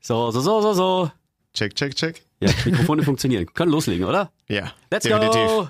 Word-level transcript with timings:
So, 0.00 0.30
so, 0.30 0.40
so, 0.40 0.60
so, 0.62 0.72
so. 0.74 1.10
Check, 1.54 1.74
check, 1.74 1.94
check. 1.94 2.22
Ja, 2.40 2.50
Mikrofone 2.64 3.02
funktionieren. 3.02 3.46
Können 3.52 3.72
loslegen, 3.72 4.04
oder? 4.06 4.30
Ja, 4.48 4.72
Let's 4.90 5.02
definitiv. 5.04 5.32
go! 5.34 5.68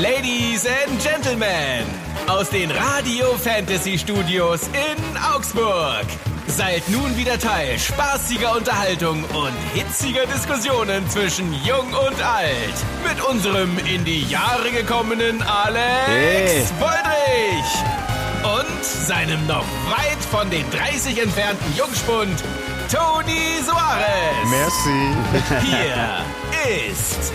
Ladies 0.00 0.64
and 0.66 1.02
Gentlemen, 1.02 1.84
aus 2.28 2.48
den 2.50 2.70
Radio 2.70 3.34
Fantasy 3.36 3.98
Studios 3.98 4.68
in 4.68 5.16
Augsburg. 5.34 6.06
Seid 6.46 6.88
nun 6.88 7.16
wieder 7.16 7.38
Teil 7.38 7.78
spaßiger 7.78 8.56
Unterhaltung 8.56 9.24
und 9.24 9.52
hitziger 9.74 10.26
Diskussionen 10.26 11.08
zwischen 11.10 11.52
Jung 11.64 11.88
und 12.06 12.22
Alt. 12.22 12.74
Mit 13.08 13.20
unserem 13.28 13.76
in 13.92 14.04
die 14.04 14.22
Jahre 14.24 14.70
gekommenen 14.70 15.42
Alex 15.42 16.06
Hey. 16.06 16.62
Woldrich. 16.78 17.74
Und 18.42 18.84
seinem 18.84 19.46
noch 19.46 19.64
weit 19.90 20.18
von 20.30 20.48
den 20.50 20.68
30 20.70 21.20
entfernten 21.22 21.76
Jungspund 21.76 22.42
Toni 22.90 23.62
Soares. 23.64 24.50
Merci. 24.50 25.14
Hier 25.62 26.90
ist 26.90 27.32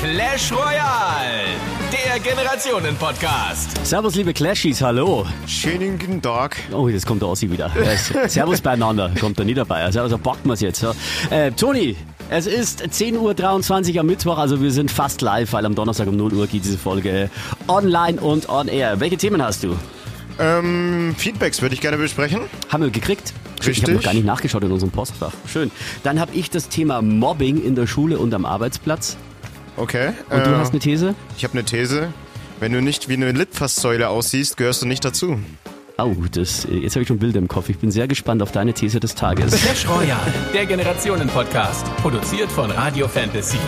Clash 0.00 0.50
Royale, 0.50 1.44
der 1.92 2.18
Generationen-Podcast. 2.20 3.84
Servus, 3.84 4.14
liebe 4.14 4.32
Clashies, 4.32 4.80
hallo. 4.80 5.26
Schönen 5.46 5.98
guten 5.98 6.22
Tag. 6.22 6.56
Oh, 6.72 6.88
jetzt 6.88 7.04
kommt 7.04 7.20
der 7.20 7.28
Ossi 7.28 7.50
wieder. 7.50 7.70
Servus 8.28 8.62
beieinander, 8.62 9.10
kommt 9.20 9.38
er 9.38 9.44
nie 9.44 9.52
dabei. 9.52 9.84
Also, 9.84 10.00
also 10.00 10.16
packen 10.16 10.48
wir 10.48 10.54
es 10.54 10.62
jetzt. 10.62 10.80
So. 10.80 10.94
Äh, 11.28 11.50
Toni, 11.50 11.94
es 12.30 12.46
ist 12.46 12.82
10.23 12.82 13.92
Uhr 13.92 14.00
am 14.00 14.06
Mittwoch, 14.06 14.38
also 14.38 14.62
wir 14.62 14.70
sind 14.70 14.90
fast 14.90 15.20
live, 15.20 15.52
weil 15.52 15.66
am 15.66 15.74
Donnerstag 15.74 16.08
um 16.08 16.16
0 16.16 16.32
Uhr 16.32 16.46
geht 16.46 16.64
diese 16.64 16.78
Folge 16.78 17.28
online 17.66 18.18
und 18.18 18.48
on 18.48 18.68
air. 18.68 19.00
Welche 19.00 19.18
Themen 19.18 19.42
hast 19.42 19.64
du? 19.64 19.76
Ähm, 20.38 21.14
Feedbacks 21.18 21.60
würde 21.60 21.74
ich 21.74 21.82
gerne 21.82 21.98
besprechen. 21.98 22.40
Haben 22.70 22.84
wir 22.84 22.90
gekriegt? 22.90 23.34
Ich 23.60 23.66
Richtig. 23.66 23.82
habe 23.84 23.94
noch 23.94 24.02
gar 24.02 24.14
nicht 24.14 24.26
nachgeschaut 24.26 24.62
in 24.62 24.72
unserem 24.72 24.90
Postfach. 24.92 25.32
Schön. 25.46 25.70
Dann 26.02 26.20
habe 26.20 26.32
ich 26.34 26.50
das 26.50 26.68
Thema 26.68 27.02
Mobbing 27.02 27.62
in 27.62 27.74
der 27.74 27.86
Schule 27.86 28.18
und 28.18 28.32
am 28.34 28.44
Arbeitsplatz. 28.44 29.16
Okay. 29.76 30.12
Und 30.30 30.46
du 30.46 30.50
äh, 30.50 30.54
hast 30.54 30.70
eine 30.70 30.80
These? 30.80 31.14
Ich 31.36 31.44
habe 31.44 31.54
eine 31.54 31.64
These. 31.64 32.12
Wenn 32.60 32.72
du 32.72 32.82
nicht 32.82 33.08
wie 33.08 33.14
eine 33.14 33.30
Litfaßsäule 33.32 34.08
aussiehst, 34.08 34.56
gehörst 34.56 34.82
du 34.82 34.86
nicht 34.86 35.04
dazu. 35.04 35.38
Oh, 36.00 36.14
das, 36.30 36.64
äh, 36.64 36.74
jetzt 36.76 36.94
habe 36.94 37.02
ich 37.02 37.08
schon 37.08 37.18
Bilder 37.18 37.38
im 37.38 37.48
Kopf. 37.48 37.68
Ich 37.68 37.78
bin 37.78 37.90
sehr 37.90 38.06
gespannt 38.06 38.40
auf 38.42 38.52
deine 38.52 38.72
These 38.72 39.00
des 39.00 39.16
Tages. 39.16 39.52
Clash 39.60 39.88
Royale, 39.88 40.32
der 40.54 40.66
Generationen-Podcast. 40.66 41.86
Produziert 41.96 42.50
von 42.52 42.70
Radio 42.70 43.08
Fantasy. 43.08 43.58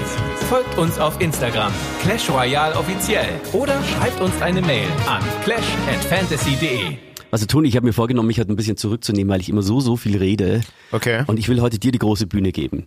Folgt 0.48 0.78
uns 0.78 0.98
auf 0.98 1.20
Instagram, 1.20 1.72
Clash 2.02 2.30
Royale 2.30 2.76
offiziell. 2.76 3.28
Oder 3.52 3.80
schreibt 3.82 4.20
uns 4.20 4.40
eine 4.42 4.62
Mail 4.62 4.86
an 5.08 5.22
clash@fantasy.de. 5.44 7.09
Also 7.30 7.46
Toni, 7.46 7.68
ich 7.68 7.76
habe 7.76 7.86
mir 7.86 7.92
vorgenommen, 7.92 8.26
mich 8.26 8.40
heute 8.40 8.52
ein 8.52 8.56
bisschen 8.56 8.76
zurückzunehmen, 8.76 9.32
weil 9.32 9.40
ich 9.40 9.48
immer 9.48 9.62
so, 9.62 9.80
so 9.80 9.96
viel 9.96 10.16
rede. 10.16 10.62
Okay. 10.90 11.22
Und 11.26 11.38
ich 11.38 11.48
will 11.48 11.60
heute 11.60 11.78
dir 11.78 11.92
die 11.92 11.98
große 11.98 12.26
Bühne 12.26 12.50
geben. 12.52 12.86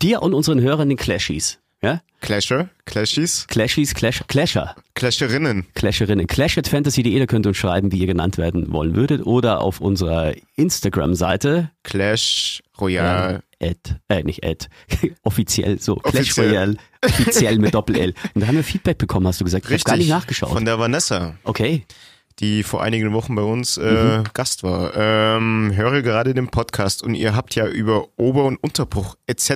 Dir 0.00 0.22
und 0.22 0.34
unseren 0.34 0.60
Hörern 0.60 0.88
den 0.88 0.98
Clashies. 0.98 1.60
Ja? 1.82 2.02
Clasher, 2.20 2.68
Clashies, 2.84 3.46
Clashies, 3.48 3.94
Clash, 3.94 4.22
Clasher, 4.28 4.74
Clasherinnen. 4.94 5.66
Clasherinnen. 5.74 6.26
Clash 6.26 6.58
at 6.58 6.68
fantasy.de, 6.68 7.18
da 7.18 7.24
könnt 7.24 7.46
ihr 7.46 7.50
uns 7.50 7.56
schreiben, 7.56 7.90
wie 7.92 7.98
ihr 7.98 8.06
genannt 8.06 8.36
werden 8.36 8.70
wollen 8.72 8.94
würdet. 8.94 9.24
Oder 9.24 9.62
auf 9.62 9.80
unserer 9.80 10.34
Instagram-Seite, 10.56 11.70
Clash 11.82 12.62
Royale. 12.78 13.42
at, 13.62 13.96
äh, 14.08 14.22
nicht 14.24 14.44
at, 14.44 14.68
offiziell, 15.22 15.80
so, 15.80 15.94
Clash 15.96 16.32
Offiziell. 16.32 16.48
Royale, 16.48 16.76
offiziell 17.02 17.58
mit 17.58 17.74
Doppel-L. 17.74 18.12
Und 18.34 18.40
da 18.42 18.46
haben 18.48 18.56
wir 18.56 18.64
Feedback 18.64 18.98
bekommen, 18.98 19.26
hast 19.26 19.40
du 19.40 19.44
gesagt. 19.44 19.64
Ich 19.64 19.72
habe 19.72 19.84
gar 19.84 19.96
nicht 19.96 20.10
nachgeschaut. 20.10 20.50
Von 20.50 20.66
der 20.66 20.78
Vanessa, 20.78 21.36
okay. 21.44 21.86
Die 22.38 22.62
vor 22.62 22.82
einigen 22.82 23.12
Wochen 23.12 23.34
bei 23.34 23.42
uns 23.42 23.76
äh, 23.76 24.18
Mhm. 24.20 24.24
Gast 24.32 24.62
war. 24.62 24.92
Ähm, 24.96 25.72
höre 25.74 26.02
gerade 26.02 26.32
den 26.32 26.48
Podcast 26.48 27.02
und 27.02 27.14
ihr 27.14 27.34
habt 27.36 27.54
ja 27.54 27.66
über 27.66 28.06
Ober- 28.16 28.44
und 28.44 28.56
Unterbruch 28.62 29.16
etc. 29.26 29.50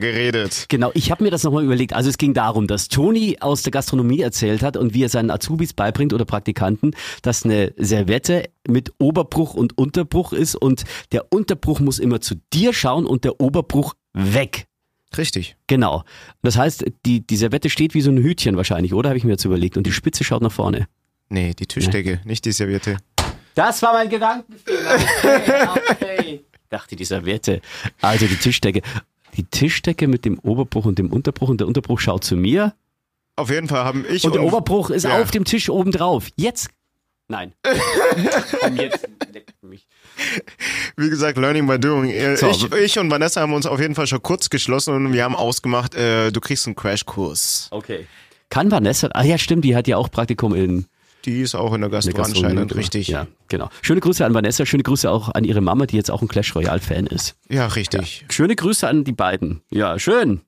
geredet. 0.00 0.66
Genau, 0.68 0.90
ich 0.94 1.10
habe 1.10 1.22
mir 1.22 1.30
das 1.30 1.44
nochmal 1.44 1.64
überlegt. 1.64 1.92
Also 1.92 2.08
es 2.10 2.18
ging 2.18 2.34
darum, 2.34 2.66
dass 2.66 2.88
Toni 2.88 3.36
aus 3.40 3.62
der 3.62 3.70
Gastronomie 3.70 4.20
erzählt 4.20 4.62
hat 4.62 4.76
und 4.76 4.94
wie 4.94 5.04
er 5.04 5.08
seinen 5.08 5.30
Azubis 5.30 5.72
beibringt 5.72 6.12
oder 6.12 6.24
Praktikanten, 6.24 6.94
dass 7.22 7.44
eine 7.44 7.72
Serviette 7.76 8.48
mit 8.66 8.92
Oberbruch 8.98 9.54
und 9.54 9.78
Unterbruch 9.78 10.32
ist 10.32 10.56
und 10.56 10.84
der 11.12 11.32
Unterbruch 11.32 11.78
muss 11.80 11.98
immer 11.98 12.20
zu 12.20 12.34
dir 12.52 12.72
schauen 12.72 13.06
und 13.06 13.24
der 13.24 13.40
Oberbruch 13.40 13.94
weg. 14.14 14.66
Richtig. 15.16 15.56
Genau. 15.68 16.02
Das 16.42 16.56
heißt, 16.58 16.84
die, 17.06 17.24
die 17.26 17.36
Servette 17.36 17.70
steht 17.70 17.94
wie 17.94 18.00
so 18.00 18.10
ein 18.10 18.18
Hütchen 18.18 18.56
wahrscheinlich, 18.56 18.92
oder? 18.92 19.10
Habe 19.10 19.18
ich 19.18 19.24
mir 19.24 19.30
jetzt 19.32 19.44
überlegt. 19.44 19.76
Und 19.76 19.86
die 19.86 19.92
Spitze 19.92 20.24
schaut 20.24 20.42
nach 20.42 20.52
vorne. 20.52 20.88
Nee, 21.28 21.54
die 21.54 21.66
Tischdecke, 21.66 22.20
nicht 22.24 22.44
die 22.44 22.52
Serviette. 22.52 22.98
Das 23.54 23.82
war 23.82 23.92
mein 23.94 24.08
Gedankenfehler. 24.08 24.98
Okay, 25.88 25.88
okay. 25.90 26.44
Dachte 26.68 26.96
die 26.96 27.04
Serviette. 27.04 27.60
Also 28.00 28.26
die 28.26 28.36
Tischdecke. 28.36 28.82
Die 29.36 29.44
Tischdecke 29.44 30.08
mit 30.08 30.24
dem 30.24 30.38
Oberbruch 30.40 30.84
und 30.84 30.98
dem 30.98 31.12
Unterbruch 31.12 31.48
und 31.48 31.60
der 31.60 31.66
Unterbruch 31.66 32.00
schaut 32.00 32.24
zu 32.24 32.36
mir 32.36 32.74
Auf 33.36 33.50
jeden 33.50 33.68
Fall 33.68 33.84
haben 33.84 34.04
ich 34.10 34.24
Und 34.24 34.34
der 34.34 34.42
Oberbruch 34.42 34.90
ist 34.90 35.04
ja. 35.04 35.20
auf 35.20 35.30
dem 35.30 35.44
Tisch 35.44 35.68
oben 35.70 35.92
drauf. 35.92 36.28
Jetzt. 36.36 36.68
Nein. 37.28 37.52
Komm 38.60 38.76
jetzt. 38.76 39.06
leck 39.32 39.52
mich. 39.62 39.86
Wie 40.96 41.10
gesagt, 41.10 41.36
Learning 41.38 41.66
by 41.66 41.78
Doing. 41.78 42.10
Äh, 42.10 42.36
So. 42.36 42.48
Ich, 42.50 42.72
ich 42.72 42.98
und 42.98 43.10
Vanessa 43.10 43.40
haben 43.40 43.52
uns 43.52 43.66
auf 43.66 43.80
jeden 43.80 43.94
Fall 43.94 44.06
schon 44.06 44.22
kurz 44.22 44.48
geschlossen 44.48 44.94
und 44.94 45.12
wir 45.12 45.24
haben 45.24 45.34
ausgemacht, 45.36 45.94
äh, 45.94 46.30
du 46.30 46.40
kriegst 46.40 46.66
einen 46.66 46.76
Crashkurs. 46.76 47.68
Okay. 47.72 48.06
Kann 48.48 48.70
Vanessa, 48.70 49.08
ah 49.12 49.24
ja 49.24 49.38
stimmt, 49.38 49.64
die 49.64 49.74
hat 49.76 49.88
ja 49.88 49.96
auch 49.96 50.10
Praktikum 50.10 50.54
in 50.54 50.86
Die 51.26 51.40
ist 51.40 51.54
auch 51.56 51.74
in 51.74 51.80
der 51.80 51.90
Gastro 51.90 52.22
anscheinend 52.22 52.74
richtig. 52.76 53.08
Ja, 53.08 53.26
genau. 53.48 53.68
Schöne 53.82 54.00
Grüße 54.00 54.24
an 54.24 54.32
Vanessa, 54.32 54.64
schöne 54.64 54.84
Grüße 54.84 55.10
auch 55.10 55.28
an 55.34 55.42
ihre 55.42 55.60
Mama, 55.60 55.86
die 55.86 55.96
jetzt 55.96 56.10
auch 56.10 56.22
ein 56.22 56.28
Clash 56.28 56.54
Royale 56.54 56.80
Fan 56.80 57.06
ist. 57.06 57.34
Ja, 57.48 57.66
richtig. 57.66 58.24
Schöne 58.30 58.54
Grüße 58.54 58.86
an 58.86 59.02
die 59.02 59.12
beiden. 59.12 59.60
Ja, 59.70 59.98
schön. 59.98 60.42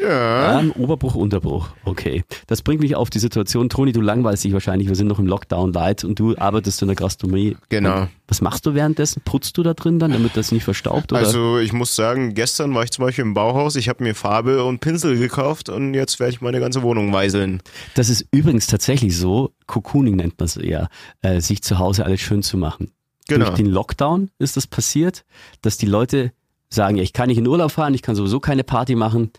Ja. 0.00 0.60
Ähm, 0.60 0.72
Oberbruch, 0.72 1.14
Unterbruch. 1.14 1.70
Okay. 1.84 2.24
Das 2.46 2.62
bringt 2.62 2.80
mich 2.80 2.96
auf 2.96 3.10
die 3.10 3.18
Situation, 3.18 3.68
Toni, 3.68 3.92
du 3.92 4.00
langweilst 4.00 4.44
dich 4.44 4.52
wahrscheinlich, 4.52 4.88
wir 4.88 4.94
sind 4.94 5.08
noch 5.08 5.18
im 5.18 5.26
Lockdown 5.26 5.72
light 5.72 6.04
und 6.04 6.18
du 6.18 6.36
arbeitest 6.36 6.82
in 6.82 6.88
der 6.88 6.96
Gastronomie. 6.96 7.56
Genau. 7.68 8.02
Und 8.02 8.08
was 8.28 8.40
machst 8.40 8.66
du 8.66 8.74
währenddessen? 8.74 9.22
Putzt 9.24 9.58
du 9.58 9.62
da 9.62 9.74
drin 9.74 9.98
dann, 9.98 10.12
damit 10.12 10.36
das 10.36 10.52
nicht 10.52 10.64
verstaubt? 10.64 11.12
Oder? 11.12 11.20
Also 11.20 11.58
ich 11.58 11.72
muss 11.72 11.96
sagen, 11.96 12.34
gestern 12.34 12.74
war 12.74 12.84
ich 12.84 12.92
zum 12.92 13.04
Beispiel 13.04 13.24
im 13.24 13.34
Bauhaus, 13.34 13.76
ich 13.76 13.88
habe 13.88 14.02
mir 14.04 14.14
Farbe 14.14 14.64
und 14.64 14.80
Pinsel 14.80 15.18
gekauft 15.18 15.68
und 15.68 15.94
jetzt 15.94 16.20
werde 16.20 16.32
ich 16.32 16.40
meine 16.40 16.60
ganze 16.60 16.82
Wohnung 16.82 17.12
weiseln. 17.12 17.62
Das 17.94 18.08
ist 18.08 18.26
übrigens 18.30 18.66
tatsächlich 18.66 19.16
so, 19.16 19.52
Cocooning 19.66 20.16
nennt 20.16 20.38
man 20.38 20.46
es 20.46 20.56
eher, 20.56 20.88
äh, 21.22 21.40
sich 21.40 21.62
zu 21.62 21.78
Hause 21.78 22.04
alles 22.04 22.20
schön 22.20 22.42
zu 22.42 22.56
machen. 22.56 22.92
Genau. 23.28 23.46
Durch 23.46 23.56
den 23.56 23.66
Lockdown 23.66 24.30
ist 24.38 24.56
das 24.56 24.66
passiert, 24.66 25.24
dass 25.62 25.78
die 25.78 25.86
Leute 25.86 26.32
sagen, 26.68 26.96
ja, 26.96 27.02
ich 27.02 27.12
kann 27.12 27.28
nicht 27.28 27.38
in 27.38 27.46
Urlaub 27.46 27.70
fahren, 27.70 27.94
ich 27.94 28.02
kann 28.02 28.14
sowieso 28.14 28.40
keine 28.40 28.64
Party 28.64 28.94
machen. 28.94 29.30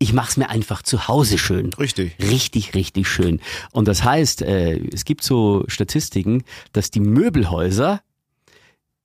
Ich 0.00 0.12
mach's 0.12 0.36
mir 0.36 0.48
einfach 0.48 0.82
zu 0.82 1.08
Hause 1.08 1.38
schön. 1.38 1.72
Richtig. 1.74 2.16
Richtig, 2.20 2.74
richtig 2.74 3.08
schön. 3.08 3.40
Und 3.72 3.88
das 3.88 4.04
heißt, 4.04 4.42
äh, 4.42 4.78
es 4.92 5.04
gibt 5.04 5.24
so 5.24 5.64
Statistiken, 5.66 6.44
dass 6.72 6.92
die 6.92 7.00
Möbelhäuser 7.00 8.00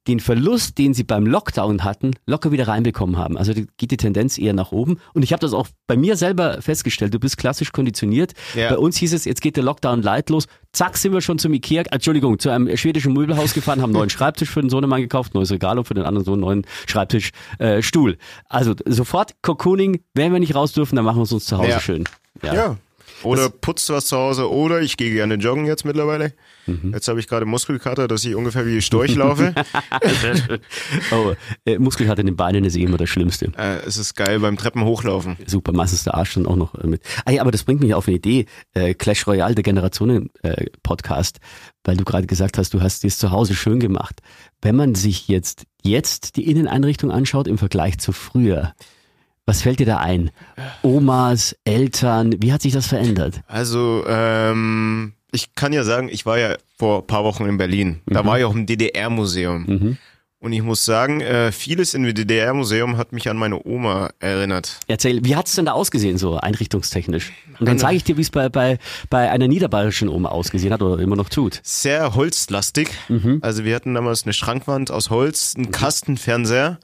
den 0.08 0.20
Verlust, 0.20 0.78
den 0.78 0.94
sie 0.94 1.04
beim 1.04 1.26
Lockdown 1.26 1.84
hatten, 1.84 2.12
locker 2.26 2.52
wieder 2.52 2.68
reinbekommen 2.68 3.18
haben. 3.18 3.38
Also 3.38 3.54
die- 3.54 3.68
geht 3.78 3.92
die 3.92 3.98
Tendenz 3.98 4.38
eher 4.38 4.54
nach 4.54 4.72
oben. 4.74 4.98
Und 5.14 5.24
ich 5.24 5.32
habe 5.32 5.40
das 5.40 5.54
auch 5.54 5.68
bei 5.88 5.96
mir 5.96 6.18
selber 6.18 6.62
festgestellt. 6.62 7.14
Du 7.14 7.20
bist 7.20 7.38
klassisch 7.38 7.72
konditioniert. 7.72 8.34
Ja. 8.54 8.70
Bei 8.70 8.78
uns 8.78 8.98
hieß 8.98 9.14
es, 9.14 9.24
jetzt 9.26 9.42
geht 9.42 9.56
der 9.56 9.64
Lockdown 9.64 10.02
light 10.02 10.30
los. 10.30 10.48
Zack, 10.74 10.98
sind 10.98 11.14
wir 11.14 11.22
schon 11.22 11.40
zum 11.40 11.54
Ikea, 11.54 11.84
Entschuldigung, 11.92 12.40
zu 12.40 12.50
einem 12.50 12.76
schwedischen 12.76 13.14
Möbelhaus 13.14 13.54
gefahren, 13.54 13.82
haben 13.82 13.92
einen 13.92 14.00
neuen 14.00 14.10
Schreibtisch 14.10 14.50
für 14.50 14.60
den 14.62 14.70
Sohnemann 14.70 15.02
gekauft, 15.02 15.34
neues 15.36 15.52
Regal 15.52 15.78
und 15.78 15.86
für 15.86 15.94
den 15.94 16.04
anderen 16.04 16.26
Sohn 16.26 16.34
einen 16.36 16.42
neuen 16.42 16.66
Schreibtisch, 16.88 17.32
äh. 17.60 17.82
Also 18.50 18.74
sofort 18.86 19.36
Cocooning, 19.42 20.02
wenn 20.16 20.34
wir 20.34 20.40
nicht 20.40 20.56
raus 20.56 20.74
dürfen, 20.74 20.96
dann 20.96 21.06
machen 21.06 21.18
wir 21.20 21.24
es 21.24 21.32
uns 21.32 21.46
zu 21.46 21.58
Hause 21.58 21.70
Ja. 21.70 21.80
schön. 21.80 22.04
Ja. 22.42 22.78
Oder 23.24 23.50
putzt 23.50 23.90
was 23.90 24.06
zu 24.06 24.18
Hause 24.18 24.52
oder 24.52 24.82
ich 24.82 24.98
gehe 24.98 25.12
gerne 25.12 25.36
joggen 25.36 25.66
jetzt 25.66 25.86
mittlerweile. 25.86 26.34
Mhm. 26.66 26.92
Jetzt 26.94 27.08
habe 27.08 27.20
ich 27.20 27.28
gerade 27.28 27.46
Muskelkater, 27.46 28.08
dass 28.08 28.24
ich 28.26 28.36
ungefähr 28.36 28.66
wie 28.66 28.82
Storch 28.82 29.16
laufe. 29.16 29.54
Oh, 31.12 31.34
äh, 31.66 31.78
Muskelkater 31.78 32.22
in 32.22 32.28
den 32.28 32.36
Beinen 32.36 32.64
ist 32.64 32.76
eh 32.76 32.84
immer 32.84 32.98
das 32.98 33.10
Schlimmste. 33.10 33.52
äh, 33.58 33.78
es 33.86 33.98
ist 33.98 34.16
geil 34.16 34.40
beim 34.40 34.58
Treppen 34.58 34.84
hochlaufen. 34.84 35.38
Super, 35.46 35.74
meistens 35.74 36.00
ist 36.00 36.06
der 36.08 36.16
Arsch 36.16 36.34
dann 36.34 36.46
auch 36.46 36.56
noch 36.56 36.76
äh, 36.76 36.88
mit. 36.88 37.02
Ah 37.26 37.32
ja, 37.32 37.42
aber 37.42 37.52
das 37.52 37.64
bringt 37.64 37.82
mich 37.82 37.94
auf 37.94 38.08
eine 38.08 38.18
Idee. 38.18 38.46
Äh, 38.74 38.94
Clash 38.94 39.26
Royale, 39.28 39.56
der 39.56 39.64
Generationen-Podcast, 39.64 41.40
weil 41.84 41.98
du 41.98 42.04
gerade 42.04 42.28
gesagt 42.28 42.58
hast, 42.58 42.74
du 42.74 42.82
hast 42.82 43.04
es 43.04 43.18
zu 43.18 43.32
Hause 43.32 43.56
schön 43.56 43.80
gemacht. 43.80 44.22
Wenn 44.62 44.76
man 44.76 44.96
sich 44.96 45.28
jetzt, 45.28 45.66
jetzt 45.84 46.36
die 46.38 46.50
Inneneinrichtung 46.50 47.12
anschaut 47.12 47.48
im 47.48 47.58
Vergleich 47.58 48.00
zu 48.00 48.12
früher, 48.12 48.74
was 49.46 49.62
fällt 49.62 49.80
dir 49.80 49.86
da 49.86 49.98
ein? 49.98 50.32
Omas, 50.82 51.56
Eltern, 51.66 52.36
wie 52.42 52.54
hat 52.54 52.62
sich 52.62 52.74
das 52.74 52.88
verändert? 52.88 53.42
Also, 53.48 54.04
ähm, 54.08 55.14
ich 55.32 55.56
kann 55.56 55.74
ja 55.74 55.84
sagen, 55.84 56.10
ich 56.10 56.26
war 56.26 56.38
ja 56.38 56.56
vor 56.78 57.02
ein 57.02 57.08
paar 57.08 57.24
Wochen 57.24 57.46
in 57.46 57.58
Berlin. 57.58 58.02
Da 58.06 58.26
war 58.26 58.40
ich 58.40 58.46
auch 58.46 58.54
im 58.54 58.66
DDR-Museum. 58.66 59.66
Mhm. 59.66 59.98
Und 60.44 60.52
ich 60.52 60.62
muss 60.62 60.84
sagen, 60.84 61.22
äh, 61.22 61.54
vieles 61.54 61.94
im 61.94 62.04
DDR-Museum 62.04 62.98
hat 62.98 63.14
mich 63.14 63.30
an 63.30 63.38
meine 63.38 63.66
Oma 63.66 64.10
erinnert. 64.20 64.78
Erzähl, 64.88 65.24
wie 65.24 65.38
hat 65.38 65.48
es 65.48 65.56
denn 65.56 65.66
da 65.66 65.72
ausgesehen, 65.72 66.18
so 66.18 66.36
einrichtungstechnisch? 66.36 67.32
Und 67.60 67.68
dann 67.70 67.80
sage 67.80 67.96
ich 67.96 68.04
dir, 68.04 68.18
wie 68.18 68.22
es 68.22 68.30
bei, 68.30 68.50
bei, 68.50 68.78
bei 69.10 69.32
einer 69.32 69.48
niederbayerischen 69.48 70.10
Oma 70.10 70.30
ausgesehen 70.30 70.74
hat 70.74 70.82
oder 70.82 71.02
immer 71.02 71.16
noch 71.16 71.30
tut. 71.30 71.62
Sehr 71.64 72.16
holzlastig. 72.16 72.90
Mhm. 73.08 73.40
Also 73.42 73.64
wir 73.64 73.74
hatten 73.74 73.94
damals 73.94 74.24
eine 74.24 74.34
Schrankwand 74.34 74.92
aus 74.92 75.10
Holz, 75.10 75.54
einen 75.56 75.72
Kastenfernseher. 75.72 76.78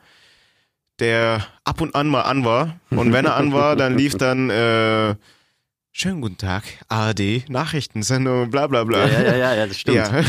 Der 0.99 1.45
ab 1.63 1.81
und 1.81 1.95
an 1.95 2.07
mal 2.07 2.21
an 2.21 2.45
war. 2.45 2.79
Und 2.89 3.13
wenn 3.13 3.25
er 3.25 3.35
an 3.35 3.53
war, 3.53 3.75
dann 3.75 3.97
lief 3.97 4.15
dann 4.17 4.49
äh, 4.49 5.15
Schönen 5.91 6.21
guten 6.21 6.37
Tag, 6.37 6.63
ARD, 6.87 7.49
Nachrichtensendung, 7.49 8.51
bla 8.51 8.67
bla 8.67 8.83
bla. 8.83 9.07
Ja, 9.07 9.21
ja, 9.21 9.35
ja, 9.35 9.55
ja 9.55 9.67
das 9.67 9.79
stimmt. 9.79 9.97
Ja, 9.97 10.21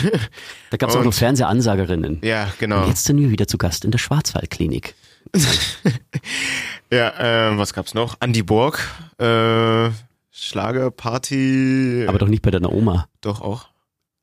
Da 0.71 0.77
gab 0.79 0.89
es 0.91 0.97
auch 0.97 1.05
noch 1.05 1.13
Fernsehansagerinnen. 1.15 2.21
ja 2.25 2.51
genau. 2.59 2.83
Und 2.83 2.89
jetzt 2.89 3.05
sind 3.05 3.19
wir 3.19 3.31
wieder 3.31 3.47
zu 3.47 3.59
Gast 3.59 3.85
in 3.85 3.91
der 3.91 3.99
Schwarzwaldklinik. 3.99 4.95
Ja, 6.93 7.51
äh, 7.53 7.57
was 7.57 7.73
gab's 7.73 7.95
noch? 7.95 8.17
Andy 8.19 8.43
Borg, 8.43 8.81
äh, 9.19 9.91
Schlagerparty. 10.33 12.07
Aber 12.09 12.19
doch 12.19 12.27
nicht 12.27 12.43
bei 12.43 12.51
deiner 12.51 12.73
Oma. 12.73 13.07
doch 13.21 13.41
auch. 13.41 13.69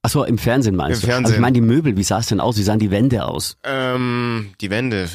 Achso, 0.02 0.24
im 0.24 0.38
Fernsehen 0.38 0.76
meinst 0.76 1.04
Im 1.04 1.08
du? 1.10 1.14
Also 1.14 1.22
Fernsehen. 1.22 1.36
ich 1.36 1.42
meine 1.42 1.54
die 1.54 1.62
Möbel, 1.62 1.96
wie 1.96 2.04
sah 2.04 2.20
es 2.20 2.28
denn 2.28 2.40
aus? 2.42 2.58
Wie 2.58 2.64
sahen 2.64 2.80
die 2.80 2.92
Wände 2.92 3.26
aus? 3.26 3.58
Ähm, 3.64 4.54
die 4.60 4.70
Wände. 4.70 5.08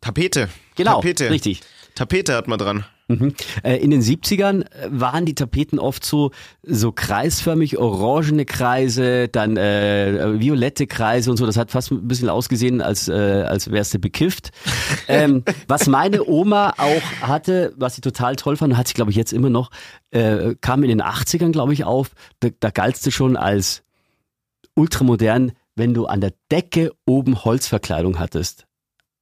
Tapete. 0.00 0.48
Genau, 0.76 0.96
Tapete. 0.96 1.30
richtig. 1.30 1.60
Tapete 1.94 2.34
hat 2.34 2.48
man 2.48 2.58
dran. 2.58 2.84
Mhm. 3.08 3.34
Äh, 3.64 3.76
In 3.78 3.90
den 3.90 4.02
70ern 4.02 4.62
äh, 4.62 4.88
waren 4.90 5.26
die 5.26 5.34
Tapeten 5.34 5.80
oft 5.80 6.04
so, 6.04 6.30
so 6.62 6.92
kreisförmig, 6.92 7.76
orangene 7.76 8.44
Kreise, 8.44 9.28
dann 9.28 9.56
äh, 9.56 10.38
violette 10.38 10.86
Kreise 10.86 11.30
und 11.30 11.36
so. 11.36 11.44
Das 11.44 11.56
hat 11.56 11.72
fast 11.72 11.90
ein 11.90 12.06
bisschen 12.06 12.28
ausgesehen, 12.28 12.80
als, 12.80 13.08
äh, 13.08 13.12
als 13.12 13.70
wärst 13.70 13.94
du 13.94 13.98
bekifft. 13.98 14.52
ähm, 15.08 15.44
was 15.66 15.88
meine 15.88 16.24
Oma 16.24 16.74
auch 16.78 17.02
hatte, 17.20 17.74
was 17.76 17.96
sie 17.96 18.00
total 18.00 18.36
toll 18.36 18.56
fand, 18.56 18.76
hat 18.76 18.86
sie 18.86 18.94
glaube 18.94 19.10
ich 19.10 19.16
jetzt 19.16 19.32
immer 19.32 19.50
noch, 19.50 19.70
äh, 20.12 20.54
kam 20.60 20.84
in 20.84 20.88
den 20.88 21.02
80ern 21.02 21.50
glaube 21.50 21.72
ich 21.72 21.84
auf, 21.84 22.12
da, 22.38 22.48
da 22.60 22.70
galtst 22.70 23.04
du 23.06 23.10
schon 23.10 23.36
als 23.36 23.82
ultramodern, 24.74 25.52
wenn 25.74 25.94
du 25.94 26.06
an 26.06 26.20
der 26.20 26.32
Decke 26.50 26.92
oben 27.06 27.44
Holzverkleidung 27.44 28.20
hattest. 28.20 28.66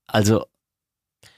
Also 0.06 0.44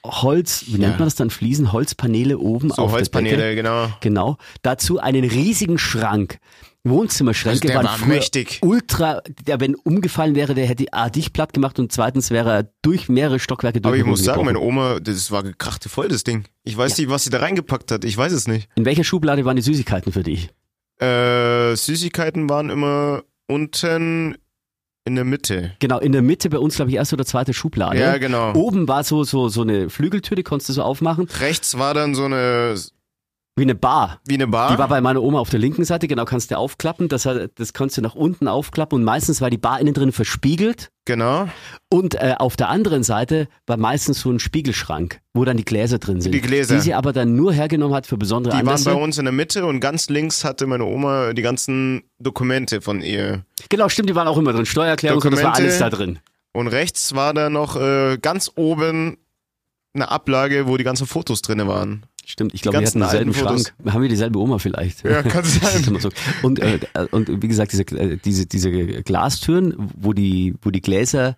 Holz, 0.05 0.63
wie 0.67 0.71
nennt 0.73 0.83
Ja. 0.93 0.99
man 0.99 1.05
das 1.07 1.15
dann? 1.15 1.29
Fliesen, 1.29 1.71
Holzpaneele 1.71 2.37
oben 2.39 2.69
So 2.69 2.81
auf 2.83 2.89
der 2.91 2.97
Holzpaneele, 2.99 3.37
Decke. 3.37 3.55
genau. 3.55 3.89
Genau. 4.01 4.37
Dazu 4.63 4.99
einen 4.99 5.23
riesigen 5.23 5.77
Schrank. 5.77 6.39
Wohnzimmerschränke 6.83 7.67
Also 7.67 7.75
waren 7.87 8.01
war 8.01 8.07
mächtig. 8.07 8.57
ultra, 8.63 9.21
der 9.45 9.59
wenn 9.59 9.75
umgefallen 9.75 10.33
wäre, 10.33 10.55
der 10.55 10.65
hätte 10.65 10.85
A 10.91 11.09
dich 11.11 11.31
platt 11.31 11.53
gemacht 11.53 11.77
und 11.77 11.91
zweitens 11.91 12.31
wäre 12.31 12.51
er 12.51 12.71
durch 12.81 13.07
mehrere 13.07 13.37
Stockwerke 13.39 13.79
durch. 13.81 13.91
Aber 13.91 13.97
ich 13.97 14.03
muss 14.05 14.23
sagen, 14.23 14.39
gebrochen. 14.39 14.55
meine 14.55 14.59
Oma, 14.65 14.99
das 14.99 15.29
war 15.29 15.43
gekrachte 15.43 15.89
voll, 15.89 16.07
das 16.07 16.23
Ding. 16.23 16.45
Ich 16.63 16.75
weiß 16.75 16.97
nicht, 16.97 17.09
was 17.11 17.23
sie 17.23 17.29
da 17.29 17.37
reingepackt 17.37 17.91
hat. 17.91 18.03
Ich 18.03 18.17
weiß 18.17 18.31
es 18.33 18.47
nicht. 18.47 18.67
In 18.75 18.85
welcher 18.85 19.03
Schublade 19.03 19.45
waren 19.45 19.55
die 19.57 19.61
Süßigkeiten 19.61 20.11
für 20.11 20.23
dich? 20.23 20.49
Äh, 20.99 21.75
Süßigkeiten 21.75 22.49
waren 22.49 22.71
immer 22.71 23.21
unten 23.47 24.37
in 25.05 25.15
der 25.15 25.25
Mitte. 25.25 25.71
Genau, 25.79 25.99
in 25.99 26.11
der 26.11 26.21
Mitte 26.21 26.49
bei 26.49 26.59
uns, 26.59 26.75
glaube 26.75 26.91
ich, 26.91 26.97
erste 26.97 27.15
oder 27.15 27.25
zweite 27.25 27.53
Schublade. 27.53 27.99
Ja, 27.99 28.17
genau. 28.17 28.53
Oben 28.53 28.87
war 28.87 29.03
so, 29.03 29.23
so, 29.23 29.49
so 29.49 29.61
eine 29.61 29.89
Flügeltür, 29.89 30.35
die 30.35 30.43
konntest 30.43 30.69
du 30.69 30.73
so 30.73 30.83
aufmachen, 30.83 31.27
Rechts 31.39 31.77
war 31.77 31.93
dann 31.93 32.13
so 32.13 32.25
eine, 32.25 32.75
wie 33.57 33.63
eine 33.63 33.75
Bar. 33.75 34.21
wie 34.25 34.35
eine 34.35 34.47
Bar. 34.47 34.71
Die 34.71 34.77
war 34.77 34.87
bei 34.87 35.01
meiner 35.01 35.21
Oma 35.21 35.39
auf 35.39 35.49
der 35.49 35.59
linken 35.59 35.83
Seite, 35.83 36.07
genau, 36.07 36.23
kannst 36.25 36.51
du 36.51 36.57
aufklappen, 36.57 37.09
das, 37.09 37.25
hat- 37.25 37.51
das 37.55 37.73
kannst 37.73 37.97
du 37.97 38.01
nach 38.01 38.15
unten 38.15 38.47
aufklappen 38.47 38.97
und 38.99 39.03
meistens 39.03 39.41
war 39.41 39.49
die 39.49 39.57
Bar 39.57 39.79
innen 39.81 39.93
drin 39.93 40.13
verspiegelt 40.13 40.89
genau. 41.05 41.49
und 41.89 42.15
äh, 42.15 42.35
auf 42.39 42.55
der 42.55 42.69
anderen 42.69 43.03
Seite 43.03 43.49
war 43.67 43.75
meistens 43.75 44.21
so 44.21 44.31
ein 44.31 44.39
Spiegelschrank, 44.39 45.19
wo 45.33 45.43
dann 45.43 45.57
die 45.57 45.65
Gläser 45.65 45.99
drin 45.99 46.21
sind. 46.21 46.31
Die 46.31 46.39
Gläser. 46.41 46.75
Die 46.75 46.81
sie 46.81 46.93
aber 46.93 47.11
dann 47.11 47.35
nur 47.35 47.51
hergenommen 47.51 47.93
hat 47.93 48.07
für 48.07 48.17
besondere 48.17 48.53
Die 48.53 48.59
waren 48.59 48.69
Anlässe. 48.69 48.89
bei 48.91 48.95
uns 48.95 49.17
in 49.17 49.25
der 49.25 49.33
Mitte 49.33 49.65
und 49.65 49.81
ganz 49.81 50.09
links 50.09 50.45
hatte 50.45 50.65
meine 50.65 50.85
Oma 50.85 51.33
die 51.33 51.41
ganzen 51.41 52.03
Dokumente 52.19 52.79
von 52.81 53.01
ihr. 53.01 53.43
Genau, 53.69 53.89
stimmt, 53.89 54.09
die 54.09 54.15
waren 54.15 54.27
auch 54.29 54.37
immer 54.37 54.53
drin. 54.53 54.65
Steuererklärung, 54.65 55.19
das 55.21 55.43
war 55.43 55.55
alles 55.55 55.77
da 55.77 55.89
drin. 55.89 56.19
Und 56.53 56.67
rechts 56.67 57.15
war 57.15 57.33
da 57.33 57.49
noch 57.49 57.75
äh, 57.75 58.17
ganz 58.21 58.49
oben 58.55 59.17
eine 59.93 60.09
Ablage, 60.09 60.67
wo 60.67 60.77
die 60.77 60.85
ganzen 60.85 61.05
Fotos 61.05 61.41
drinne 61.41 61.67
waren. 61.67 62.05
Stimmt, 62.25 62.53
ich 62.53 62.61
glaube, 62.61 62.79
wir 62.79 62.87
hatten 62.87 62.99
denselben 62.99 63.33
Schrank. 63.33 63.73
Haben 63.85 64.01
wir 64.01 64.09
dieselbe 64.09 64.39
Oma 64.39 64.57
vielleicht? 64.59 65.03
Ja, 65.03 65.23
kann 65.23 65.43
sein. 65.45 65.97
Und, 66.43 66.59
äh, 66.59 66.79
und 67.11 67.41
wie 67.41 67.47
gesagt, 67.47 67.71
diese, 67.73 67.83
äh, 67.83 68.17
diese, 68.17 68.45
diese 68.45 68.71
Glastüren, 69.03 69.73
wo 69.97 70.13
die, 70.13 70.55
wo 70.61 70.69
die 70.69 70.81
Gläser, 70.81 71.37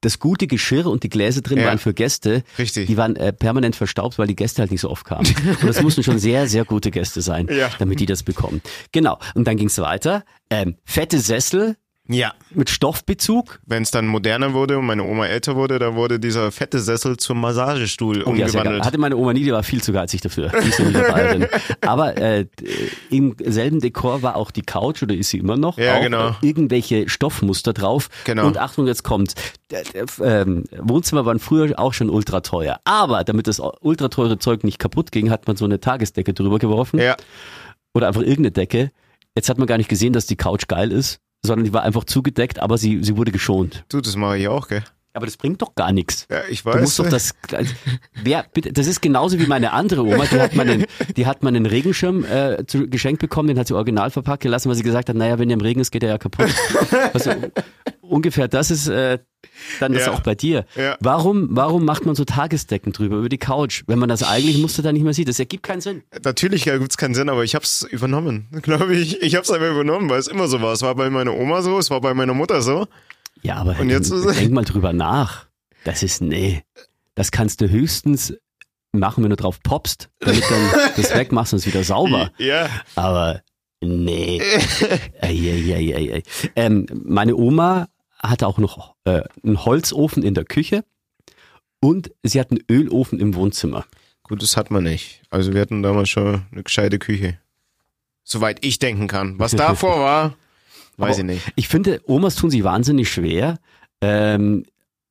das 0.00 0.18
gute 0.20 0.46
Geschirr 0.46 0.86
und 0.86 1.02
die 1.02 1.08
Gläser 1.08 1.40
drin 1.40 1.58
Ja. 1.58 1.66
waren 1.66 1.78
für 1.78 1.92
Gäste, 1.92 2.44
Richtig. 2.58 2.86
die 2.86 2.96
waren 2.96 3.16
äh, 3.16 3.32
permanent 3.32 3.74
verstaubt, 3.74 4.18
weil 4.18 4.26
die 4.28 4.36
Gäste 4.36 4.62
halt 4.62 4.70
nicht 4.70 4.80
so 4.80 4.90
oft 4.90 5.04
kamen. 5.04 5.26
Und 5.60 5.64
das 5.64 5.82
mussten 5.82 6.04
schon 6.04 6.20
sehr, 6.20 6.46
sehr 6.46 6.64
gute 6.64 6.92
Gäste 6.92 7.20
sein, 7.20 7.48
Ja. 7.50 7.68
damit 7.80 7.98
die 7.98 8.06
das 8.06 8.22
bekommen. 8.22 8.62
Genau. 8.92 9.18
Und 9.34 9.48
dann 9.48 9.56
ging's 9.56 9.76
weiter. 9.78 10.24
Ähm, 10.50 10.76
fette 10.84 11.18
Sessel 11.18 11.76
Ja. 12.08 12.32
mit 12.50 12.70
Stoffbezug. 12.70 13.60
Wenn 13.66 13.82
es 13.82 13.90
dann 13.90 14.06
moderner 14.06 14.54
wurde 14.54 14.78
und 14.78 14.86
meine 14.86 15.04
Oma 15.04 15.26
älter 15.26 15.56
wurde, 15.56 15.78
da 15.78 15.94
wurde 15.94 16.18
dieser 16.18 16.50
fette 16.50 16.78
Sessel 16.80 17.16
zum 17.18 17.40
Massagestuhl 17.40 18.22
Oh, 18.24 18.34
ja, 18.34 18.46
umgewandelt. 18.46 18.84
Hatte 18.84 18.98
meine 18.98 19.16
Oma 19.16 19.32
nie, 19.34 19.44
die 19.44 19.52
war 19.52 19.62
viel 19.62 19.82
zu 19.82 19.92
geizig 19.92 20.22
dafür. 20.22 20.50
Ja. 20.52 21.46
Aber 21.82 22.16
äh, 22.16 22.44
d- 22.46 22.66
im 23.10 23.36
selben 23.44 23.80
Dekor 23.80 24.22
war 24.22 24.36
auch 24.36 24.50
die 24.50 24.62
Couch, 24.62 25.02
oder 25.02 25.14
ist 25.14 25.30
sie 25.30 25.38
immer 25.38 25.56
noch? 25.56 25.76
Ja, 25.78 25.96
auch, 25.98 26.02
genau. 26.02 26.28
äh, 26.30 26.32
Irgendwelche 26.40 27.08
Stoffmuster 27.08 27.72
drauf. 27.72 28.08
Genau. 28.24 28.46
Und 28.46 28.58
Achtung, 28.58 28.86
jetzt 28.86 29.04
kommt. 29.04 29.34
Ähm, 30.22 30.64
Wohnzimmer 30.78 31.26
waren 31.26 31.38
früher 31.38 31.78
auch 31.78 31.92
schon 31.92 32.10
ultra 32.10 32.40
teuer. 32.40 32.80
Aber 32.84 33.24
damit 33.24 33.46
das 33.46 33.60
ultra 33.80 34.08
teure 34.08 34.38
Zeug 34.38 34.64
nicht 34.64 34.78
kaputt 34.78 35.12
ging, 35.12 35.30
hat 35.30 35.46
man 35.46 35.56
so 35.56 35.64
eine 35.64 35.80
Tagesdecke 35.80 36.32
drüber 36.32 36.58
geworfen. 36.58 36.98
ja, 37.00 37.16
Oder 37.94 38.08
einfach 38.08 38.22
irgendeine 38.22 38.52
Decke. 38.52 38.90
Jetzt 39.36 39.48
hat 39.48 39.58
man 39.58 39.66
gar 39.66 39.76
nicht 39.78 39.88
gesehen, 39.90 40.12
dass 40.12 40.26
die 40.26 40.36
Couch 40.36 40.66
geil 40.68 40.90
ist, 40.90 41.20
sondern 41.44 41.64
die 41.64 41.72
war 41.72 41.82
einfach 41.82 42.04
zugedeckt, 42.04 42.58
aber 42.58 42.78
sie, 42.78 43.02
sie 43.02 43.16
wurde 43.16 43.32
geschont. 43.32 43.84
du, 43.88 44.00
das 44.00 44.16
mache 44.16 44.38
ich 44.38 44.48
auch, 44.48 44.68
gell? 44.68 44.82
Aber 45.14 45.26
das 45.26 45.36
bringt 45.36 45.60
doch 45.62 45.74
gar 45.74 45.90
nichts. 45.90 46.28
Ja, 46.30 46.42
ich 46.48 46.62
Du 46.62 46.70
weiß. 46.70 46.80
musst 46.82 46.98
doch 47.00 47.08
das. 47.08 47.34
Wer, 48.22 48.44
bitte, 48.52 48.72
das 48.72 48.86
ist 48.86 49.00
genauso 49.00 49.38
wie 49.40 49.46
meine 49.46 49.72
andere 49.72 50.04
Oma. 50.04 50.26
Die 50.26 50.38
hat 50.38 50.54
meinen, 50.54 50.84
die 51.16 51.26
hat 51.26 51.42
meinen 51.42 51.66
Regenschirm 51.66 52.24
äh, 52.24 52.64
zu, 52.66 52.88
geschenkt 52.88 53.20
bekommen, 53.20 53.48
den 53.48 53.58
hat 53.58 53.66
sie 53.66 53.74
original 53.74 54.10
verpackt 54.10 54.42
gelassen, 54.44 54.68
weil 54.68 54.76
sie 54.76 54.84
gesagt 54.84 55.08
hat, 55.08 55.16
naja, 55.16 55.38
wenn 55.40 55.48
der 55.48 55.56
im 55.56 55.60
Regen 55.62 55.80
ist, 55.80 55.90
geht 55.90 56.04
er 56.04 56.10
ja 56.10 56.18
kaputt. 56.18 56.54
Also, 57.14 57.32
ungefähr 58.00 58.46
das 58.46 58.70
ist 58.70 58.86
äh, 58.88 59.18
dann 59.80 59.92
das 59.92 60.06
Ja. 60.06 60.12
auch 60.12 60.20
bei 60.20 60.34
dir. 60.34 60.64
Ja. 60.76 60.96
Warum, 61.00 61.48
warum 61.50 61.84
macht 61.84 62.04
man 62.06 62.14
so 62.14 62.24
Tagesdecken 62.24 62.92
drüber 62.92 63.16
über 63.16 63.28
die 63.28 63.38
Couch, 63.38 63.82
wenn 63.86 63.98
man 63.98 64.08
das 64.08 64.22
eigentlich 64.22 64.58
Muster 64.58 64.82
dann 64.82 64.94
nicht 64.94 65.04
mehr 65.04 65.14
sieht? 65.14 65.28
Das 65.28 65.38
ergibt 65.38 65.62
keinen 65.62 65.80
Sinn. 65.80 66.02
Natürlich 66.24 66.64
gibt 66.64 66.90
es 66.90 66.96
keinen 66.96 67.14
Sinn, 67.14 67.28
aber 67.28 67.44
ich 67.44 67.54
hab's 67.54 67.82
übernommen, 67.82 68.48
glaube 68.62 68.94
ich. 68.96 69.22
Ich 69.22 69.34
hab's 69.36 69.50
einfach 69.50 69.70
übernommen, 69.70 70.08
weil 70.10 70.18
es 70.18 70.26
immer 70.28 70.48
so 70.48 70.60
war. 70.62 70.72
Es 70.72 70.82
war 70.82 70.94
bei 70.94 71.10
meiner 71.10 71.34
Oma 71.34 71.62
so, 71.62 71.78
es 71.78 71.90
war 71.90 72.00
bei 72.00 72.14
meiner 72.14 72.34
Mutter 72.34 72.62
so. 72.62 72.86
Ja, 73.42 73.56
aber 73.56 73.76
Und 73.78 73.90
jetzt 73.90 74.10
ist- 74.10 74.24
denk 74.40 74.52
mal 74.52 74.64
drüber 74.64 74.92
nach. 74.92 75.46
Das 75.84 76.02
ist, 76.02 76.20
nee. 76.20 76.62
Das 77.14 77.30
kannst 77.30 77.60
du 77.60 77.68
höchstens 77.70 78.34
machen, 78.92 79.22
wenn 79.22 79.30
du 79.30 79.36
drauf 79.36 79.60
poppst, 79.62 80.08
damit 80.20 80.42
dann 80.50 80.90
das 80.96 81.14
wegmachst 81.14 81.52
und 81.52 81.58
es 81.60 81.66
wieder 81.66 81.84
sauber. 81.84 82.32
Ja, 82.38 82.68
Aber 82.96 83.42
nee. 83.80 84.40
Eieieiei. 85.20 86.22
ähm, 86.56 86.86
meine 87.04 87.36
Oma 87.36 87.88
hatte 88.20 88.46
auch 88.46 88.58
noch 88.58 88.94
äh, 89.04 89.22
einen 89.44 89.64
Holzofen 89.64 90.22
in 90.22 90.34
der 90.34 90.44
Küche 90.44 90.84
und 91.80 92.10
sie 92.22 92.40
hat 92.40 92.50
einen 92.50 92.62
Ölofen 92.70 93.20
im 93.20 93.34
Wohnzimmer. 93.34 93.84
gut, 94.22 94.42
das 94.42 94.56
hat 94.56 94.70
man 94.70 94.84
nicht. 94.84 95.22
Also 95.30 95.54
wir 95.54 95.60
hatten 95.60 95.82
damals 95.82 96.08
schon 96.10 96.42
eine 96.52 96.62
gescheite 96.62 96.98
Küche. 96.98 97.38
Soweit 98.24 98.64
ich 98.64 98.78
denken 98.78 99.08
kann. 99.08 99.38
Was 99.38 99.52
davor 99.52 100.00
war, 100.00 100.36
weiß 100.96 101.18
Aber 101.18 101.18
ich 101.18 101.24
nicht. 101.24 101.52
Ich 101.56 101.68
finde, 101.68 102.00
Omas 102.06 102.34
tun 102.34 102.50
sich 102.50 102.62
wahnsinnig 102.64 103.10
schwer, 103.10 103.58
ähm, 104.00 104.64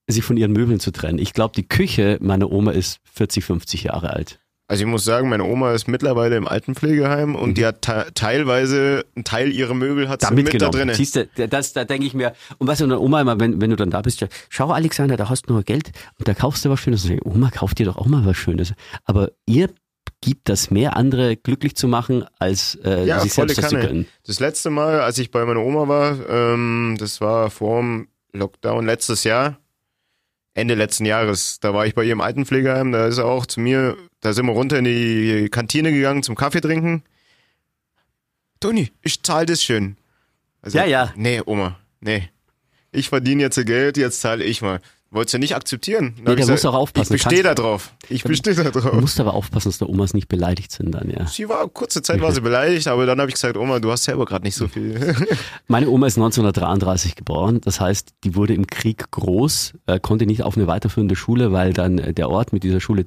sie 0.07 0.21
von 0.21 0.37
ihren 0.37 0.51
Möbeln 0.53 0.79
zu 0.79 0.91
trennen. 0.91 1.19
Ich 1.19 1.33
glaube, 1.33 1.53
die 1.55 1.67
Küche 1.67 2.17
meiner 2.21 2.51
Oma 2.51 2.71
ist 2.71 2.99
40, 3.13 3.43
50 3.43 3.83
Jahre 3.83 4.11
alt. 4.11 4.39
Also 4.69 4.83
ich 4.83 4.88
muss 4.89 5.05
sagen, 5.05 5.29
meine 5.29 5.45
Oma 5.45 5.71
ist 5.74 5.88
mittlerweile 5.88 6.36
im 6.36 6.45
Altenpflegeheim 6.45 7.36
und 7.36 7.57
die 7.57 7.65
hat 7.65 7.83
te 7.83 8.07
teilweise 8.13 9.05
einen 9.15 9.24
Teil 9.24 9.51
ihrer 9.53 9.74
Möbel 9.74 10.09
hat 10.09 10.24
Da 10.24 10.27
sie 10.27 10.33
mit 10.36 10.47
da 10.47 10.51
mitgenommen. 10.51 10.71
drinne. 10.77 10.93
Siehst 10.95 11.15
du, 11.15 11.47
das, 11.47 11.71
da 11.74 11.86
denke 11.86 12.05
ich 12.05 12.13
mir, 12.13 12.33
und 12.57 12.67
weißt 12.67 12.81
du, 12.81 12.88
dann 12.88 12.97
Oma 13.00 13.21
immer, 13.21 13.39
wenn, 13.39 13.62
wenn 13.62 13.69
du 13.69 13.77
dann 13.77 13.91
da 13.91 14.01
bist, 14.01 14.25
schau 14.50 14.71
Alexander, 14.71 15.15
da 15.15 15.29
hast 15.29 15.43
du 15.43 15.53
nur 15.53 15.63
Geld 15.63 15.91
und 16.19 16.27
da 16.27 16.33
kaufst 16.33 16.65
du 16.65 16.69
was 16.69 16.79
Schönes. 16.81 17.05
Und 17.05 17.25
Oma, 17.25 17.50
kauf 17.50 17.75
dir 17.75 17.86
doch 17.86 17.97
auch 17.97 18.07
mal 18.07 18.25
was 18.25 18.36
Schönes. 18.36 18.74
Aber 19.05 19.31
ihr 19.45 19.69
gibt 20.19 20.50
das 20.50 20.69
mehr, 20.71 20.97
andere 20.97 21.38
glücklich 21.38 21.75
zu 21.77 21.88
machen, 21.88 22.25
als 22.39 22.75
äh, 22.83 23.05
Ja, 23.05 23.19
sich 23.21 23.33
selbst 23.33 23.57
das 23.57 23.69
zu 23.69 23.75
Kanne. 23.75 23.88
gönnen. 23.88 24.07
Das 24.25 24.39
letzte 24.41 24.69
Mal, 24.69 25.00
als 25.00 25.17
ich 25.19 25.31
bei 25.31 25.45
meiner 25.45 25.62
Oma 25.62 25.88
war, 25.88 26.17
ähm, 26.29 26.97
das 27.00 27.21
war 27.21 27.50
vor 27.51 27.79
dem 27.79 28.07
Lockdown 28.33 28.86
letztes 28.86 29.24
Jahr, 29.24 29.59
Ende 30.57 30.73
letzten 30.73 31.05
Jahres. 31.05 31.59
Da 31.59 31.73
war 31.73 31.85
ich 31.85 31.93
bei 31.93 32.03
ihr 32.03 32.13
im 32.13 32.21
Altenpflegeheim, 32.21 32.91
da 32.91 33.05
ist 33.05 33.19
er 33.19 33.25
auch 33.25 33.45
zu 33.45 33.59
mir, 33.59 33.95
da 34.21 34.33
sind 34.33 34.47
wir 34.47 34.53
runter 34.53 34.79
in 34.79 34.85
die 34.85 35.49
Kantine 35.51 35.93
gegangen 35.93 36.23
zum 36.23 36.35
Kaffee 36.35 36.61
trinken. 36.61 37.03
Toni, 38.59 38.91
ich 39.03 39.21
zahle 39.21 39.45
das 39.45 39.61
schön. 39.61 39.97
Also, 40.63 40.79
Ja, 40.79 40.85
ja. 40.85 41.13
Nee, 41.15 41.41
Oma, 41.45 41.79
nee. 41.99 42.29
Ich 42.91 43.09
verdiene 43.09 43.43
jetzt 43.43 43.63
Geld, 43.67 43.97
jetzt 43.97 44.19
zahle 44.21 44.43
ich 44.43 44.63
mal. 44.63 44.81
Wollte 45.11 45.27
es 45.27 45.31
ja 45.33 45.39
nicht 45.39 45.55
akzeptieren. 45.55 46.13
Dann 46.17 46.23
Nee, 46.25 46.35
der 46.35 46.45
ich 46.45 46.51
muss 46.51 46.65
auch 46.65 46.73
aufpassen. 46.73 47.13
Ich 47.15 47.23
bestehe 47.23 47.43
da 47.43 47.53
drauf. 47.55 47.93
Ich 48.09 48.23
bestehe 48.23 48.53
da 48.55 48.63
Du 48.65 48.79
drauf. 48.79 48.93
musst 48.93 49.19
aber 49.19 49.33
aufpassen, 49.33 49.69
dass 49.69 49.77
da 49.77 49.85
Omas 49.85 50.13
nicht 50.13 50.27
beleidigt 50.27 50.71
sind 50.71 50.91
dann, 50.91 51.09
ja. 51.09 51.25
Sie 51.27 51.47
war, 51.49 51.67
kurze 51.69 52.01
Zeit 52.01 52.21
war 52.21 52.31
sie 52.31 52.41
beleidigt, 52.41 52.87
aber 52.87 53.05
dann 53.05 53.19
habe 53.19 53.29
ich 53.29 53.35
gesagt, 53.35 53.57
Oma, 53.57 53.79
du 53.79 53.91
hast 53.91 54.03
selber 54.03 54.25
gerade 54.25 54.43
nicht 54.45 54.55
so 54.55 54.67
viel. 54.67 55.15
Meine 55.67 55.89
Oma 55.89 56.07
ist 56.07 56.17
1933 56.17 57.15
geboren, 57.15 57.61
das 57.61 57.79
heißt, 57.79 58.13
die 58.23 58.35
wurde 58.35 58.53
im 58.53 58.67
Krieg 58.67 59.09
groß, 59.11 59.73
äh, 59.87 59.99
konnte 59.99 60.25
nicht 60.25 60.43
auf 60.43 60.57
eine 60.57 60.67
weiterführende 60.67 61.15
Schule, 61.15 61.51
weil 61.51 61.73
dann 61.73 61.97
äh, 61.99 62.13
der 62.13 62.29
Ort 62.29 62.53
mit 62.53 62.63
dieser 62.63 62.79
Schule 62.81 63.05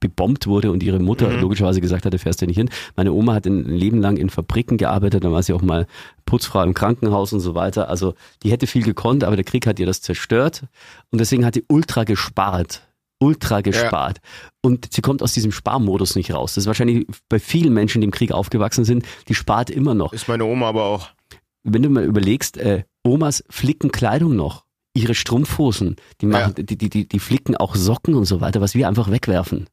bebombt 0.00 0.46
wurde 0.46 0.70
und 0.70 0.82
ihre 0.82 0.98
Mutter 0.98 1.28
Mhm. 1.30 1.40
logischerweise 1.40 1.80
gesagt 1.80 2.04
hatte, 2.04 2.18
fährst 2.18 2.42
du 2.42 2.46
nicht 2.46 2.56
hin. 2.58 2.68
Meine 2.96 3.12
Oma 3.12 3.34
hat 3.34 3.46
ein 3.46 3.64
Leben 3.64 4.00
lang 4.00 4.16
in 4.16 4.28
Fabriken 4.30 4.76
gearbeitet, 4.76 5.24
dann 5.24 5.32
war 5.32 5.42
sie 5.42 5.52
auch 5.52 5.62
mal 5.62 5.86
Putzfrau 6.26 6.62
im 6.62 6.74
Krankenhaus 6.74 7.32
und 7.32 7.40
so 7.40 7.54
weiter. 7.54 7.88
Also 7.88 8.14
die 8.42 8.50
hätte 8.50 8.66
viel 8.66 8.82
gekonnt, 8.82 9.24
aber 9.24 9.36
der 9.36 9.44
Krieg 9.44 9.66
hat 9.66 9.78
ihr 9.78 9.86
das 9.86 10.02
zerstört 10.02 10.64
und 11.10 11.20
deswegen 11.20 11.44
hat 11.46 11.54
sie 11.54 11.64
ultra 11.68 12.04
gespart. 12.04 12.82
Ultra 13.18 13.62
gespart. 13.62 14.18
Und 14.60 14.92
sie 14.92 15.00
kommt 15.00 15.22
aus 15.22 15.32
diesem 15.32 15.50
Sparmodus 15.50 16.16
nicht 16.16 16.34
raus. 16.34 16.54
Das 16.54 16.64
ist 16.64 16.66
wahrscheinlich 16.66 17.06
bei 17.30 17.38
vielen 17.38 17.72
Menschen, 17.72 18.02
die 18.02 18.04
im 18.04 18.10
Krieg 18.10 18.30
aufgewachsen 18.30 18.84
sind, 18.84 19.06
die 19.28 19.34
spart 19.34 19.70
immer 19.70 19.94
noch 19.94 20.12
Ist 20.12 20.28
meine 20.28 20.44
Oma 20.44 20.68
aber 20.68 20.84
auch. 20.84 21.08
wenn 21.64 21.80
du 21.82 21.88
mal 21.88 22.04
überlegst, 22.04 22.58
äh, 22.58 22.82
Omas 23.06 23.42
flicken 23.48 23.90
Kleidung 23.90 24.36
noch, 24.36 24.65
ihre 24.96 25.14
Strumpfhosen, 25.14 25.96
die 26.20 26.26
machen, 26.26 26.54
die, 26.56 26.76
die, 26.76 26.88
die, 26.90 27.08
die 27.08 27.18
flicken 27.18 27.56
auch 27.56 27.74
Socken 27.76 28.14
und 28.14 28.24
so 28.24 28.40
weiter, 28.40 28.60
was 28.60 28.74
wir 28.74 28.88
einfach 28.88 29.10
wegwerfen. 29.10 29.66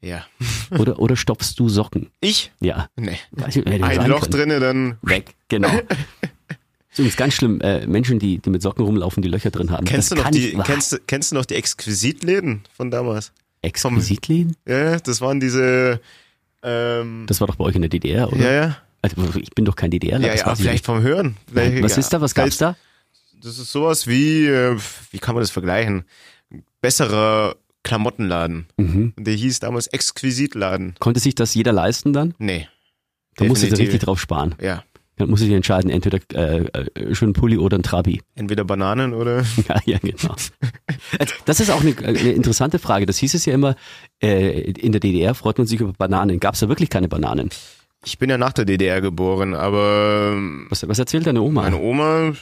Ja. 0.00 0.24
Oder, 0.78 1.00
oder 1.00 1.16
stopfst 1.16 1.54
du 1.58 1.68
Socken? 1.68 2.10
Ich? 2.20 2.52
Ja. 2.60 2.88
Nee. 2.94 3.18
Hätte 3.36 3.64
Ein 3.66 4.08
Loch 4.08 4.20
können. 4.20 4.30
drinne, 4.32 4.60
dann. 4.60 4.96
Weg, 5.02 5.34
genau. 5.48 5.68
Ist 6.90 6.98
übrigens 7.00 7.16
ganz 7.16 7.34
schlimm, 7.34 7.60
äh, 7.60 7.86
Menschen, 7.86 8.18
die, 8.20 8.38
die 8.38 8.50
mit 8.50 8.62
Socken 8.62 8.84
rumlaufen, 8.84 9.22
die 9.22 9.28
Löcher 9.28 9.50
drin 9.50 9.70
haben. 9.70 9.84
Kennst 9.86 10.10
du, 10.10 10.14
das 10.14 10.24
noch 10.24 10.30
die, 10.30 10.56
kennst, 10.64 11.00
kennst 11.08 11.30
du 11.32 11.34
noch 11.36 11.44
die 11.46 11.54
Exquisitläden 11.56 12.62
von 12.76 12.90
damals? 12.90 13.32
Exquisitläden? 13.62 14.56
Ja, 14.66 14.98
das 14.98 15.20
waren 15.20 15.40
diese. 15.40 16.00
Ähm, 16.62 17.24
Das 17.26 17.40
war 17.40 17.46
doch 17.48 17.56
bei 17.56 17.64
euch 17.64 17.74
in 17.74 17.82
der 17.82 17.88
DDR, 17.88 18.32
oder? 18.32 18.38
ja, 18.40 18.52
ja. 18.52 18.76
Also, 19.02 19.16
ich 19.38 19.50
bin 19.50 19.64
doch 19.64 19.76
kein 19.76 19.90
DDR. 19.90 20.18
Ja, 20.20 20.34
ja, 20.34 20.54
vielleicht 20.56 20.84
vom 20.84 21.00
Hören. 21.02 21.36
Vielleicht, 21.48 21.82
Was 21.82 21.98
ist 21.98 22.12
da? 22.12 22.20
Was 22.20 22.34
gab's 22.34 22.58
da? 22.58 22.76
Das 23.40 23.58
ist 23.58 23.72
sowas 23.72 24.06
wie, 24.06 24.46
äh, 24.46 24.76
wie 25.10 25.18
kann 25.18 25.34
man 25.34 25.42
das 25.42 25.50
vergleichen? 25.50 26.04
Besserer 26.80 27.56
Klamottenladen. 27.84 28.66
Mhm. 28.76 29.12
Und 29.16 29.26
der 29.26 29.34
hieß 29.34 29.60
damals 29.60 29.86
Exquisitladen. 29.86 30.94
Konnte 30.98 31.20
sich 31.20 31.34
das 31.34 31.54
jeder 31.54 31.72
leisten 31.72 32.12
dann? 32.12 32.34
Nee. 32.38 32.68
Da 33.36 33.44
musst 33.44 33.62
du 33.62 33.66
richtig 33.68 34.00
drauf 34.00 34.20
sparen. 34.20 34.54
Ja. 34.60 34.82
Dann 35.16 35.30
musst 35.30 35.42
du 35.42 35.46
dich 35.46 35.54
entscheiden, 35.54 35.90
entweder 35.90 36.18
äh, 36.32 36.64
äh, 36.66 37.14
schön 37.14 37.32
Pulli 37.32 37.58
oder 37.58 37.76
ein 37.76 37.82
Trabi. 37.82 38.20
Entweder 38.36 38.64
Bananen 38.64 39.14
oder. 39.14 39.44
Ja, 39.68 39.80
ja, 39.84 39.98
genau. 39.98 40.34
Das 41.44 41.58
ist 41.60 41.70
auch 41.70 41.80
eine, 41.80 41.96
eine 41.98 42.32
interessante 42.32 42.78
Frage. 42.78 43.04
Das 43.06 43.18
hieß 43.18 43.34
es 43.34 43.44
ja 43.44 43.52
immer, 43.54 43.74
äh, 44.22 44.70
in 44.70 44.92
der 44.92 45.00
DDR 45.00 45.34
freut 45.34 45.58
man 45.58 45.66
sich 45.66 45.80
über 45.80 45.92
Bananen. 45.92 46.38
Gab 46.38 46.54
es 46.54 46.60
da 46.60 46.68
wirklich 46.68 46.88
keine 46.88 47.08
Bananen? 47.08 47.50
Ich 48.04 48.18
bin 48.18 48.30
ja 48.30 48.38
nach 48.38 48.52
der 48.52 48.64
DDR 48.64 49.00
geboren, 49.00 49.54
aber 49.54 50.36
Was, 50.68 50.86
was 50.86 50.98
erzählt 51.00 51.26
deine 51.26 51.42
Oma? 51.42 51.62
meine 51.62 51.78
Oma, 51.78 52.32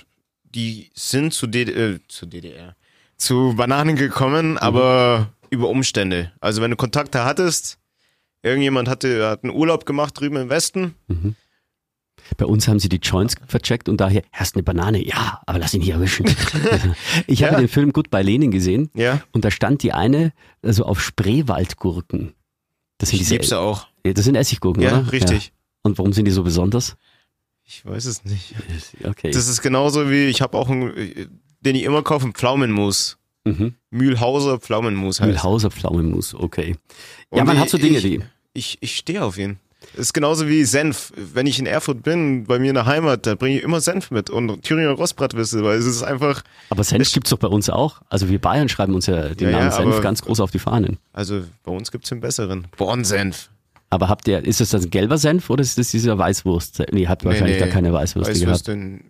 die 0.57 0.91
sind 0.95 1.33
zu, 1.33 1.47
D 1.47 1.63
äh, 1.63 2.01
zu 2.09 2.27
DDR, 2.27 2.75
zu 3.17 3.55
Bananen 3.57 3.95
gekommen, 3.95 4.59
aber 4.59 5.33
über 5.51 5.69
Umstände. 5.69 6.33
Also 6.41 6.61
wenn 6.63 6.73
du 6.73 6.77
Kontakte 6.77 7.25
hattest, 7.25 7.79
irgendjemand 8.43 8.89
hatte, 8.89 9.29
hat 9.29 9.45
einen 9.45 9.55
Urlaub 9.55 9.87
gemacht 9.87 10.19
drüben 10.19 10.37
im 10.37 10.49
Westen, 10.49 10.95
Bei 12.39 12.47
uns 12.47 12.67
haben 12.67 12.81
sie 12.81 12.89
die 12.89 12.97
Joints 12.97 13.37
vercheckt 13.47 13.89
und 13.89 13.99
daher, 14.01 14.23
hast 14.33 14.57
eine 14.57 14.65
Banane? 14.65 15.07
Ja, 15.07 15.41
aber 15.47 15.61
lass 15.61 15.75
ihn 15.75 15.81
nicht 15.81 15.91
erwischen. 15.91 16.27
ich 17.29 17.45
habe 17.45 17.53
Ja. 17.55 17.59
den 17.61 17.69
Film 17.69 17.93
Goodbye 17.93 18.23
Lenin 18.23 18.51
gesehen 18.51 18.91
ja, 18.95 19.21
und 19.33 19.45
da 19.45 19.51
stand 19.53 19.83
die 19.85 19.93
eine 19.93 20.33
also 20.63 20.85
auf 20.85 21.01
Spreewaldgurken. 21.01 22.35
Das 22.99 23.11
sind 23.11 23.17
ich 23.17 23.23
diese, 23.23 23.35
lieb's 23.35 23.51
ja 23.51 23.59
auch. 23.59 23.87
das 24.03 24.25
sind 24.25 24.35
Essiggurken, 24.35 24.83
Ja, 24.83 25.01
oder? 25.01 25.13
richtig. 25.13 25.53
Und 25.83 25.99
warum 25.99 26.13
sind 26.13 26.25
die 26.25 26.33
so 26.33 26.43
besonders? 26.43 26.97
Ich 27.67 27.85
weiß 27.85 28.05
es 28.07 28.25
nicht. 28.25 28.55
Okay. 29.05 29.31
Das 29.33 29.49
ist 29.49 29.61
genauso 29.61 30.09
wie, 30.11 30.27
ich 30.27 30.41
habe 30.41 30.57
auch 30.57 30.69
einen, 30.71 30.93
den 31.61 31.75
ich 31.75 31.83
immer 31.83 32.03
kaufe, 32.03 32.25
einen 32.25 32.35
Pflaumenmus. 32.35 33.19
mhm. 33.45 33.75
Mühlhauser 33.91 34.59
Pflaumenmus 34.61 35.21
heißt. 35.21 35.29
Mühlhauser 35.29 35.71
Pflaumenmus, 35.71 36.35
okay. 36.35 36.77
Ja, 37.33 37.41
Und 37.41 37.47
man 37.47 37.57
ich- 37.57 37.63
hat 37.63 37.69
so 37.71 37.79
Dinge, 37.79 37.99
ich, 37.99 38.03
die. 38.05 38.21
Ich, 38.53 38.79
ich 38.81 38.97
stehe 38.97 39.23
auf 39.25 39.37
ihn. 39.39 39.59
Das 39.93 40.07
ist 40.07 40.13
genauso 40.15 40.49
wie 40.49 40.65
Senf. 40.65 41.13
Wenn 41.17 41.47
ich 41.47 41.59
in 41.59 41.67
Erfurt 41.67 42.03
bin, 42.03 42.45
bei 42.45 42.59
mir 42.59 42.71
in 42.71 42.75
der 42.75 42.87
Heimat, 42.87 43.27
da 43.27 43.35
bringe 43.35 43.59
ich 43.59 43.63
immer 43.63 43.81
Senf 43.81 44.11
mit 44.11 44.31
und 44.31 44.63
Thüringer 44.63 44.91
Rostbratwürste, 44.93 45.63
weil 45.63 45.79
es 45.79 45.87
ist 45.87 46.03
einfach, 46.03 46.43
Aber 46.71 46.83
Senf 46.83 47.13
gibt's 47.13 47.31
doch 47.31 47.39
bei 47.39 47.47
uns 47.49 47.69
auch. 47.71 48.01
Also 48.09 48.29
wir 48.29 48.41
Bayern 48.41 48.69
schreiben 48.69 48.95
uns 48.95 49.07
ja 49.07 49.29
den 49.35 49.51
Ja, 49.51 49.51
ja, 49.51 49.59
Namen 49.59 49.73
Senf 49.73 49.87
aber- 49.95 50.01
ganz 50.01 50.23
groß 50.23 50.41
auf 50.41 50.51
die 50.51 50.59
Fahnen. 50.59 50.99
also 51.13 51.43
bei 51.63 51.73
uns 51.73 51.91
gibt's 51.93 52.09
den 52.09 52.21
besseren. 52.21 52.67
Bornsenf. 52.77 53.51
Aber 53.91 54.09
habt 54.09 54.27
ihr, 54.29 54.45
ist 54.45 54.61
das 54.61 54.71
das 54.71 54.85
ein 54.85 54.91
gelber 54.91 55.19
Senf 55.19 55.49
oder 55.51 55.63
ist 55.63 55.79
das 55.79 55.91
dieser 55.91 56.19
Weißwurst? 56.19 56.83
Nee, 56.93 57.07
habt 57.07 57.25
wahrscheinlich 57.25 57.57
nee. 57.57 57.65
gar 57.65 57.69
keine 57.69 57.93
was 57.93 58.15
gehabt. 58.15 58.67
denn 58.69 59.05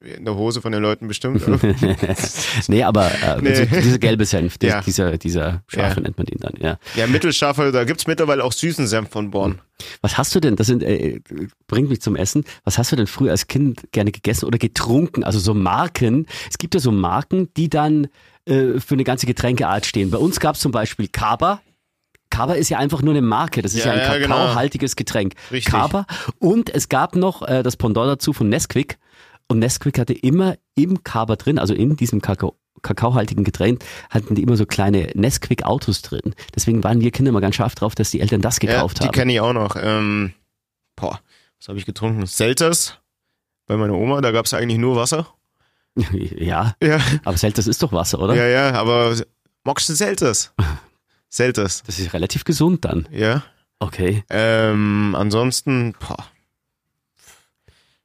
in 0.00 0.24
der 0.24 0.34
Hose 0.34 0.60
von 0.60 0.72
den 0.72 0.82
Leuten 0.82 1.06
bestimmt? 1.06 1.42
nee, 2.68 2.82
aber 2.82 3.10
äh, 3.22 3.40
Nee. 3.40 3.66
dieser 3.66 3.98
gelbe 3.98 4.24
Senf, 4.24 4.56
Ja. 4.62 4.80
dieser, 4.80 5.16
dieser 5.18 5.62
scharfe 5.68 5.96
Ja. 5.96 6.02
nennt 6.02 6.16
man 6.18 6.26
den 6.26 6.38
dann, 6.40 6.54
ja. 6.60 6.78
ja, 6.96 7.06
mittelscharfe, 7.06 7.70
da 7.72 7.84
gibt's 7.84 8.06
mittlerweile 8.06 8.42
auch 8.42 8.52
süßen 8.52 8.86
Senf 8.86 9.10
von 9.10 9.30
Born. 9.30 9.60
Was 10.00 10.18
hast 10.18 10.34
du 10.34 10.40
denn, 10.40 10.56
das 10.56 10.66
sind, 10.66 10.82
äh, 10.82 11.20
bringt 11.68 11.88
mich 11.88 12.00
zum 12.00 12.16
Essen, 12.16 12.44
was 12.64 12.78
hast 12.78 12.90
du 12.92 12.96
denn 12.96 13.06
früher 13.06 13.30
als 13.30 13.46
Kind 13.46 13.92
gerne 13.92 14.10
gegessen 14.12 14.46
oder 14.46 14.58
getrunken? 14.58 15.22
Also 15.24 15.38
so 15.38 15.54
Marken, 15.54 16.26
es 16.50 16.58
gibt 16.58 16.74
ja 16.74 16.80
so 16.80 16.90
Marken, 16.90 17.48
die 17.56 17.68
dann 17.70 18.08
äh, 18.44 18.80
für 18.80 18.94
eine 18.94 19.04
ganze 19.04 19.26
Getränkeart 19.26 19.86
stehen. 19.86 20.10
Bei 20.10 20.18
uns 20.18 20.40
gab's 20.40 20.60
zum 20.60 20.72
Beispiel 20.72 21.08
Kaba. 21.08 21.60
Kaba 22.32 22.54
ist 22.54 22.68
ja 22.70 22.78
einfach 22.78 23.02
nur 23.02 23.12
eine 23.12 23.22
Marke, 23.22 23.62
das 23.62 23.74
ist 23.74 23.84
ja, 23.84 23.94
Ja, 23.94 24.00
ein 24.02 24.12
ja, 24.12 24.18
genau. 24.18 24.36
kakaohaltiges 24.36 24.96
Getränk. 24.96 25.34
Richtig. 25.50 25.72
Kaba. 25.72 26.06
Und 26.38 26.68
es 26.74 26.88
gab 26.88 27.14
noch 27.14 27.42
äh, 27.42 27.62
das 27.62 27.76
Pendant 27.76 28.08
dazu 28.08 28.32
von 28.32 28.48
Nesquik. 28.48 28.98
Und 29.48 29.58
Nesquik 29.58 29.98
hatte 29.98 30.14
immer 30.14 30.56
im 30.74 31.04
Kaba 31.04 31.36
drin, 31.36 31.58
also 31.58 31.74
in 31.74 31.94
diesem 31.96 32.20
Kakao, 32.22 32.56
kakaohaltigen 32.82 33.44
Getränk, 33.44 33.84
hatten 34.10 34.34
die 34.34 34.42
immer 34.42 34.56
so 34.56 34.64
kleine 34.66 35.10
Nesquik-Autos 35.14 36.00
drin. 36.02 36.34
Deswegen 36.54 36.82
waren 36.82 37.00
wir 37.00 37.10
Kinder 37.10 37.28
immer 37.28 37.40
ganz 37.42 37.54
scharf 37.56 37.74
drauf, 37.74 37.94
dass 37.94 38.10
die 38.10 38.20
Eltern 38.20 38.40
das 38.40 38.56
Ja, 38.62 38.72
gekauft 38.72 38.98
die 39.00 39.04
haben. 39.04 39.12
kenne 39.12 39.32
ich 39.32 39.40
auch 39.40 39.52
noch. 39.52 39.76
Ähm, 39.78 40.32
boah, 40.96 41.20
was 41.60 41.68
habe 41.68 41.78
ich 41.78 41.84
getrunken? 41.86 42.26
Selters. 42.26 42.98
Bei 43.66 43.76
meiner 43.76 43.94
Oma, 43.94 44.20
da 44.22 44.30
gab's 44.32 44.54
eigentlich 44.54 44.78
nur 44.78 44.96
Wasser. 44.96 45.26
ja, 46.12 46.74
Ja, 46.82 46.98
aber 47.24 47.36
Selters 47.36 47.66
ist 47.66 47.82
doch 47.82 47.92
Wasser, 47.92 48.18
oder? 48.20 48.34
ja, 48.34 48.46
ja, 48.48 48.72
aber 48.72 49.14
magst 49.64 49.88
du 49.90 49.94
Selters? 49.94 50.52
Selters, 51.36 51.82
Das 51.86 51.98
ist 51.98 52.12
relativ 52.12 52.44
gesund 52.44 52.84
dann. 52.84 53.08
ja. 53.10 53.42
Okay. 53.80 54.22
Ähm, 54.30 55.16
ansonsten, 55.18 55.94
boah, 55.98 56.24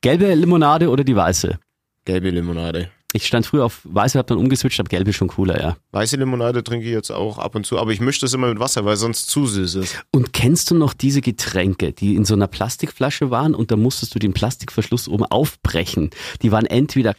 Gelbe 0.02 0.34
Limonade 0.34 0.90
oder 0.90 1.04
die 1.04 1.16
weiße? 1.16 1.60
gelbe 2.06 2.30
Limonade. 2.30 2.90
Ich 3.14 3.26
stand 3.26 3.46
früher 3.46 3.66
auf 3.66 3.82
weiße, 3.84 4.18
hab 4.18 4.28
dann 4.28 4.38
umgeswitcht, 4.38 4.80
aber 4.80 4.88
gelbe 4.90 5.12
schon 5.12 5.28
cooler, 5.28 5.60
ja. 5.62 5.78
Weiße 5.92 6.16
Limonade 6.18 6.64
trinke 6.64 6.86
ich 6.86 6.92
jetzt 6.92 7.12
auch 7.12 7.38
ab 7.38 7.56
und 7.56 7.66
zu, 7.66 7.78
aber 7.80 7.92
ich 7.92 8.00
mische 8.00 8.22
das 8.22 8.34
immer 8.34 8.48
mit 8.48 8.60
Wasser, 8.60 8.86
weil 8.86 8.96
sonst 8.96 9.30
zu 9.30 9.46
süß 9.46 9.76
ist. 9.76 10.04
Und 10.12 10.34
kennst 10.34 10.72
du 10.72 10.76
noch 10.76 10.94
diese 10.94 11.22
Getränke, 11.22 11.92
die 11.94 12.16
in 12.16 12.26
so 12.26 12.34
einer 12.34 12.48
Plastikflasche 12.48 13.30
waren 13.30 13.56
und 13.56 13.72
da 13.72 13.76
musstest 13.76 14.16
du 14.16 14.20
den 14.20 14.34
Plastikverschluss 14.34 15.08
oben 15.10 15.26
aufbrechen? 15.26 16.12
Die 16.42 16.52
waren 16.52 16.66
entweder 16.66 17.14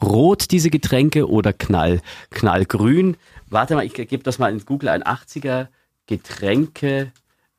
knallrot, 0.00 0.50
diese 0.50 0.70
Getränke, 0.70 1.28
oder 1.28 1.52
knall, 1.52 2.00
knallgrün. 2.30 3.16
Warte 3.48 3.74
mal, 3.74 3.84
ich 3.84 3.92
gebe 3.94 4.22
das 4.22 4.38
mal 4.38 4.52
in 4.52 4.64
Google 4.64 4.90
ein 4.90 5.02
80er 5.02 5.66
Getränke. 6.06 7.10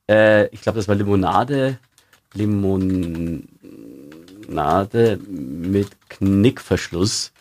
Äh, 0.10 0.48
ich 0.48 0.62
glaube, 0.62 0.78
das 0.78 0.88
war 0.88 0.96
Limonade. 0.96 1.80
Limonade 2.34 3.48
mit 5.28 5.90
Knickverschluss. 6.10 7.34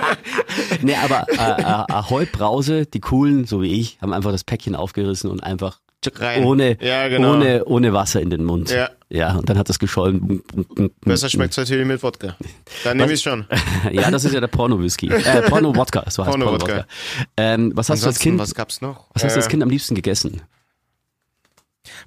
nee, 0.82 0.96
aber 0.96 1.26
äh, 1.30 1.62
äh, 1.62 1.94
Ahoi 1.94 2.26
Brause, 2.26 2.86
die 2.86 3.00
coolen, 3.00 3.46
so 3.46 3.62
wie 3.62 3.80
ich, 3.80 3.98
haben 4.02 4.12
einfach 4.12 4.32
das 4.32 4.44
Päckchen 4.44 4.76
aufgerissen 4.76 5.30
und 5.30 5.42
einfach 5.44 5.80
Rein. 6.16 6.44
ohne, 6.44 6.78
Ja, 6.82 7.08
genau. 7.08 7.32
ohne, 7.36 7.64
ohne 7.64 7.94
Wasser 7.94 8.20
in 8.22 8.30
den 8.30 8.44
Mund. 8.44 8.70
Ja. 8.72 8.90
Ja, 9.10 9.36
und 9.36 9.48
dann 9.48 9.58
hat 9.58 9.70
das 9.70 9.80
geschollen. 9.80 10.42
Besser 11.06 11.30
schmeckt's 11.30 11.56
natürlich 11.56 11.86
mit 11.86 12.02
Wodka. 12.04 12.36
Dann 12.84 12.98
nehme 12.98 13.14
ich 13.14 13.22
schon. 13.22 13.46
Ja, 13.92 14.10
das 14.12 14.26
ist 14.26 14.34
ja 14.34 14.40
der 14.42 14.48
Porno-Whisky. 14.48 15.08
Äh, 15.10 15.44
Porno-Wodka, 15.44 16.10
so 16.10 16.26
heißt 16.26 16.32
Porno-Wodka. 16.32 16.66
Porno-Wodka. 16.66 16.88
Ähm, 17.38 17.72
was 17.76 17.90
hast 17.90 18.04
du 18.04 18.08
als 18.08 18.20
Kind, 18.20 18.40
was 18.40 18.54
gab's 18.56 18.82
noch? 18.82 19.06
was 19.14 19.24
hast 19.24 19.36
du 19.36 19.38
als 19.40 19.46
Äh, 19.48 19.50
Kind 19.52 19.64
am 19.64 19.70
liebsten 19.70 19.94
gegessen? 19.96 20.42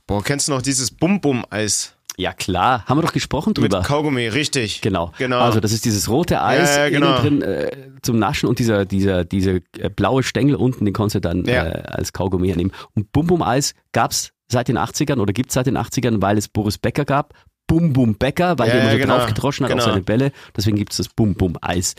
Boah, 0.07 0.23
kennst 0.23 0.49
du 0.49 0.53
noch 0.53 0.63
dieses 0.63 0.91
Bum-Bum-Eis? 0.91 1.93
Ja, 2.19 2.33
klar. 2.33 2.85
Haben 2.87 2.99
wir 2.99 3.03
doch 3.03 3.13
gesprochen 3.13 3.51
Mit 3.51 3.59
drüber. 3.59 3.83
Kaugummi, 3.83 4.27
richtig. 4.29 4.81
Genau. 4.81 5.13
Genau. 5.19 5.41
Also 5.41 5.61
das 5.61 5.73
ist 5.73 5.85
dieses 5.85 6.09
rote 6.09 6.41
Eis 6.43 6.75
Ja, 6.75 6.85
ja, 6.85 6.89
genau. 6.89 7.19
innen 7.19 7.41
drin 7.41 7.43
äh, 7.43 7.71
zum 8.01 8.19
Naschen 8.19 8.49
und 8.49 8.59
dieser 8.59 8.87
dieser 8.87 9.25
diese 9.27 9.61
äh, 9.79 9.91
blaue 9.95 10.23
Stängel 10.23 10.55
unten, 10.55 10.87
den 10.87 10.95
konntest 10.95 11.17
du 11.17 11.21
dann 11.21 11.45
Ja. 11.45 11.67
äh, 11.67 11.83
als 11.89 12.15
Kaugummi 12.15 12.49
hernehmen. 12.49 12.73
Und 12.95 13.13
Bum 13.13 13.27
Bum 13.27 13.43
Eis 13.43 13.75
gab's 13.93 14.31
seit 14.51 14.69
den 14.69 14.79
80ern 14.79 15.19
oder 15.21 15.35
gibt's 15.35 15.53
seit 15.53 15.67
den 15.67 15.77
80ern, 15.77 16.23
weil 16.23 16.39
es 16.39 16.49
Boris 16.49 16.79
Becker 16.79 17.05
gab. 17.05 17.35
Bum 17.67 17.93
Bum 17.93 18.15
Becker, 18.15 18.59
weil 18.59 18.71
der 18.71 18.81
immer 18.81 18.93
so 18.93 18.97
genau. 18.99 19.17
draufgedroschen 19.19 19.67
hat 19.67 19.73
auf 19.73 19.79
Genau. 19.81 19.91
seine 19.91 20.03
Bälle. 20.03 20.33
Deswegen 20.57 20.77
gibt's 20.79 20.97
das 20.97 21.09
Bum 21.11 21.35
Bum 21.35 21.59
Eis. 21.61 21.97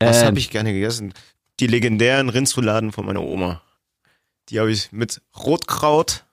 Was 0.00 0.22
Ähm, 0.22 0.26
habe 0.28 0.38
ich 0.40 0.50
gerne 0.50 0.72
gegessen? 0.72 1.14
Die 1.60 1.68
legendären 1.68 2.28
Rindsrouladen 2.28 2.90
von 2.90 3.06
meiner 3.06 3.22
Oma. 3.22 3.62
Die 4.48 4.58
habe 4.58 4.72
ich 4.72 4.90
mit 4.90 5.22
Rotkraut 5.38 6.24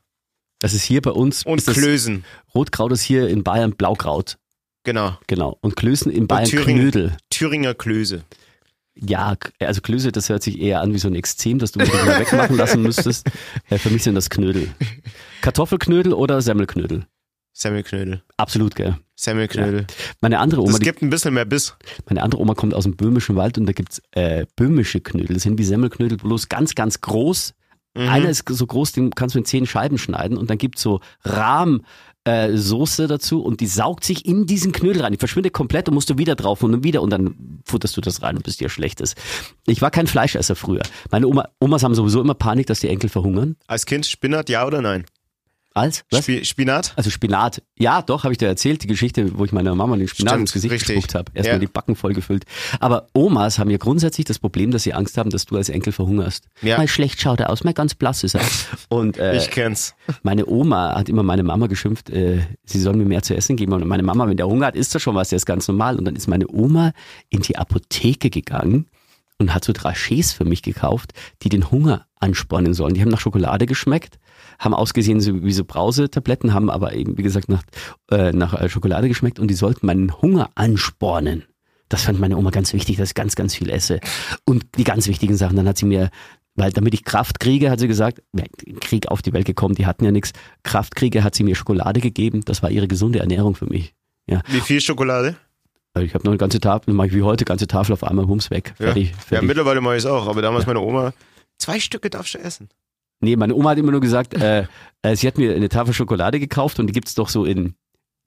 Das 0.62 0.74
ist 0.74 0.84
hier 0.84 1.02
bei 1.02 1.12
uns. 1.12 1.44
und 1.44 1.66
Klößen. 1.66 2.24
Rotkraut 2.56 2.92
ist 2.92 3.02
hier 3.02 3.28
in 3.28 3.44
Bayern 3.44 3.72
Blaukraut. 3.72 4.38
Genau. 4.84 5.18
Genau. 5.28 5.58
Und 5.62 5.76
Klößen 5.76 6.12
in 6.12 6.28
Bayern 6.28 6.48
Thüringen. 6.50 6.82
Knödel. 6.82 7.18
Thüringer 7.30 7.74
Klöße. 7.74 8.24
Ja, 8.94 9.36
also 9.60 9.82
Klöße, 9.82 10.12
das 10.12 10.30
hört 10.30 10.44
sich 10.44 10.60
eher 10.60 10.82
an 10.82 10.94
wie 10.94 11.00
so 11.00 11.08
ein 11.08 11.16
Extrem, 11.16 11.60
das 11.60 11.72
du 11.72 11.80
wieder 11.80 12.20
wegmachen 12.20 12.56
lassen 12.56 12.82
müsstest. 12.82 13.28
Ja, 13.70 13.78
für 13.78 13.90
mich 13.90 14.04
sind 14.04 14.16
das 14.16 14.30
Knödel. 14.30 14.70
Kartoffelknödel 15.42 16.14
oder 16.14 16.42
Semmelknödel? 16.42 17.06
Semmelknödel. 17.54 18.22
Absolut, 18.38 18.76
gell. 18.76 18.98
Semmelknödel. 19.16 19.88
Meine 20.20 20.40
andere 20.40 20.62
Oma, 20.62 20.78
die, 20.78 20.84
gibt 20.84 21.02
ein 21.02 21.10
bisschen 21.10 21.34
mehr 21.34 21.46
Biss. 21.46 21.76
meine 22.08 22.22
andere 22.22 22.42
Oma 22.42 22.54
kommt 22.54 22.74
aus 22.74 22.84
dem 22.84 22.96
böhmischen 22.98 23.36
Wald 23.36 23.58
und 23.58 23.66
da 23.66 23.72
gibt's 23.72 24.02
äh, 24.12 24.46
böhmische 24.56 25.00
Knödel. 25.00 25.36
Das 25.36 25.44
sind 25.44 25.58
wie 25.58 25.64
Semmelknödel, 25.64 26.18
bloß 26.18 26.50
ganz, 26.50 26.76
ganz 26.76 27.02
groß. 27.02 27.54
Mhm. 27.94 28.10
Einer 28.10 28.30
ist 28.30 28.48
so 28.48 28.66
groß, 28.66 28.92
den 28.94 29.12
kannst 29.12 29.36
du 29.36 29.40
in 29.40 29.46
zehn 29.46 29.66
Scheiben 29.66 29.98
schneiden 29.98 30.38
und 30.38 30.50
dann 30.50 30.58
gibt's 30.58 30.82
so 30.82 31.02
Rahm. 31.24 31.84
Äh, 32.24 32.56
Soße 32.56 33.08
dazu 33.08 33.42
und 33.42 33.62
die 33.62 33.66
saugt 33.66 34.04
sich 34.04 34.28
in 34.28 34.46
diesen 34.46 34.72
Knödel 34.74 35.02
rein. 35.02 35.12
Die 35.12 35.18
verschwindet 35.18 35.54
komplett 35.54 35.88
und 35.88 35.96
musst 35.96 36.08
du 36.08 36.20
wieder 36.20 36.36
drauf 36.36 36.62
und 36.62 36.72
dann 36.72 36.84
wieder 36.84 37.02
und 37.02 37.10
dann 37.10 37.62
futterst 37.66 37.98
du 37.98 38.02
das 38.02 38.22
rein 38.22 38.38
und 38.38 38.44
bis 38.44 38.58
dir 38.58 38.70
schlecht 38.70 39.02
ist. 39.02 39.18
Ich 39.66 39.82
war 39.82 39.90
kein 39.90 40.06
Fleischesser 40.06 40.56
früher. 40.56 40.84
Meine 41.10 41.26
Oma, 41.26 41.50
Omas 41.60 41.82
haben 41.82 41.96
sowieso 41.96 42.22
immer 42.22 42.36
Panik, 42.36 42.68
dass 42.68 42.80
die 42.80 42.90
Enkel 42.90 43.10
verhungern. 43.10 43.56
Als 43.66 43.88
Kind 43.88 44.06
Spinat, 44.06 44.50
ja 44.50 44.68
oder 44.68 44.84
nein? 44.84 45.06
Als? 45.74 46.04
Was? 46.12 46.24
Spi 46.26 46.44
Spinat? 46.44 46.92
Also 46.98 47.10
Spinat. 47.10 47.62
Ja, 47.80 48.02
doch, 48.02 48.24
habe 48.26 48.34
ich 48.34 48.38
dir 48.38 48.48
erzählt, 48.48 48.84
die 48.84 48.88
Geschichte, 48.88 49.38
wo 49.38 49.46
ich 49.46 49.54
meiner 49.54 49.74
Mama 49.74 49.96
den 49.96 50.08
Spinat 50.10 50.32
Stimmt, 50.32 50.42
ins 50.42 50.52
Gesicht 50.54 50.74
richtig. 50.74 50.96
gespuckt 50.96 51.16
habe. 51.16 51.32
Erstmal 51.34 51.56
Ja. 51.56 51.60
die 51.60 51.68
Backen 51.68 51.96
voll 51.96 52.14
gefüllt. 52.14 52.44
Aber 52.82 53.08
Omas 53.14 53.58
haben 53.58 53.70
ja 53.70 53.78
grundsätzlich 53.78 54.26
das 54.26 54.38
Problem, 54.38 54.72
dass 54.72 54.84
sie 54.84 54.94
Angst 54.94 55.18
haben, 55.18 55.30
dass 55.30 55.46
du 55.46 55.56
als 55.56 55.70
Enkel 55.70 55.94
verhungerst. 55.94 56.48
Ja. 56.62 56.78
Mal 56.78 56.90
schlecht 56.90 57.22
schaut 57.22 57.40
er 57.40 57.50
aus, 57.50 57.64
mal 57.64 57.74
ganz 57.74 57.96
blass 57.96 58.24
ist 58.26 58.36
er. 58.36 58.42
Und 58.90 59.18
äh, 59.18 59.38
Ich 59.38 59.50
kenn's. 59.50 59.96
meine 60.24 60.46
Oma 60.46 60.94
hat 60.96 61.08
immer 61.08 61.24
meine 61.24 61.44
Mama 61.44 61.68
geschimpft, 61.68 62.10
äh, 62.10 62.42
sie 62.66 62.80
soll 62.82 62.96
mir 62.98 63.06
mehr 63.06 63.24
zu 63.24 63.36
essen 63.36 63.56
geben. 63.56 63.72
Und 63.72 63.88
meine 63.88 64.04
Mama, 64.04 64.28
wenn 64.28 64.36
der 64.38 64.48
Hunger 64.48 64.66
hat, 64.68 64.76
isst 64.76 64.94
er 64.94 65.00
schon 65.00 65.16
was, 65.16 65.30
der 65.30 65.38
ist 65.38 65.46
ganz 65.46 65.68
normal. 65.70 65.98
Und 65.98 66.04
dann 66.04 66.18
ist 66.18 66.28
meine 66.28 66.48
Oma 66.52 66.92
in 67.30 67.42
die 67.44 67.58
Apotheke 67.58 68.30
gegangen 68.30 68.88
und 69.40 69.54
hat 69.56 69.64
so 69.64 69.72
Drachés 69.74 70.36
für 70.36 70.44
mich 70.46 70.62
gekauft, 70.62 71.14
die 71.44 71.50
den 71.50 71.72
Hunger 71.72 72.06
anspornen 72.20 72.74
sollen. 72.76 72.94
Die 72.94 73.02
haben 73.02 73.10
nach 73.10 73.20
Schokolade 73.22 73.66
geschmeckt, 73.66 74.20
haben 74.62 74.76
ausgesehen 74.76 75.44
wie 75.44 75.52
so 75.52 75.66
Brausetabletten, 75.66 76.54
haben 76.54 76.70
aber 76.70 76.94
eben, 76.94 77.18
wie 77.18 77.24
gesagt, 77.24 77.50
nach, 77.50 77.64
äh, 78.12 78.32
nach 78.32 78.54
äh, 78.54 78.70
Schokolade 78.70 79.08
geschmeckt 79.08 79.40
und 79.40 79.48
die 79.50 79.56
sollten 79.56 79.88
meinen 79.88 80.22
Hunger 80.22 80.52
anspornen. 80.56 81.44
Das 81.90 82.04
fand 82.04 82.20
meine 82.20 82.38
Oma 82.38 82.52
ganz 82.52 82.72
wichtig, 82.72 82.96
dass 82.98 83.10
ich 83.10 83.16
ganz, 83.16 83.36
ganz 83.36 83.56
viel 83.56 83.70
esse. 83.70 84.00
Und 84.46 84.64
die 84.78 84.84
ganz 84.84 85.08
wichtigen 85.08 85.36
Sachen, 85.36 85.58
dann 85.58 85.68
hat 85.68 85.78
sie 85.78 85.88
mir, 85.88 86.10
weil 86.56 86.72
damit 86.72 86.94
ich 86.94 87.04
Kraft 87.04 87.40
kriege, 87.40 87.72
hat 87.72 87.80
sie 87.80 87.88
gesagt, 87.88 88.22
ja, 88.34 88.46
Krieg 88.80 89.08
auf 89.08 89.22
die 89.22 89.34
Welt 89.34 89.46
gekommen, 89.46 89.76
die 89.76 89.88
hatten 89.88 90.06
ja 90.06 90.12
nichts. 90.12 90.32
Kraft 90.64 90.96
kriege, 90.96 91.24
hat 91.24 91.34
sie 91.36 91.44
mir 91.44 91.56
Schokolade 91.56 92.00
gegeben. 92.00 92.46
Das 92.46 92.62
war 92.62 92.70
ihre 92.70 92.88
gesunde 92.88 93.20
Ernährung 93.20 93.56
für 93.56 93.66
mich. 93.66 93.94
Wie 94.28 94.62
viel 94.62 94.80
Schokolade? 94.80 95.36
Weil 95.94 96.06
Ich 96.06 96.14
habe 96.14 96.24
noch 96.24 96.32
eine 96.32 96.38
ganze 96.38 96.60
Tafel, 96.62 96.94
mache 96.94 97.08
ich 97.08 97.14
wie 97.14 97.24
heute, 97.24 97.44
ganze 97.44 97.68
Tafel 97.68 97.94
auf 97.94 98.04
einmal, 98.04 98.28
hums 98.28 98.50
weg. 98.52 98.74
Fertig. 98.78 99.10
Ja, 99.12 99.18
fertig. 99.18 99.48
mittlerweile 99.48 99.82
mache 99.82 99.96
ich 99.96 100.04
es 100.04 100.06
auch, 100.06 100.28
aber 100.28 100.42
damals 100.42 100.66
meine 100.68 100.80
Oma, 100.80 101.14
zwei 101.58 101.80
Stücke 101.80 102.10
darfst 102.10 102.36
du 102.36 102.38
essen. 102.38 102.70
Nee, 103.22 103.36
meine 103.36 103.56
Oma 103.56 103.72
hat 103.72 103.78
immer 103.78 103.92
nur 103.92 104.02
gesagt, 104.02 104.34
äh, 104.34 104.66
äh, 105.04 105.16
sie 105.16 105.28
hat 105.28 105.38
mir 105.38 105.56
eine 105.56 105.70
Tafel 105.70 105.94
Schokolade 105.94 106.40
gekauft 106.40 106.80
und 106.80 106.88
die 106.88 106.94
gibt's 106.94 107.16
doch 107.16 107.30
so 107.30 107.46
in, 107.46 107.76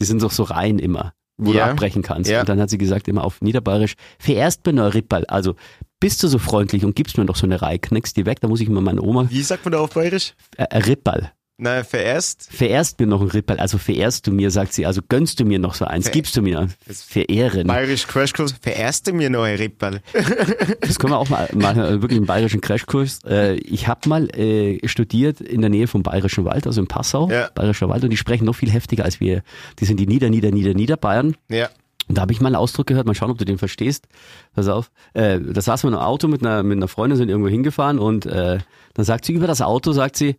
die 0.01 0.05
sind 0.05 0.23
doch 0.23 0.31
so 0.31 0.45
rein 0.45 0.79
immer, 0.79 1.13
wo 1.37 1.53
Ja. 1.53 1.67
du 1.67 1.73
abbrechen 1.73 2.03
kannst. 2.03 2.31
Ja. 2.31 2.41
Und 2.41 2.49
dann 2.49 2.61
hat 2.61 2.71
sie 2.71 2.79
gesagt, 2.79 3.09
immer 3.09 3.25
auf 3.25 3.41
Niederbayerisch, 3.43 3.95
vererst 4.19 4.65
mir 4.67 4.95
Rippal. 4.95 5.25
Also 5.27 5.57
bist 6.01 6.23
du 6.23 6.29
so 6.29 6.39
freundlich 6.39 6.85
und 6.85 6.95
gibst 6.97 7.19
mir 7.19 7.25
doch 7.27 7.37
so 7.37 7.47
eine 7.47 7.61
Reihe, 7.63 7.79
knickst 7.79 8.17
die 8.17 8.27
weg, 8.27 8.41
da 8.41 8.49
muss 8.49 8.61
ich 8.61 8.69
immer 8.69 8.81
meine 8.81 9.03
Oma, 9.03 9.27
Wie 9.31 9.43
sagt 9.43 9.65
man 9.65 9.73
da 9.73 9.81
auf 9.81 9.91
Bayerisch? 9.95 10.35
äh, 10.57 10.65
äh, 10.71 10.79
Rippal. 10.79 11.33
Na, 11.57 11.85
vererst. 11.85 12.49
Vererst 12.51 12.99
mir 12.99 13.07
noch 13.07 13.21
ein 13.21 13.29
Rippal, 13.29 13.59
also 13.61 13.79
verehrst 13.79 14.27
du 14.27 14.33
mir, 14.33 14.51
sagt 14.51 14.73
sie, 14.73 14.87
also 14.87 15.01
gönnst 15.09 15.39
du 15.39 15.45
mir 15.45 15.61
noch 15.61 15.75
so 15.75 15.85
eins, 15.85 16.07
Ver- 16.07 16.11
gibst 16.13 16.37
du 16.37 16.43
mir 16.43 16.69
verehren. 16.89 17.69
Bayerisch 17.69 18.09
Crashkurs. 18.09 18.57
Vererst 18.61 19.07
du 19.07 19.13
mir 19.13 19.31
noch 19.31 19.45
ein 19.45 19.57
Ripperl? 19.57 20.01
Das 20.81 20.99
können 20.99 21.13
wir 21.13 21.19
auch 21.19 21.29
mal 21.29 21.49
machen, 21.55 21.83
äh, 21.83 22.03
wirklich 22.03 22.19
einen 22.19 22.27
bayerischen 22.27 22.61
Crashkurs. 22.61 23.21
Äh, 23.25 23.55
ich 23.55 23.87
habe 23.87 24.09
mal 24.09 24.29
äh, 24.37 24.81
studiert 24.89 25.41
in 25.41 25.61
der 25.61 25.71
Nähe 25.71 25.87
vom 25.87 26.03
Bayerischen 26.03 26.45
Wald, 26.45 26.67
also 26.67 26.81
in 26.81 26.89
Passau, 26.89 27.31
Ja. 27.31 27.51
Bayerischer 27.55 27.89
Wald, 27.89 28.03
und 28.03 28.11
die 28.11 28.17
sprechen 28.17 28.45
noch 28.47 28.55
viel 28.57 28.71
heftiger 28.71 29.05
als 29.05 29.21
wir. 29.21 29.43
Die 29.79 29.85
sind 29.85 29.99
die 30.01 30.07
Nieder, 30.09 30.31
Nieder, 30.31 30.51
Nieder, 30.51 30.75
Niederbayern. 30.75 31.37
Ja. 31.49 31.69
Und 32.09 32.19
da 32.19 32.23
habe 32.23 32.33
ich 32.33 32.41
mal 32.41 32.49
einen 32.49 32.57
Ausdruck 32.57 32.89
gehört, 32.89 33.07
mal 33.07 33.15
schauen, 33.15 33.31
ob 33.31 33.39
du 33.39 33.45
den 33.45 33.59
verstehst. 33.59 34.09
Pass 34.55 34.67
auf. 34.69 34.91
Äh, 35.15 35.39
da 35.41 35.61
saßen 35.63 35.89
wir 35.89 35.93
in 35.95 35.99
einem 35.99 36.07
Auto 36.07 36.27
mit 36.27 36.43
einer, 36.45 36.63
mit 36.65 36.77
einer 36.79 36.89
Freundin, 36.89 37.17
sind 37.17 37.29
irgendwo 37.29 37.49
hingefahren 37.49 37.99
und 38.01 38.27
äh, 38.27 38.59
dann 38.95 39.05
sagt 39.05 39.25
sie 39.25 39.33
über 39.35 39.47
das 39.47 39.63
Auto, 39.63 39.93
sagt 39.93 40.17
sie, 40.17 40.37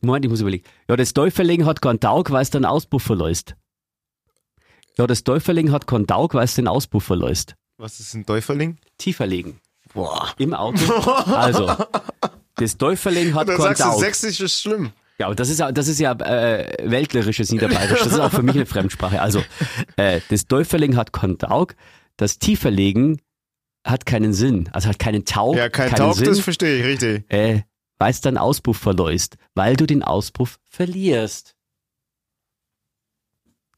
Moment, 0.00 0.24
ich 0.24 0.30
muss 0.30 0.40
überlegen. 0.40 0.64
Ja, 0.88 0.96
das 0.96 1.12
Teufeling 1.14 1.64
hat 1.66 1.82
keinen 1.82 2.00
Taug, 2.00 2.30
weil 2.30 2.42
es 2.42 2.50
den 2.50 2.64
Auspuff 2.64 3.02
verlässt. 3.02 3.54
Ja, 4.96 5.06
das 5.06 5.24
Teufeling 5.24 5.70
hat 5.72 5.86
keinen 5.86 6.06
Taug, 6.06 6.34
weil 6.34 6.44
es 6.44 6.54
den 6.54 6.68
Auspuff 6.68 7.04
verlässt. 7.04 7.54
Was 7.76 8.00
ist 8.00 8.14
ein 8.14 8.26
Teufeling? 8.26 8.78
Tiefer 8.98 9.26
legen. 9.26 9.60
Boah. 9.94 10.32
Im 10.38 10.54
Auto. 10.54 10.92
Also, 11.32 11.72
das 12.56 12.76
Teufeling 12.76 13.34
hat 13.34 13.46
keinen 13.46 13.60
sagst 13.60 13.80
du, 13.82 13.84
Taug. 13.88 14.00
sächsisch 14.00 14.40
ist 14.40 14.60
schlimm. 14.60 14.90
Ja, 15.18 15.26
aber 15.26 15.34
das 15.34 15.48
ist 15.48 15.58
ja, 15.58 15.72
das 15.72 15.88
ist 15.88 15.98
ja 15.98 16.12
äh, 16.12 16.76
weltlerisches 16.90 17.50
Niederbayerisch. 17.50 17.98
Das 18.04 18.12
ist 18.12 18.18
auch 18.20 18.30
für 18.30 18.42
mich 18.42 18.54
eine 18.54 18.66
Fremdsprache. 18.74 19.20
Also, 19.20 19.42
äh, 19.96 20.20
das 20.28 20.46
Teufeling 20.46 20.96
hat 20.96 21.12
keinen 21.12 21.38
Taug, 21.38 21.74
das 22.16 22.38
Tieferlegen 22.38 23.20
hat 23.84 24.06
keinen 24.06 24.32
Sinn. 24.32 24.68
Also 24.72 24.88
hat 24.88 24.98
keinen 24.98 25.24
Taug, 25.24 25.56
Ja, 25.56 25.68
kein 25.68 25.90
keinen 25.90 25.98
Taug, 25.98 26.14
Sinn. 26.16 26.26
das 26.26 26.40
verstehe 26.40 26.78
ich, 26.80 26.84
richtig. 26.84 27.24
äh, 27.32 27.62
weil 27.98 28.10
es 28.10 28.20
dann 28.20 28.38
Auspuff 28.38 28.78
verläust, 28.78 29.36
weil 29.54 29.76
du 29.76 29.86
den 29.86 30.02
Auspuff 30.02 30.58
verlierst. 30.64 31.54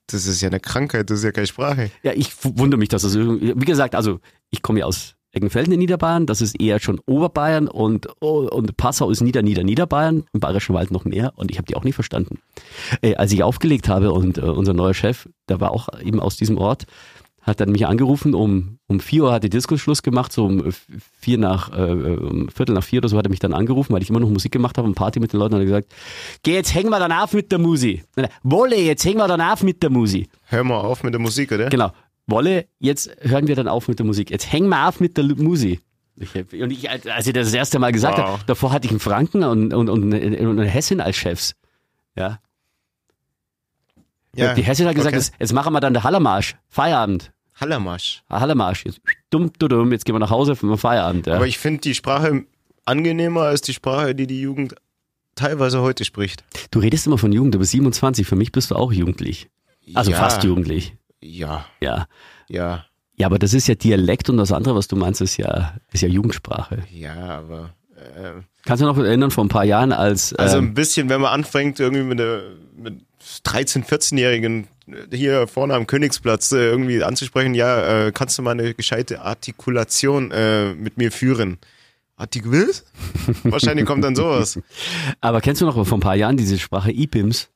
Das 0.07 0.27
ist 0.27 0.41
ja 0.41 0.49
eine 0.49 0.61
Krankheit, 0.61 1.11
das 1.11 1.19
ist 1.19 1.25
ja 1.25 1.33
keine 1.33 1.47
Sprache. 1.47 1.91
Ja, 2.03 2.13
ich 2.13 2.33
wundere 2.43 2.79
mich, 2.79 2.89
dass 2.89 3.03
das 3.03 3.15
irgendwie, 3.15 3.55
wie 3.57 3.65
gesagt, 3.65 3.95
also 3.95 4.21
ich 4.51 4.63
komme 4.63 4.81
ja 4.81 4.87
aus 4.87 5.15
Eggenfelden 5.33 5.73
in 5.73 5.79
Niederbayern, 5.79 6.27
das 6.27 6.41
ist 6.41 6.61
eher 6.61 6.81
schon 6.81 7.01
Oberbayern 7.07 7.69
und, 7.69 8.09
oh, 8.21 8.49
und 8.49 8.77
Passau 8.77 9.11
ist 9.11 9.21
Nieder, 9.21 9.43
Nieder, 9.43 9.63
Niederbayern, 9.63 10.25
im 10.33 10.41
Bayerischen 10.41 10.75
Wald 10.75 10.91
noch 10.91 11.05
mehr 11.05 11.33
und 11.37 11.53
ich 11.53 11.59
habe 11.59 11.67
die 11.67 11.77
auch 11.77 11.85
nie 11.85 11.93
verstanden. 11.93 12.41
Äh, 13.01 13.15
als 13.15 13.31
ich 13.31 13.45
aufgelegt 13.45 13.89
habe 13.89 14.13
und 14.13 14.39
äh, 14.39 14.43
unser 14.43 14.75
neuer 14.75 14.95
Chef, 14.95 15.29
der 15.49 15.61
war 15.61 15.71
auch 15.71 15.89
eben 16.01 16.19
aus 16.19 16.37
diesem 16.37 16.59
Ort, 16.59 16.87
hat 17.43 17.61
dann 17.61 17.71
mich 17.73 17.87
angerufen, 17.87 18.35
um, 18.35 18.79
um 18.87 19.01
vier 19.01 19.25
Uhr 19.25 19.33
hat 19.33 19.45
die 19.45 19.49
Disco 19.51 19.77
Schluss 19.79 20.03
gemacht, 20.03 20.33
so 20.33 20.45
um 20.45 20.67
f- 20.67 20.87
vier 21.21 21.39
nach, 21.39 21.73
äh, 21.73 21.91
um 21.91 22.49
Viertel 22.51 22.75
nach 22.75 22.85
vier 22.85 22.99
oder 23.01 23.09
so 23.09 23.17
hat 23.17 23.27
er 23.27 23.31
mich 23.31 23.39
dann 23.39 23.55
angerufen, 23.55 23.93
weil 23.95 24.03
ich 24.03 24.11
immer 24.11 24.21
noch 24.21 24.29
Musik 24.29 24.53
gemacht 24.53 24.77
habe 24.79 24.87
und 24.87 24.95
Party 24.95 25.21
mit 25.21 25.33
den 25.33 25.41
Leuten 25.41 25.55
und 25.55 25.61
hat 25.61 25.67
er 25.67 25.81
gesagt, 25.83 25.95
geh, 26.43 26.55
jetzt 26.55 26.75
hängen 26.75 26.91
wir 26.91 26.99
dann 26.99 27.13
auf 27.13 27.33
mit 27.33 27.51
der 27.51 27.59
Musi. 27.59 28.03
Wolle, 28.43 28.77
jetzt 28.77 29.05
hängen 29.05 29.17
wir 29.19 29.29
dann 29.29 29.41
auf 29.41 29.63
mit 29.63 29.83
der 29.83 29.91
Musi. 29.91 30.29
Hör 30.45 30.65
mal 30.65 30.81
auf 30.81 31.03
mit 31.03 31.15
der 31.15 31.21
Musik, 31.21 31.51
oder? 31.53 31.69
Genau. 31.71 31.93
Wolle, 32.27 32.67
jetzt 32.79 33.11
hören 33.21 33.49
wir 33.49 33.57
dann 33.57 33.67
auf 33.69 33.89
mit 33.89 33.99
der 33.99 34.07
Musik. 34.07 34.31
Jetzt 34.31 34.53
hängen 34.53 34.69
wir 34.69 34.87
auf 34.89 35.01
mit 35.01 35.17
der 35.17 35.25
Musi. 35.25 35.81
Ich, 36.17 36.35
hab- 36.35 36.53
und 36.53 36.71
ich, 36.71 36.89
als 36.91 37.27
ich 37.27 37.33
das 37.33 37.47
das 37.47 37.55
erste 37.55 37.79
Mal 37.79 37.93
gesagt 37.93 38.19
Wow. 38.19 38.27
habe, 38.27 38.43
davor 38.47 38.73
hatte 38.73 38.85
ich 38.85 38.91
einen 38.91 39.01
Franken 39.01 39.43
und, 39.43 39.73
und, 39.73 39.89
und, 39.89 40.13
und 40.13 40.15
eine 40.15 40.67
Hessin 40.67 41.01
als 41.01 41.17
Chefs. 41.17 41.55
Ja. 42.17 42.39
Die 44.35 44.63
Hessin 44.63 44.87
hat 44.87 44.95
gesagt, 44.95 45.15
okay. 45.15 45.17
jetzt, 45.23 45.33
jetzt 45.39 45.53
machen 45.53 45.73
wir 45.73 45.81
dann 45.81 45.93
den 45.95 46.05
Hallermarsch. 46.05 46.57
Feierabend. 46.69 47.33
Hallermarsch. 47.61 48.23
Ah, 48.29 48.41
Hallermarsch. 48.41 48.85
Jetzt, 48.87 49.01
dumm, 49.31 49.51
dumm, 49.59 49.69
dumm, 49.69 49.93
jetzt 49.93 50.05
gehen 50.05 50.15
wir 50.15 50.19
nach 50.21 50.31
Hause 50.31 50.57
für 50.57 50.77
Feierabend. 50.79 51.27
Ja. 51.27 51.35
Aber 51.37 51.47
ich 51.47 51.59
finde 51.59 51.81
die 51.81 51.95
Sprache 51.95 52.45
angenehmer 52.87 53.43
als 53.43 53.61
die 53.61 53.75
Sprache, 53.75 54.15
die 54.15 54.27
die 54.27 54.41
Jugend 54.41 54.75
teilweise 55.35 55.81
heute 55.83 56.05
spricht. 56.05 56.45
Du 56.71 56.79
redest 56.79 57.07
immer 57.07 57.19
von 57.19 57.33
Jugend, 57.33 57.55
du 57.55 57.59
bist 57.59 57.73
27, 57.73 58.27
für 58.27 58.37
mich 58.37 58.53
bist 58.53 58.71
du 58.71 58.77
auch 58.77 58.93
jugendlich. 58.93 59.49
Also 59.95 60.11
Ja. 60.13 60.17
fast 60.19 60.43
jugendlich. 60.45 60.95
Ja, 61.21 61.67
Ja. 61.81 62.07
ja, 62.49 62.87
Ja, 63.17 63.27
aber 63.27 63.39
das 63.39 63.53
ist 63.53 63.67
ja 63.69 63.75
Dialekt 63.75 64.31
und 64.31 64.39
das 64.39 64.53
andere, 64.53 64.75
was 64.75 64.89
du 64.89 64.97
meinst, 64.97 65.21
ist 65.21 65.37
ja, 65.37 65.75
ist 65.93 66.03
ja 66.03 66.09
Jugendsprache. 66.09 66.85
ja, 66.91 67.15
aber 67.39 67.75
äh, 67.97 68.41
Kannst 68.65 68.83
du 68.83 68.87
noch 68.87 68.97
erinnern, 68.97 69.31
vor 69.31 69.45
ein 69.45 69.49
paar 69.49 69.65
Jahren, 69.65 69.93
als 69.93 70.33
also 70.35 70.57
ähm, 70.59 70.67
ein 70.69 70.75
bisschen, 70.75 71.09
wenn 71.11 71.21
man 71.21 71.33
anfängt, 71.33 71.81
irgendwie 71.81 72.03
mit, 72.05 72.19
der, 72.19 72.43
mit 72.77 73.01
13-, 73.45 73.85
14-Jährigen 73.85 74.69
hier 75.13 75.47
vorne 75.47 75.75
am 75.75 75.87
Königsplatz 75.87 76.53
äh, 76.53 76.57
irgendwie 76.57 77.03
anzusprechen, 77.03 77.55
ja, 77.55 78.07
äh, 78.07 78.13
kannst 78.13 78.39
du 78.39 78.43
mal 78.43 78.53
eine 78.53 78.75
gescheite 78.75 79.21
Artikulation 79.23 80.31
äh, 80.31 80.75
mit 80.75 80.97
mir 80.97 81.13
führen? 81.13 81.59
Artikul? 82.17 82.71
Wahrscheinlich 83.45 83.87
kommt 83.87 84.05
dann 84.05 84.15
sowas. 84.17 84.59
aber 85.21 85.41
kennst 85.41 85.63
du 85.63 85.67
noch 85.67 85.75
vor 85.87 85.99
ein 85.99 86.01
paar 86.01 86.17
Jahren 86.17 86.37
diese 86.37 86.59
Sprache 86.59 86.93
IPIMS? 86.93 87.49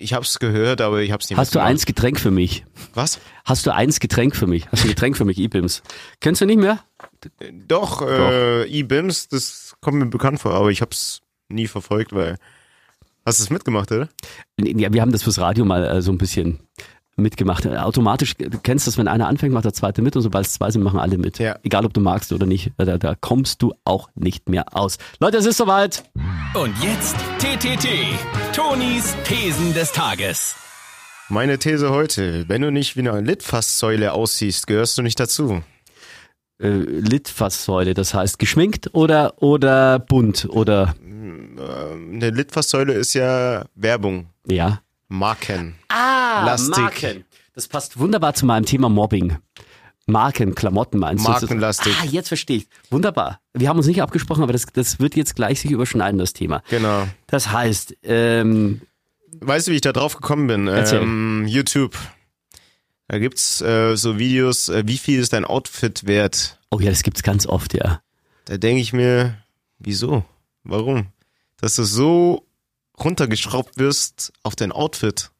Ich 0.00 0.12
hab's 0.12 0.38
gehört, 0.38 0.80
aber 0.80 1.00
ich 1.00 1.10
hab's 1.10 1.28
nicht 1.28 1.38
Hast 1.38 1.54
du 1.54 1.58
eins 1.60 1.84
Getränk 1.84 2.20
für 2.20 2.30
mich? 2.30 2.64
Was? 2.94 3.18
Hast 3.44 3.66
du 3.66 3.74
eins 3.74 3.98
Getränk 3.98 4.36
für 4.36 4.46
mich? 4.46 4.68
Hast 4.70 4.84
du 4.84 4.86
ein 4.86 4.90
Getränk 4.90 5.16
für 5.16 5.24
mich, 5.24 5.38
IPIMS? 5.38 5.82
Kennst 6.20 6.40
du 6.40 6.46
nicht 6.46 6.60
mehr? 6.60 6.84
Doch, 7.66 8.02
äh, 8.02 8.64
E-Bims, 8.68 9.28
das 9.28 9.74
kommt 9.80 9.98
mir 9.98 10.06
bekannt 10.06 10.40
vor, 10.40 10.54
aber 10.54 10.70
ich 10.70 10.82
hab's 10.82 11.20
nie 11.48 11.66
verfolgt, 11.66 12.12
weil. 12.12 12.38
Hast 13.28 13.40
du 13.40 13.44
es 13.44 13.50
mitgemacht, 13.50 13.92
oder? 13.92 14.08
Ja, 14.58 14.90
wir 14.90 15.02
haben 15.02 15.12
das 15.12 15.22
fürs 15.22 15.38
Radio 15.38 15.66
mal 15.66 15.84
äh, 15.84 16.00
so 16.00 16.10
ein 16.10 16.16
bisschen 16.16 16.60
mitgemacht. 17.16 17.66
Äh, 17.66 17.76
Automatisch, 17.76 18.34
du 18.38 18.58
kennst 18.58 18.86
das, 18.86 18.96
wenn 18.96 19.06
einer 19.06 19.28
anfängt, 19.28 19.52
macht 19.52 19.66
der 19.66 19.74
zweite 19.74 20.00
mit 20.00 20.16
und 20.16 20.22
sobald 20.22 20.46
es 20.46 20.54
zwei 20.54 20.70
sind, 20.70 20.82
machen 20.82 20.98
alle 20.98 21.18
mit. 21.18 21.38
Ja. 21.38 21.58
Egal, 21.62 21.84
ob 21.84 21.92
du 21.92 22.00
magst 22.00 22.32
oder 22.32 22.46
nicht, 22.46 22.72
äh, 22.78 22.86
da, 22.86 22.96
da 22.96 23.14
kommst 23.14 23.60
du 23.60 23.74
auch 23.84 24.08
nicht 24.14 24.48
mehr 24.48 24.74
aus. 24.74 24.96
Leute, 25.20 25.36
es 25.36 25.44
ist 25.44 25.58
soweit. 25.58 26.04
Und 26.54 26.72
jetzt 26.82 27.16
TTT, 27.38 27.88
Tonis 28.54 29.14
Thesen 29.24 29.74
des 29.74 29.92
Tages. 29.92 30.54
Meine 31.28 31.58
These 31.58 31.90
heute, 31.90 32.48
wenn 32.48 32.62
du 32.62 32.72
nicht 32.72 32.96
wie 32.96 33.06
eine 33.06 33.20
Litfaßsäule 33.20 34.14
aussiehst, 34.14 34.66
gehörst 34.66 34.96
du 34.96 35.02
nicht 35.02 35.20
dazu. 35.20 35.62
Äh, 36.60 36.68
Litfaßsäule, 36.68 37.94
das 37.94 38.14
heißt 38.14 38.38
geschminkt 38.38 38.90
oder, 38.92 39.40
oder 39.42 39.98
bunt 40.00 40.48
oder, 40.50 40.94
Eine 41.00 42.30
Litfaßsäule 42.30 42.94
ist 42.94 43.14
ja 43.14 43.64
Werbung, 43.74 44.26
ja. 44.46 44.80
Marken. 45.08 45.76
Ah, 45.88 46.44
Lastig. 46.44 46.78
Marken. 46.78 47.24
Das 47.54 47.68
passt 47.68 47.98
wunderbar 47.98 48.34
zu 48.34 48.44
meinem 48.46 48.66
Thema 48.66 48.88
Mobbing. 48.88 49.38
Marken, 50.06 50.54
Klamotten 50.54 50.98
meinst 50.98 51.26
du? 51.26 51.30
Markenlastig. 51.30 51.94
Ah, 52.00 52.06
jetzt 52.06 52.28
verstehe 52.28 52.58
ich. 52.58 52.68
Wunderbar. 52.90 53.40
Wir 53.52 53.68
haben 53.68 53.76
uns 53.76 53.86
nicht 53.86 54.02
abgesprochen, 54.02 54.42
aber 54.42 54.52
das, 54.52 54.64
das 54.72 54.98
wird 55.00 55.16
jetzt 55.16 55.36
gleich 55.36 55.60
sich 55.60 55.70
überschneiden, 55.70 56.18
das 56.18 56.32
Thema. 56.32 56.62
Genau. 56.70 57.06
Das 57.26 57.52
heißt, 57.52 57.94
ähm, 58.02 58.80
Weißt 59.40 59.68
du, 59.68 59.72
wie 59.72 59.76
ich 59.76 59.82
da 59.82 59.92
drauf 59.92 60.16
gekommen 60.16 60.46
bin? 60.46 60.68
Ähm, 60.68 61.44
YouTube. 61.46 61.96
Da 63.08 63.18
gibt's 63.18 63.60
äh, 63.62 63.96
so 63.96 64.18
Videos, 64.18 64.68
äh, 64.68 64.82
wie 64.86 64.98
viel 64.98 65.18
ist 65.18 65.32
dein 65.32 65.44
Outfit 65.44 66.06
wert? 66.06 66.58
oh 66.70 66.80
ja, 66.80 66.90
das 66.90 67.02
gibt's 67.02 67.22
ganz 67.22 67.46
oft, 67.46 67.74
ja. 67.74 68.02
Da 68.44 68.58
denke 68.58 68.80
ich 68.80 68.92
mir, 68.92 69.38
wieso? 69.78 70.24
Warum? 70.64 71.06
Dass 71.60 71.76
du 71.76 71.84
so 71.84 72.46
runtergeschraubt 73.02 73.78
wirst 73.78 74.32
auf 74.42 74.56
dein 74.56 74.72
Outfit. 74.72 75.30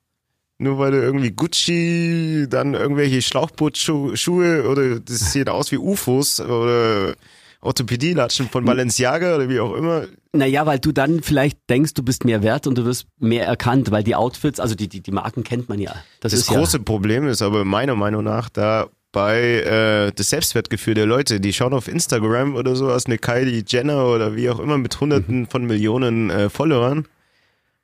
Nur 0.59 0.79
weil 0.79 0.91
du 0.91 1.01
irgendwie 1.01 1.31
Gucci, 1.31 2.47
dann 2.49 2.75
irgendwelche 2.75 3.23
Schlauchbootschuhe 3.23 4.69
oder 4.69 4.99
das 4.99 5.33
sieht 5.33 5.49
aus 5.49 5.71
wie 5.71 5.79
UFOs 5.79 6.41
oder 6.41 7.15
Orthopädie-Latschen 7.61 8.49
von 8.49 8.65
Balenciaga 8.65 9.35
oder 9.35 9.49
wie 9.49 9.59
auch 9.59 9.75
immer. 9.75 10.07
Naja, 10.33 10.65
weil 10.67 10.79
du 10.79 10.93
dann 10.93 11.23
vielleicht 11.23 11.59
denkst, 11.69 11.95
du 11.95 12.03
bist 12.03 12.25
mehr 12.25 12.43
wert 12.43 12.67
und 12.67 12.79
du 12.79 12.85
wirst 12.85 13.07
mehr 13.19 13.47
erkannt, 13.47 13.91
weil 13.91 14.05
die 14.05 14.15
Outfits, 14.15 14.61
also 14.61 14.75
die, 14.75 14.89
die, 14.89 15.01
die 15.01 15.11
Marken 15.11 15.43
kennt 15.43 15.69
man 15.69 15.81
ja. 15.81 15.95
Das, 16.21 16.33
Das 16.33 16.47
große 16.47 16.81
Problem 16.81 17.27
ist 17.27 17.43
aber 17.43 17.65
meiner 17.65 17.97
Meinung 17.97 18.23
nach 18.23 18.49
da 18.49 18.89
bei 19.11 19.41
äh, 19.41 20.13
das 20.15 20.31
Selbstwertgefühl 20.31 20.95
der 20.95 21.07
Leute, 21.07 21.41
die 21.41 21.53
schauen 21.53 21.73
auf 21.73 21.89
Instagram 21.89 22.55
oder 22.55 22.77
so 22.77 22.91
aus 22.91 23.07
eine 23.07 23.19
Kylie 23.19 23.65
Jenner 23.67 24.07
oder 24.07 24.37
wie 24.37 24.51
auch 24.51 24.61
immer 24.61 24.79
mit 24.79 25.01
hunderten 25.01 25.47
von 25.47 25.65
Millionen 25.65 26.31
äh, 26.31 26.51
Followern. 26.51 27.07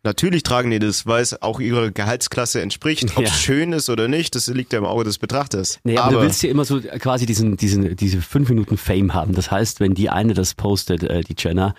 Natürlich 0.05 0.43
tragen 0.43 0.71
die 0.71 0.79
das, 0.79 1.07
weil 1.07 1.23
es 1.23 1.41
auch 1.43 1.61
ihrer 1.61 1.91
Gehaltsklasse 1.91 2.61
entspricht. 2.61 3.05
Ob 3.17 3.25
es 3.25 3.31
Ja. 3.31 3.37
schön 3.37 3.73
ist 3.73 3.89
oder 3.89 4.07
nicht, 4.07 4.35
das 4.35 4.47
liegt 4.49 4.73
ja 4.73 4.79
im 4.79 4.85
Auge 4.85 5.05
des 5.05 5.19
Betrachters. 5.19 5.75
ja. 5.77 5.81
Naja, 5.85 6.03
aber, 6.05 6.13
du 6.17 6.23
willst 6.23 6.43
ja 6.43 6.51
immer 6.51 6.65
so 6.65 6.81
quasi 6.81 7.27
diesen, 7.27 7.57
diesen, 7.57 7.97
diese 7.97 8.21
fünf 8.21 8.49
Minuten 8.51 8.77
Fame 8.77 9.15
haben. 9.15 9.35
Das 9.35 9.51
heißt, 9.51 9.81
wenn 9.81 9.95
die 9.95 10.11
eine 10.11 10.35
das 10.35 10.55
postet, 10.55 11.03
äh, 11.03 11.23
die 11.23 11.35
Jenna, 11.39 11.75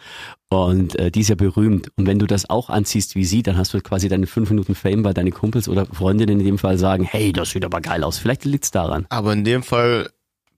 und 0.49 0.95
äh, 0.97 1.11
die 1.11 1.21
ist 1.21 1.29
ja 1.29 1.35
berühmt, 1.35 1.89
und 1.97 2.07
wenn 2.07 2.19
du 2.19 2.27
das 2.27 2.49
auch 2.49 2.69
anziehst 2.69 3.15
wie 3.15 3.25
sie, 3.25 3.43
dann 3.43 3.57
hast 3.57 3.73
du 3.73 3.81
quasi 3.81 4.09
deine 4.09 4.27
fünf 4.27 4.49
Minuten 4.49 4.75
Fame, 4.75 5.03
weil 5.03 5.13
deine 5.13 5.31
Kumpels 5.31 5.67
oder 5.67 5.85
Freundinnen 5.85 6.39
in 6.39 6.45
dem 6.45 6.57
Fall 6.57 6.77
sagen, 6.77 7.03
hey, 7.03 7.31
das 7.33 7.51
sieht 7.51 7.65
aber 7.65 7.81
geil 7.81 8.03
aus. 8.03 8.17
Vielleicht 8.17 8.45
liegt's 8.45 8.71
daran. 8.71 9.05
aber 9.09 9.33
in 9.33 9.43
dem 9.43 9.63
Fall 9.63 10.09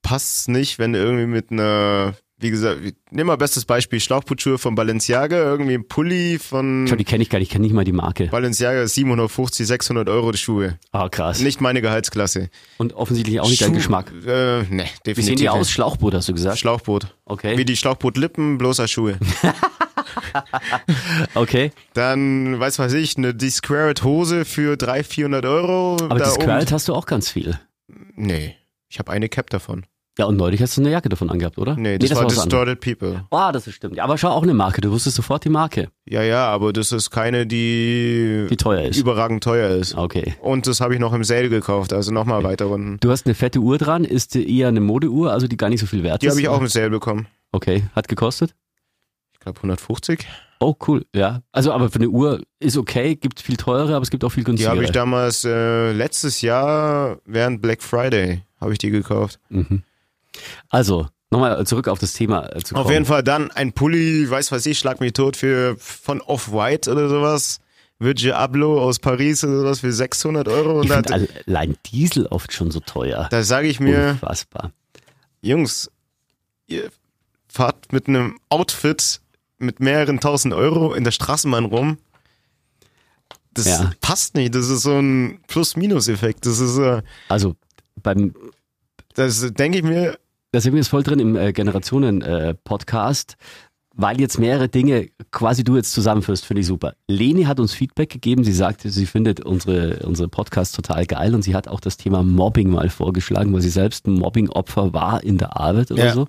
passt 0.02 0.36
es 0.36 0.48
nicht, 0.48 0.80
wenn 0.80 0.94
du 0.94 1.00
irgendwie 1.00 1.26
mit 1.26 1.52
einer, 1.52 2.14
wie 2.40 2.52
gesagt, 2.52 2.80
nimm 3.10 3.28
mal 3.28 3.36
bestes 3.38 3.66
Beispiel, 3.66 4.00
Schlauchbootschuhe 4.00 4.58
von 4.60 4.76
Balenciaga, 4.76 5.38
irgendwie 5.38 5.74
ein 5.74 5.88
Pulli 5.88 6.38
von 6.40 6.86
Schau, 6.88 6.96
die 6.96 7.04
kenne 7.04 7.24
ich 7.24 7.30
gar 7.30 7.40
nicht, 7.40 7.48
ich 7.48 7.52
kenne 7.54 7.64
nicht 7.64 7.74
mal 7.74 7.84
die 7.84 7.92
Marke. 7.94 8.28
Balenciaga 8.28 8.86
750, 8.88 9.66
600 9.66 10.08
Euro 10.10 10.32
die 10.32 10.38
Schuhe. 10.38 10.78
Ah, 10.92 11.10
krass. 11.10 11.40
Nicht 11.42 11.62
meine 11.62 11.82
Gehaltsklasse. 11.82 12.50
Und 12.78 12.94
offensichtlich 12.94 13.40
auch 13.40 13.50
nicht 13.50 13.62
dein 13.62 13.70
Schuh- 13.70 13.76
Geschmack. 13.78 14.12
Äh, 14.26 14.62
nee, 14.70 14.84
definitiv. 15.06 15.18
Wie 15.18 15.22
sehen 15.24 15.36
die 15.38 15.50
aus? 15.50 15.72
Schlauchboot, 15.72 16.14
hast 16.14 16.30
du 16.30 16.34
gesagt? 16.34 16.60
Schlauchboot. 16.60 17.16
Okay. 17.26 17.58
Wie 17.58 17.66
die 17.66 17.76
Schlauchbootlippen, 17.76 18.58
bloßer 18.58 18.88
Schuhe. 18.88 19.18
Okay. 21.36 21.72
Dann, 21.94 22.60
weiß 22.60 22.80
was 22.80 22.94
ich, 22.94 23.18
eine 23.18 23.34
Disquared 23.34 24.04
Hose 24.04 24.46
für 24.46 24.78
300, 24.78 25.06
400 25.08 25.46
Euro. 25.46 25.94
Aber 25.96 26.10
da 26.10 26.16
das 26.26 26.34
oben- 26.36 26.44
Squared 26.44 26.72
hast 26.72 26.88
du 26.88 26.94
auch 26.94 27.06
ganz 27.06 27.30
viel. 27.32 27.60
Nee, 28.16 28.56
ich 28.90 29.00
habe 29.00 29.12
eine 29.12 29.30
Cap 29.30 29.50
davon. 29.50 29.86
Ja, 30.18 30.26
und 30.26 30.36
neulich 30.36 30.62
hast 30.62 30.76
du 30.76 30.82
eine 30.82 30.90
Jacke 30.90 31.10
davon 31.10 31.30
angehabt, 31.30 31.58
oder? 31.60 31.76
Nee, 31.76 32.00
das, 32.00 32.10
war 32.10 32.18
was 32.26 32.40
anderes. 32.40 32.44
Distorted 32.46 32.80
People. 32.80 33.24
Ah, 33.30 33.52
das 33.52 33.68
ist 33.68 33.76
stimmt. 33.76 33.96
Ja, 33.96 34.04
aber 34.04 34.18
schau 34.18 34.30
auch 34.30 34.42
eine 34.44 34.54
Marke. 34.56 34.82
Du 34.82 34.90
wusstest 34.92 35.16
sofort 35.16 35.46
die 35.46 35.50
Marke, 35.50 35.90
Ja, 36.10 36.24
ja, 36.24 36.48
aber 36.48 36.74
das 36.74 36.92
ist 36.92 37.12
keine, 37.12 37.46
die, 37.46 38.48
die 38.50 38.58
teuer 38.58 38.82
ist. 38.84 38.98
überragend 38.98 39.44
teuer 39.44 39.70
ist. 39.70 39.96
Okay. 39.96 40.34
Und 40.42 40.66
das 40.66 40.82
habe 40.82 40.94
ich 40.96 41.00
noch 41.00 41.14
im 41.14 41.24
Sale 41.24 41.50
gekauft, 41.50 41.94
also 41.94 42.12
nochmal 42.12 42.44
weiter 42.44 42.68
unten. 42.68 42.98
Du 43.00 43.12
hast 43.12 43.26
eine 43.28 43.36
fette 43.36 43.60
Uhr 43.60 43.78
dran, 43.78 44.04
ist 44.06 44.36
eher 44.36 44.70
eine 44.70 44.80
Modeuhr, 44.82 45.32
also 45.32 45.48
die 45.48 45.56
gar 45.58 45.70
nicht 45.70 45.82
so 45.82 45.86
viel 45.86 46.04
wert 46.04 46.22
Die 46.24 46.28
ist. 46.28 46.32
habe 46.32 46.42
ich 46.42 46.48
auch 46.50 46.60
im 46.62 46.68
Sale 46.68 46.90
bekommen. 46.90 47.28
Okay, 47.52 47.84
hat 47.96 48.08
gekostet? 48.08 48.56
Ich 49.34 49.40
glaube 49.40 49.58
150. 49.60 50.26
Oh, 50.60 50.74
cool, 50.88 51.06
ja. 51.14 51.42
Also, 51.52 51.72
aber 51.72 51.90
für 51.92 52.00
eine 52.00 52.10
Uhr 52.10 52.42
ist 52.60 52.78
okay, 52.78 53.16
gibt 53.16 53.40
viel 53.40 53.58
teure, 53.58 53.94
aber 53.96 54.02
es 54.02 54.10
gibt 54.10 54.24
auch 54.24 54.30
viel 54.32 54.42
Die 54.44 54.46
günstigere. 54.46 54.74
habe 54.76 54.84
ich 54.84 54.92
damals 54.92 55.46
äh, 55.46 55.92
letztes 55.92 56.42
Jahr 56.42 57.20
während 57.26 57.62
Black 57.62 57.84
Friday 57.84 58.42
habe 58.60 58.72
ich 58.72 58.80
die 58.80 58.90
gekauft. 58.90 59.40
Mhm. 59.50 59.84
Also, 60.70 61.08
nochmal 61.32 61.66
zurück 61.68 61.88
auf 61.88 62.00
das 62.00 62.14
Thema 62.14 62.48
äh, 62.56 62.62
zu 62.64 62.74
kommen. 62.74 62.86
Auf 62.86 62.92
jeden 62.92 63.06
Fall 63.06 63.24
dann 63.24 63.52
ein 63.52 63.74
Pulli, 63.74 64.30
weiß 64.30 64.52
was 64.52 64.66
ich, 64.66 64.80
schlag 64.80 65.00
mich 65.00 65.14
tot 65.14 65.36
für 65.38 65.76
von 65.80 66.22
Off-White 66.22 66.92
oder 66.92 67.10
sowas. 67.10 67.60
Virgil 68.00 68.34
Abloh 68.34 68.80
aus 68.80 69.00
Paris 69.00 69.44
oder 69.44 69.60
sowas 69.62 69.80
für 69.80 69.92
600 69.92 70.48
Euro. 70.48 70.84
Ich 70.84 70.92
finde 70.92 71.28
allein 71.48 71.78
Diesel 71.88 72.28
oft 72.28 72.54
schon 72.54 72.70
so 72.70 72.80
teuer. 72.80 73.28
da 73.32 73.42
sage 73.42 73.68
ich 73.68 73.80
mir, 73.80 74.12
Unfassbar. 74.12 74.72
Jungs, 75.42 75.90
ihr 76.68 76.92
fahrt 77.48 77.92
mit 77.92 78.08
einem 78.08 78.40
Outfit 78.50 79.20
mit 79.58 79.80
mehreren 79.80 80.20
tausend 80.20 80.54
Euro 80.54 80.94
in 80.94 81.04
der 81.06 81.12
Straßenbahn 81.12 81.66
rum. 81.66 81.98
Das 83.54 83.66
Ja. 83.66 83.92
passt 84.02 84.36
nicht. 84.36 84.54
Das 84.54 84.70
ist 84.70 84.84
so 84.84 85.00
ein 85.00 85.40
Plus-Minus-Effekt. 85.48 86.46
Das 86.46 86.60
ist, 86.60 86.78
äh, 86.78 87.02
Also, 87.30 87.56
beim 88.04 88.36
das 89.16 89.42
denke 89.54 89.80
ich 89.80 89.84
mir, 89.84 90.20
Da 90.52 90.62
sind 90.62 90.74
wir 90.74 90.78
jetzt 90.80 90.88
voll 90.90 91.04
drin 91.04 91.20
im 91.20 91.36
äh, 91.36 91.52
Generationen-Podcast, 91.54 93.36
weil 93.94 94.20
jetzt 94.22 94.38
mehrere 94.40 94.70
Dinge 94.70 95.10
quasi 95.32 95.64
du 95.64 95.76
jetzt 95.76 95.92
zusammenführst, 95.92 96.46
finde 96.46 96.62
ich 96.62 96.68
super. 96.68 96.94
Leni 97.08 97.44
hat 97.44 97.60
uns 97.60 97.74
Feedback 97.74 98.10
gegeben, 98.10 98.44
sie 98.44 98.54
sagte, 98.54 98.90
sie 98.90 99.06
findet 99.08 99.40
unsere, 99.44 100.06
unsere 100.06 100.30
Podcasts 100.30 100.76
total 100.76 101.06
geil 101.06 101.34
und 101.34 101.42
sie 101.42 101.56
hat 101.56 101.68
auch 101.68 101.80
das 101.80 101.98
Thema 101.98 102.24
Mobbing 102.24 102.70
mal 102.70 102.90
vorgeschlagen, 102.90 103.54
weil 103.54 103.62
sie 103.62 103.70
selbst 103.70 104.08
ein 104.08 104.14
Mobbing-Opfer 104.14 104.94
war 104.94 105.24
in 105.24 105.38
der 105.38 105.58
Arbeit 105.58 105.92
oder 105.92 106.06
Ja. 106.06 106.14
so. 106.14 106.28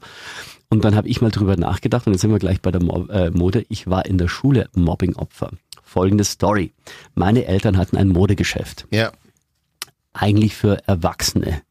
Und 0.70 0.84
dann 0.84 0.94
habe 0.96 1.08
ich 1.08 1.20
mal 1.20 1.30
drüber 1.30 1.56
nachgedacht 1.56 2.06
und 2.06 2.12
jetzt 2.12 2.20
sind 2.22 2.30
wir 2.30 2.38
gleich 2.38 2.60
bei 2.60 2.70
der 2.70 2.82
Mo 2.82 3.06
äh, 3.06 3.30
Mode. 3.30 3.64
Ich 3.68 3.86
war 3.86 4.04
in 4.04 4.18
der 4.18 4.28
Schule 4.28 4.68
Mobbing-Opfer. 4.74 5.50
Folgende 5.82 6.24
Story. 6.24 6.72
Meine 7.14 7.46
Eltern 7.46 7.76
hatten 7.78 7.96
ein 7.96 8.08
Modegeschäft 8.08 8.86
ja, 8.90 9.10
eigentlich 10.12 10.54
für 10.54 10.86
Erwachsene, 10.86 11.62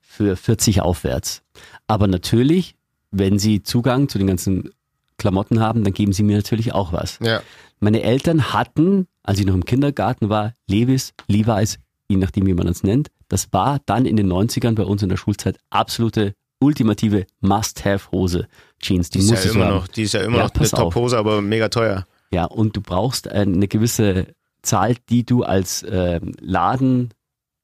für 0.00 0.36
40 0.36 0.82
aufwärts. 0.82 1.42
Aber 1.86 2.06
natürlich, 2.06 2.74
wenn 3.10 3.38
sie 3.38 3.62
Zugang 3.62 4.08
zu 4.08 4.18
den 4.18 4.26
ganzen 4.26 4.70
Klamotten 5.18 5.60
haben, 5.60 5.84
dann 5.84 5.92
geben 5.92 6.12
sie 6.12 6.22
mir 6.22 6.36
natürlich 6.36 6.72
auch 6.74 6.92
was. 6.92 7.18
ja. 7.20 7.40
Meine 7.80 8.02
Eltern 8.02 8.52
hatten, 8.54 9.08
als 9.22 9.38
ich 9.40 9.44
noch 9.46 9.52
im 9.54 9.64
Kindergarten 9.66 10.30
war, 10.30 10.54
Levis, 10.66 11.12
Levi's, 11.28 11.78
je 12.08 12.16
nachdem 12.16 12.46
wie 12.46 12.54
man 12.54 12.66
es 12.66 12.82
nennt. 12.82 13.08
Das 13.28 13.52
war 13.52 13.78
dann 13.84 14.06
in 14.06 14.16
den 14.16 14.32
90ern 14.32 14.74
bei 14.74 14.84
uns 14.84 15.02
in 15.02 15.10
der 15.10 15.18
Schulzeit 15.18 15.58
absolute 15.68 16.34
ultimative 16.60 17.26
Must-Have-Hose. 17.40 18.46
Jeans, 18.80 19.10
die, 19.10 19.18
Die 19.18 19.24
ist 19.24 19.30
musst 19.30 19.44
ja 19.44 19.50
immer 19.52 19.64
haben. 19.66 19.74
noch, 19.74 19.88
die 19.88 20.02
ist 20.04 20.14
ja 20.14 20.22
immer 20.22 20.38
Ja, 20.38 20.44
noch 20.44 20.54
eine. 20.54 20.68
Top-Hose, 20.70 21.18
aber 21.18 21.42
mega 21.42 21.68
teuer. 21.68 22.06
Ja, 22.32 22.44
und 22.46 22.74
du 22.76 22.80
brauchst 22.80 23.28
eine 23.28 23.68
gewisse 23.68 24.28
Zahl, 24.62 24.96
die 25.10 25.24
du 25.24 25.42
als 25.42 25.84
ähm, 25.88 26.32
Laden 26.40 27.10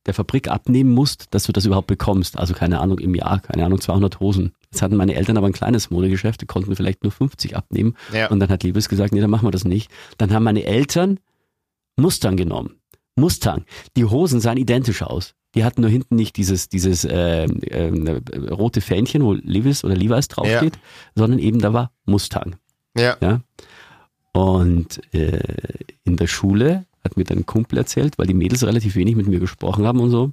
der 0.06 0.14
Fabrik 0.14 0.48
abnehmen 0.48 0.92
musst, 0.92 1.26
dass 1.30 1.44
du 1.44 1.52
das 1.52 1.66
überhaupt 1.66 1.86
bekommst. 1.86 2.38
Also 2.38 2.54
keine 2.54 2.80
Ahnung, 2.80 2.98
im 2.98 3.14
Jahr, 3.14 3.40
keine 3.40 3.64
Ahnung, 3.64 3.80
200 3.80 4.20
Hosen. 4.20 4.52
Jetzt 4.70 4.82
hatten 4.82 4.96
meine 4.96 5.14
Eltern 5.14 5.36
aber 5.36 5.46
ein 5.46 5.52
kleines 5.52 5.90
Modegeschäft, 5.90 6.40
die 6.40 6.46
konnten 6.46 6.74
vielleicht 6.74 7.02
nur 7.02 7.12
50 7.12 7.56
abnehmen. 7.56 7.96
Ja. 8.12 8.28
Und 8.30 8.40
dann 8.40 8.48
hat 8.48 8.62
Liebes 8.62 8.88
gesagt, 8.88 9.12
nee, 9.12 9.20
dann 9.20 9.30
machen 9.30 9.46
wir 9.46 9.50
das 9.50 9.64
nicht. 9.64 9.90
Dann 10.18 10.32
haben 10.32 10.44
meine 10.44 10.64
Eltern 10.64 11.18
Mustang 11.96 12.36
genommen. 12.36 12.76
Mustang. 13.16 13.64
Die 13.96 14.04
Hosen 14.04 14.40
sahen 14.40 14.56
identisch 14.56 15.02
aus. 15.02 15.34
Die 15.54 15.64
hatten 15.64 15.80
nur 15.80 15.90
hinten 15.90 16.14
nicht 16.14 16.36
dieses, 16.36 16.68
dieses 16.68 17.04
äh, 17.04 17.44
äh, 17.44 18.50
rote 18.50 18.80
Fähnchen, 18.80 19.22
wo 19.22 19.32
Levis 19.32 19.84
oder 19.84 19.96
Levi's 19.96 20.28
draufsteht, 20.28 20.78
sondern 21.14 21.40
eben 21.40 21.58
da 21.58 21.72
war 21.72 21.90
Mustang. 22.04 22.56
Ja. 22.96 23.16
Ja. 23.20 23.40
Und 24.32 25.00
äh, 25.12 25.40
in 26.04 26.16
der 26.16 26.28
Schule 26.28 26.86
hat 27.04 27.16
mir 27.16 27.24
dann 27.24 27.38
ein 27.38 27.46
Kumpel 27.46 27.78
erzählt, 27.78 28.18
weil 28.18 28.26
die 28.26 28.34
Mädels 28.34 28.64
relativ 28.64 28.94
wenig 28.94 29.16
mit 29.16 29.26
mir 29.26 29.40
gesprochen 29.40 29.86
haben 29.86 30.00
und 30.00 30.10
so, 30.10 30.32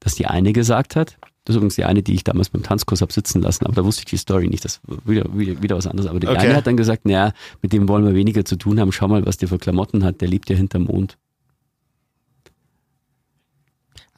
dass 0.00 0.14
die 0.14 0.26
eine 0.26 0.52
gesagt 0.52 0.96
hat, 0.96 1.18
das 1.44 1.54
ist 1.54 1.58
übrigens 1.58 1.76
die 1.76 1.84
eine, 1.84 2.02
die 2.02 2.14
ich 2.14 2.24
damals 2.24 2.50
beim 2.50 2.64
Tanzkurs 2.64 3.02
hab 3.02 3.12
sitzen 3.12 3.40
lassen, 3.40 3.66
aber 3.66 3.74
da 3.76 3.84
wusste 3.84 4.00
ich 4.00 4.06
die 4.06 4.16
Story 4.16 4.48
nicht, 4.48 4.64
das 4.64 4.80
war 4.84 4.98
wieder, 5.06 5.26
wieder, 5.38 5.62
wieder 5.62 5.76
was 5.76 5.86
anderes. 5.86 6.10
Aber 6.10 6.18
die 6.18 6.26
Okay. 6.26 6.38
eine 6.38 6.56
hat 6.56 6.66
dann 6.66 6.76
gesagt, 6.76 7.04
naja, 7.04 7.32
mit 7.62 7.72
dem 7.72 7.88
wollen 7.88 8.04
wir 8.04 8.14
weniger 8.14 8.44
zu 8.44 8.56
tun 8.56 8.80
haben, 8.80 8.90
schau 8.90 9.06
mal, 9.06 9.24
was 9.24 9.36
der 9.36 9.48
für 9.48 9.58
Klamotten 9.58 10.02
hat, 10.04 10.20
der 10.20 10.28
lebt 10.28 10.50
ja 10.50 10.56
hinterm 10.56 10.84
Mond. 10.84 11.18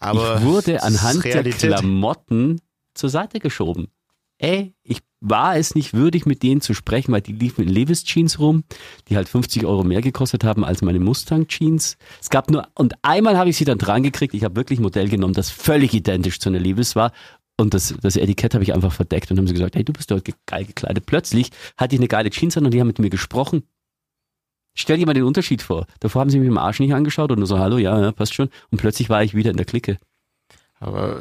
Aber 0.00 0.37
ich 0.37 0.42
wurde 0.42 0.83
anhand 0.83 1.24
der. 1.24 1.42
Klamotten 1.42 2.61
zur 2.94 3.11
Seite 3.11 3.40
geschoben. 3.40 3.88
Ey, 4.38 4.74
ich 4.83 5.00
war 5.20 5.57
es 5.57 5.74
nicht 5.74 5.94
würdig, 5.94 6.26
mit 6.26 6.42
denen 6.42 6.61
zu 6.61 6.74
sprechen, 6.74 7.12
weil 7.12 7.20
die 7.20 7.33
liefen 7.33 7.64
in 7.64 7.68
Levis 7.68 8.04
Jeans 8.04 8.38
rum, 8.38 8.64
die 9.09 9.16
halt 9.16 9.28
50 9.28 9.64
Euro 9.64 9.83
mehr 9.83 10.00
gekostet 10.00 10.44
haben 10.44 10.64
als 10.64 10.83
meine 10.83 11.00
Mustang 11.00 11.48
Jeans. 11.48 11.96
Es 12.20 12.31
gab 12.31 12.50
nur, 12.50 12.68
und 12.74 12.94
einmal 13.02 13.37
habe 13.37 13.50
ich 13.50 13.57
sie 13.57 13.64
dann 13.64 13.78
dran 13.78 14.02
gekriegt, 14.02 14.35
ich 14.35 14.44
habe 14.44 14.57
wirklich 14.57 14.78
ein 14.78 14.83
Modell 14.83 15.09
genommen, 15.09 15.35
das 15.35 15.50
völlig 15.50 15.92
identisch 15.94 16.38
zu 16.38 16.48
einer 16.48 16.61
Levis 16.61 16.94
war. 16.94 17.12
Und 17.61 17.74
das, 17.74 17.92
das 18.00 18.14
Etikett 18.14 18.54
habe 18.54 18.62
ich 18.62 18.72
einfach 18.72 18.92
verdeckt 18.92 19.33
und 19.33 19.38
haben 19.38 19.48
sie 19.48 19.54
gesagt, 19.54 19.74
hey, 19.74 19.85
du 19.85 19.92
bist 19.92 20.09
ge- 20.09 20.35
geil 20.46 20.64
gekleidet. 20.64 21.07
Plötzlich 21.07 21.50
hatte 21.76 21.96
ich 21.96 22.00
eine 22.00 22.07
geile 22.07 22.31
Jeans 22.31 22.57
an 22.57 22.64
und 22.64 22.72
die 22.72 22.78
haben 22.78 22.87
mit 22.87 23.00
mir 23.00 23.11
gesprochen. 23.11 23.64
Stell 24.74 24.98
dir 24.98 25.07
mal 25.07 25.14
den 25.14 25.24
Unterschied 25.24 25.61
vor. 25.61 25.87
Davor 25.98 26.20
haben 26.20 26.31
sie 26.31 26.38
mich 26.38 26.46
im 26.46 26.57
Arsch 26.59 26.78
nicht 26.78 26.94
angeschaut 26.94 27.33
und 27.33 27.38
nur 27.38 27.48
so, 27.48 27.59
hallo, 27.59 27.78
ja, 27.78 28.00
ja, 28.00 28.12
passt 28.12 28.35
schon. 28.35 28.48
Und 28.70 28.78
plötzlich 28.78 29.11
war 29.11 29.24
ich 29.24 29.35
wieder 29.35 29.50
in 29.50 29.57
der 29.57 29.66
Clique. 29.66 29.98
Aber 30.78 31.20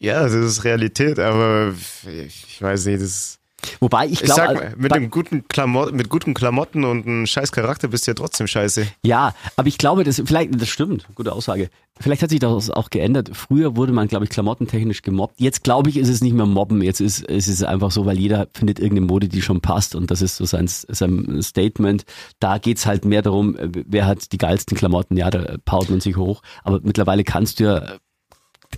ja, 0.00 0.22
das 0.22 0.34
ist 0.34 0.64
Realität, 0.64 1.18
aber 1.18 1.74
ich 2.06 2.60
weiß 2.60 2.86
nicht, 2.86 3.02
das 3.02 3.38
Wobei 3.80 4.06
ich 4.06 4.22
glaube, 4.22 4.74
mit, 4.76 4.94
dem 4.94 5.10
guten 5.10 5.46
Klamot 5.48 5.92
mit 5.92 6.08
guten 6.08 6.32
Klamotten 6.32 6.84
und 6.84 7.06
einem 7.06 7.26
scheiß 7.26 7.50
Charakter 7.50 7.88
bist 7.88 8.06
du 8.06 8.12
ja 8.12 8.14
trotzdem 8.14 8.46
scheiße. 8.46 8.86
ja, 9.04 9.34
aber 9.56 9.66
ich 9.66 9.78
glaube, 9.78 10.04
das 10.04 10.22
vielleicht, 10.24 10.60
das 10.60 10.68
stimmt, 10.68 11.06
gute 11.14 11.32
Aussage. 11.32 11.68
Vielleicht 12.00 12.22
hat 12.22 12.30
sich 12.30 12.38
das 12.38 12.70
auch 12.70 12.90
geändert. 12.90 13.30
Früher 13.32 13.76
wurde 13.76 13.92
man, 13.92 14.06
glaube 14.06 14.24
ich, 14.24 14.30
klamottentechnisch 14.30 15.02
gemobbt. 15.02 15.40
Jetzt 15.40 15.64
glaube 15.64 15.90
ich, 15.90 15.96
ist 15.96 16.08
es 16.08 16.20
nicht 16.20 16.34
mehr 16.34 16.46
Mobben. 16.46 16.80
Jetzt 16.80 17.00
ist, 17.00 17.22
ist 17.22 17.48
es 17.48 17.64
einfach 17.64 17.90
so, 17.90 18.06
weil 18.06 18.16
jeder 18.16 18.46
findet 18.54 18.78
irgendeine 18.78 19.06
Mode, 19.06 19.28
die 19.28 19.42
schon 19.42 19.60
passt 19.60 19.96
und 19.96 20.10
das 20.12 20.22
ist 20.22 20.36
so 20.36 20.44
sein, 20.44 20.68
sein 20.68 21.42
Statement. 21.42 22.04
Da 22.38 22.58
geht's 22.58 22.86
halt 22.86 23.04
mehr 23.04 23.22
darum, 23.22 23.56
wer 23.58 24.06
hat 24.06 24.30
die 24.30 24.38
geilsten 24.38 24.76
Klamotten. 24.76 25.16
Ja, 25.16 25.30
da 25.30 25.56
paut 25.64 25.90
man 25.90 26.00
sich 26.00 26.16
hoch. 26.16 26.42
Aber 26.62 26.78
mittlerweile 26.84 27.24
kannst 27.24 27.58
du 27.58 27.64
ja, 27.64 27.98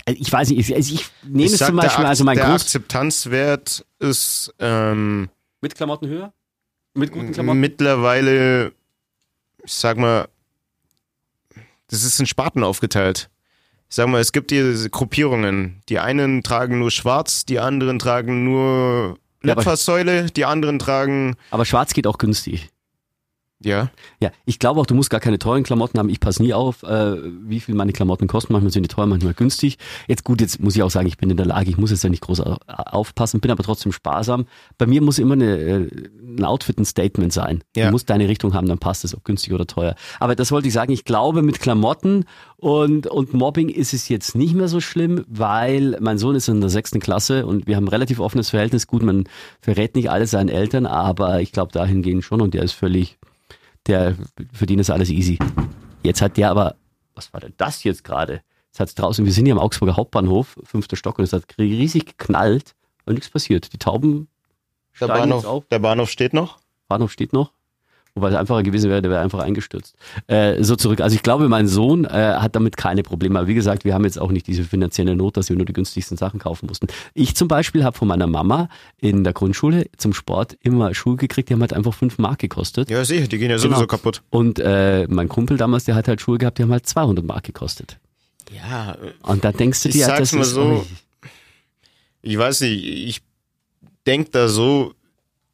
ich 0.07 0.33
weiß 0.33 0.51
nicht, 0.51 0.59
ich, 0.59 0.75
also 0.75 0.95
ich 0.95 1.07
nehme 1.25 1.45
ich 1.47 1.53
es 1.53 1.59
sag, 1.59 1.69
zum 1.69 1.77
Beispiel, 1.77 2.03
der, 2.03 2.09
also 2.09 2.25
mein 2.25 2.37
der 2.37 2.47
Groß 2.47 2.63
Akzeptanzwert 2.63 3.85
ist 3.99 4.55
ähm, 4.59 5.29
mit 5.61 5.75
Klamotten 5.75 6.09
höher, 6.09 6.33
mit 6.95 7.13
guten 7.13 7.33
Klamotten. 7.33 7.61
mittlerweile, 7.61 8.73
ich 9.65 9.73
sag 9.73 9.99
mal, 9.99 10.29
das 11.89 12.05
ist 12.05 12.21
in 12.21 12.27
Sparten 12.27 12.63
aufgeteilt. 12.63 13.31
Ich 13.89 13.97
sag 13.97 14.09
mal, 14.09 14.21
es 14.21 14.31
gibt 14.31 14.53
diese 14.53 14.89
Gruppierungen. 14.89 15.83
Die 15.89 15.99
einen 15.99 16.45
tragen 16.45 16.79
nur 16.79 16.93
schwarz, 16.93 17.45
die 17.45 17.59
anderen 17.59 17.99
tragen 17.99 18.45
nur 18.45 19.19
Litfaßsäule, 19.43 20.27
die 20.31 20.45
anderen 20.45 20.79
tragen, 20.79 21.37
Aber 21.51 21.65
Schwarz 21.65 21.93
geht 21.93 22.07
auch 22.07 22.19
günstig. 22.19 22.69
Ja, 23.63 23.91
Ja, 24.23 24.31
ich 24.47 24.59
glaube 24.59 24.81
auch, 24.81 24.87
du 24.87 24.95
musst 24.95 25.11
gar 25.11 25.21
keine 25.21 25.39
teuren 25.39 25.63
Klamotten 25.63 25.99
haben. 25.99 26.09
Ich 26.09 26.21
passe 26.21 26.43
nie 26.43 26.55
auf, 26.55 26.83
äh, 26.83 27.17
wie 27.47 27.61
viel 27.61 27.75
meine 27.75 27.93
Klamotten 27.93 28.27
kosten. 28.27 28.53
Manchmal 28.53 28.73
sind 28.73 28.85
die 28.85 28.89
teuer, 28.89 29.07
manchmal 29.07 29.35
günstig. 29.35 29.77
Jetzt 30.09 30.25
gut, 30.25 30.41
jetzt 30.41 30.61
muss 30.61 30.77
ich 30.77 30.83
auch 30.83 30.91
sagen, 30.91 31.07
ich 31.07 31.19
bin 31.19 31.29
in 31.31 31.37
der 31.37 31.47
Lage, 31.47 31.69
ich 31.71 31.77
muss 31.77 31.91
jetzt 31.91 32.03
ja 32.05 32.11
nicht 32.11 32.23
groß 32.23 32.41
au- 32.41 32.57
aufpassen, 32.67 33.41
bin 33.41 33.51
aber 33.51 33.63
trotzdem 33.63 33.93
sparsam. 33.93 34.47
Bei 34.79 34.87
mir 34.87 35.03
muss 35.03 35.19
immer 35.19 35.35
eine, 35.35 35.59
äh, 35.59 35.89
ein 36.39 36.45
Outfit 36.45 36.79
ein 36.79 36.85
Statement 36.85 37.33
sein. 37.33 37.63
Ja. 37.77 37.87
Du 37.87 37.93
musst 37.93 38.09
deine 38.11 38.29
Richtung 38.29 38.55
haben, 38.55 38.67
dann 38.67 38.79
passt 38.79 39.05
es, 39.05 39.15
ob 39.15 39.25
günstig 39.25 39.53
oder 39.53 39.67
teuer. 39.67 39.95
Aber 40.21 40.35
das 40.35 40.53
wollte 40.53 40.69
ich 40.69 40.75
sagen, 40.75 40.93
ich 40.93 41.05
glaube, 41.05 41.43
mit 41.43 41.61
Klamotten 41.61 42.25
und, 42.57 43.07
und 43.07 43.35
Mobbing 43.35 43.69
ist 43.69 43.93
es 43.95 44.09
jetzt 44.09 44.35
nicht 44.37 44.55
mehr 44.55 44.69
so 44.69 44.81
schlimm, 44.81 45.25
weil 45.29 45.97
mein 46.01 46.19
Sohn 46.19 46.35
ist 46.35 46.49
in 46.49 46.61
der 46.61 46.71
sechsten 46.71 47.01
Klasse 47.01 47.47
und 47.47 47.67
wir 47.67 47.77
haben 47.77 47.85
ein 47.85 47.89
relativ 47.89 48.21
offenes 48.21 48.51
Verhältnis. 48.51 48.87
Gut, 48.87 49.03
man 49.03 49.25
verrät 49.61 49.95
nicht 49.97 50.11
alles 50.11 50.31
seinen 50.33 50.49
Eltern, 50.49 50.87
aber 50.87 51.41
ich 51.41 51.53
glaube 51.53 51.73
dahingehend 51.73 52.25
schon 52.25 52.41
und 52.41 52.55
der 52.55 52.63
ist 52.63 52.73
völlig 52.73 53.19
der, 53.87 54.17
für 54.53 54.67
den 54.67 54.79
ist 54.79 54.91
alles 54.91 55.11
easy. 55.11 55.39
Jetzt 56.03 56.23
hat 56.23 56.37
der 56.37 56.51
aber, 56.51 56.77
was 57.15 57.33
war 57.33 57.41
denn 57.41 57.55
das 57.57 57.85
jetzt 57.85 58.05
gerade? 58.05 58.43
Jetzt 58.69 58.81
hat's 58.81 58.95
draußen, 58.95 59.25
wir 59.25 59.33
sind 59.33 59.47
hier 59.47 59.55
am 59.55 59.61
Augsburger 59.61 59.97
Hauptbahnhof, 59.97 60.59
fünfter 60.63 60.97
Stock, 60.97 61.19
und 61.19 61.25
es 61.25 61.33
hat 61.33 61.45
riesig 61.59 62.07
geknallt 62.07 62.75
und 63.05 63.15
nichts 63.15 63.31
passiert. 63.31 63.73
Die 63.73 63.79
Tauben 63.79 64.29
der 65.01 65.09
Bahnhof, 65.09 65.45
auf. 65.45 65.67
der 65.69 65.79
Bahnhof 65.79 66.11
steht 66.11 66.33
noch. 66.33 66.59
Bahnhof 66.89 67.11
steht 67.13 67.33
noch. 67.33 67.53
Wobei 68.15 68.31
es 68.31 68.35
einfacher 68.35 68.63
gewesen 68.63 68.91
wäre, 68.91 69.01
der 69.03 69.11
wäre 69.11 69.21
einfach 69.23 69.39
eingestürzt. 69.39 69.95
Äh, 70.27 70.63
so 70.65 70.75
zurück. 70.77 71.01
Also 71.01 71.15
ich 71.15 71.23
glaube, 71.23 71.49
mein 71.49 71.67
Sohn 71.69 72.05
äh, 72.05 72.09
hat 72.09 72.57
damit 72.57 72.77
keine 72.77 73.03
Probleme. 73.03 73.39
Aber 73.39 73.49
wie 73.49 73.55
gesagt, 73.55 73.85
wir 73.85 73.95
haben 73.95 74.05
jetzt 74.05 74.19
auch 74.21 74.31
nicht 74.33 74.47
diese 74.49 74.65
finanzielle 74.65 75.15
Not, 75.15 75.37
dass 75.37 75.49
wir 75.49 75.57
nur 75.57 75.65
die 75.67 75.73
günstigsten 75.73 76.17
Sachen 76.17 76.41
kaufen 76.41 76.67
mussten. 76.67 76.89
Ich 77.15 77.37
zum 77.37 77.47
Beispiel 77.49 77.85
habe 77.85 77.97
von 77.97 78.09
meiner 78.09 78.27
Mama 78.27 78.69
in 78.99 79.23
der 79.23 79.33
Grundschule 79.33 79.87
zum 79.97 80.13
Sport 80.13 80.57
immer 80.63 80.93
Schuhe 80.95 81.17
gekriegt, 81.17 81.49
die 81.49 81.55
haben 81.55 81.61
halt 81.61 81.73
einfach 81.73 81.95
fünf 81.95 82.19
Mark 82.19 82.41
gekostet. 82.41 82.91
Ja, 82.91 83.05
sicher, 83.05 83.29
die 83.29 83.39
gehen 83.39 83.51
ja 83.51 83.59
sowieso 83.59 83.77
Genau. 83.77 83.87
kaputt. 83.87 84.23
Und 84.31 84.59
äh, 84.59 85.07
mein 85.09 85.29
Kumpel 85.29 85.57
damals, 85.57 85.85
der 85.85 85.95
hat 85.95 86.09
halt 86.09 86.21
Schuhe 86.21 86.39
gehabt, 86.39 86.59
die 86.59 86.63
haben 86.65 86.73
halt 86.73 86.87
200 86.87 87.25
Mark 87.25 87.45
gekostet. 87.45 87.99
Ja, 88.53 88.97
Und 89.23 89.45
da 89.45 89.53
denkst 89.53 89.85
du 89.85 89.89
Ich 89.91 89.95
dir, 89.95 90.07
sag's 90.07 90.31
das 90.31 90.33
mal 90.33 90.43
ist 90.43 90.51
so, 90.51 90.85
ich 92.23 92.37
weiß 92.37 92.63
nicht, 92.63 92.85
ich 92.85 93.23
denk 94.07 94.33
da 94.33 94.49
so, 94.49 94.93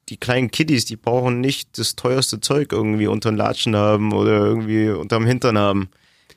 die 0.08 0.16
kleinen 0.16 0.50
Kiddies, 0.50 0.84
die 0.84 0.96
brauchen 0.96 1.40
nicht 1.40 1.78
das 1.78 1.96
teuerste 1.96 2.40
Zeug 2.40 2.72
irgendwie 2.72 3.06
unter 3.06 3.30
den 3.30 3.36
Latschen 3.36 3.74
haben 3.74 4.12
oder 4.12 4.32
irgendwie 4.32 4.90
unterm 4.90 5.26
Hintern 5.26 5.58
haben. 5.58 5.90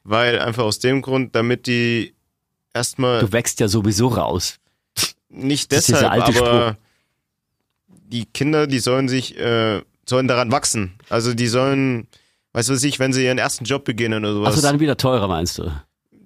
Weil 0.04 0.40
einfach 0.40 0.64
aus 0.64 0.80
dem 0.80 1.02
Grund, 1.02 1.36
damit 1.36 1.68
die 1.68 2.16
erstmal 2.74 3.20
du 3.20 3.32
wächst 3.32 3.60
ja 3.60 3.68
sowieso 3.68 4.08
raus. 4.08 4.60
nicht 5.30 5.72
deshalb, 5.72 6.10
alte 6.10 6.40
aber 6.40 6.78
die 7.88 8.26
Kinder, 8.26 8.66
die 8.66 8.80
sollen 8.80 9.08
sich, 9.08 9.38
äh, 9.38 9.82
sollen 10.08 10.28
daran 10.28 10.52
wachsen. 10.52 10.96
Also 11.10 11.34
die 11.34 11.48
sollen, 11.48 12.08
weißt 12.54 12.70
du 12.70 12.74
was 12.74 12.84
ich, 12.84 12.98
wenn 12.98 13.14
sie 13.14 13.26
ihren 13.26 13.38
ersten 13.38 13.66
Job 13.66 13.84
beginnen 13.84 14.24
oder 14.24 14.34
sowas, 14.34 14.56
Also 14.56 14.62
dann 14.62 14.80
wieder 14.80 14.98
teurer, 14.98 15.28
meinst 15.28 15.60
du? 15.60 15.72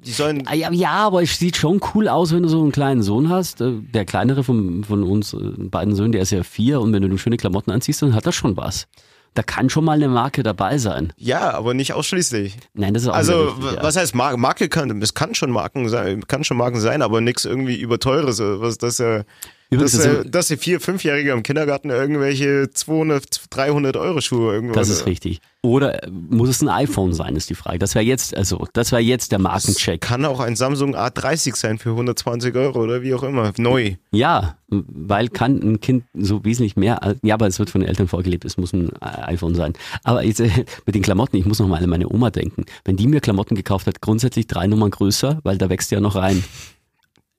Die 0.05 0.11
sollen, 0.11 0.43
Ah, 0.47 0.53
Ja, 0.53 0.71
ja, 0.71 0.91
aber 0.91 1.21
es 1.23 1.37
sieht 1.37 1.57
schon 1.57 1.79
cool 1.93 2.07
aus, 2.07 2.33
wenn 2.33 2.43
du 2.43 2.49
so 2.49 2.61
einen 2.61 2.71
kleinen 2.71 3.01
Sohn 3.03 3.29
hast. 3.29 3.61
Äh, 3.61 3.73
Der 3.93 4.05
kleinere 4.05 4.43
von, 4.43 4.83
von 4.83 5.03
uns 5.03 5.33
äh, 5.33 5.37
beiden 5.57 5.95
Söhnen, 5.95 6.11
der 6.11 6.21
ist 6.21 6.31
ja 6.31 6.43
vier 6.43 6.81
und 6.81 6.93
wenn 6.93 7.01
du 7.01 7.07
ihm 7.07 7.17
schöne 7.17 7.37
Klamotten 7.37 7.71
anziehst, 7.71 8.01
dann 8.01 8.13
hat 8.13 8.25
er 8.25 8.31
schon 8.31 8.57
was. 8.57 8.87
Da 9.35 9.41
kann 9.41 9.67
schon 9.71 9.83
mal 9.83 9.93
eine 9.93 10.09
Marke 10.09 10.43
dabei 10.43 10.77
sein. 10.77 11.11
ja, 11.17 11.55
aber 11.55 11.73
nicht 11.73 11.93
ausschließlich. 11.93 12.55
Nein, 12.75 12.93
das 12.93 13.01
ist 13.03 13.09
auch 13.09 13.15
Also, 13.15 13.45
richtig, 13.45 13.71
ja. 13.73 13.81
was 13.83 13.95
heißt 13.95 14.13
Marke? 14.13 14.37
Marke 14.37 14.69
kann, 14.69 15.01
es 15.01 15.15
kann 15.15 15.33
schon 15.33 15.49
Marken 15.49 15.89
sein, 15.89 16.27
kann 16.27 16.43
schon 16.43 16.57
Marken 16.57 16.79
sein, 16.79 17.01
aber 17.01 17.19
nichts 17.19 17.43
irgendwie 17.45 17.75
überteures, 17.79 18.39
was, 18.39 18.77
dass 18.77 18.99
er, 18.99 19.25
Übrigens, 19.73 19.91
dass, 19.93 20.03
das, 20.03 20.13
er, 20.13 20.23
dass 20.25 20.47
die 20.47 20.57
vier, 20.57 20.79
fünfjährige 20.79 21.31
im 21.31 21.43
Kindergarten 21.43 21.89
irgendwelche 21.89 22.69
200, 22.71 23.41
300 23.49 23.97
Euro 23.97 24.21
Schuhe 24.21 24.53
irgendwo. 24.53 24.73
das 24.73 24.89
ist 24.89 25.05
richtig. 25.05 25.41
Oder 25.65 26.03
äh, 26.03 26.11
muss 26.11 26.49
es 26.49 26.61
ein 26.61 26.67
iPhone 26.67 27.13
sein, 27.13 27.37
ist 27.37 27.49
die 27.49 27.55
Frage. 27.55 27.79
Das 27.79 27.95
wäre 27.95 28.03
jetzt, 28.03 28.35
also, 28.35 28.67
das 28.73 28.91
wäre 28.91 29.01
jetzt 29.01 29.31
der 29.31 29.39
Markencheck. 29.39 30.01
Kann 30.01 30.25
auch 30.25 30.41
ein 30.41 30.57
Samsung 30.57 30.93
A30 30.93 31.55
sein 31.55 31.77
für 31.77 31.91
120 31.91 32.53
Euro 32.55 32.83
oder 32.83 33.01
wie 33.01 33.13
auch 33.13 33.23
immer. 33.23 33.53
Neu. 33.57 33.95
Ja, 34.11 34.57
weil 34.67 35.29
kann 35.29 35.61
ein 35.61 35.79
Kind 35.79 36.03
so 36.13 36.43
wesentlich 36.43 36.75
mehr, 36.75 37.15
ja, 37.21 37.35
aber 37.35 37.47
es 37.47 37.59
wird 37.59 37.69
von 37.69 37.79
den 37.79 37.87
Eltern 37.87 38.09
vorgelebt, 38.09 38.43
es 38.43 38.57
muss 38.57 38.73
ein 38.73 38.89
äh, 39.01 39.31
iPhone 39.31 39.55
sein. 39.55 39.73
Aber 40.03 40.23
jetzt, 40.23 40.41
äh, 40.41 40.49
mit 40.85 40.95
den 40.95 41.01
Klamotten, 41.01 41.37
ich 41.37 41.45
muss 41.45 41.59
noch 41.59 41.67
mal 41.67 41.81
an 41.81 41.89
meine 41.89 42.09
Oma 42.09 42.29
denken. 42.29 42.65
Wenn 42.83 42.97
die 42.97 43.07
mir 43.07 43.21
Klamotten 43.21 43.55
gekauft 43.55 43.87
hat, 43.87 44.01
grundsätzlich 44.01 44.47
drei 44.47 44.67
Nummern 44.67 44.91
größer, 44.91 45.39
weil 45.43 45.57
da 45.57 45.69
wächst 45.69 45.91
ja 45.91 46.01
noch 46.01 46.15
rein. 46.15 46.43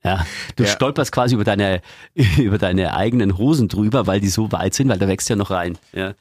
Ja, 0.05 0.27
du 0.57 0.65
Ja. 0.65 0.69
stolperst 0.71 1.13
quasi 1.13 1.35
über 1.35 1.45
deine, 1.45 1.81
über 2.39 2.59
deine 2.59 2.95
eigenen 2.95 3.39
Hosen 3.39 3.69
drüber, 3.69 4.07
weil 4.07 4.21
die 4.21 4.29
so 4.29 4.53
weit 4.53 4.75
sind, 4.75 4.89
weil 4.89 4.99
da 4.99 5.09
wächst 5.09 5.29
ja 5.31 5.37
noch 5.37 5.51
rein. 5.51 5.79
Ja. 5.93 6.15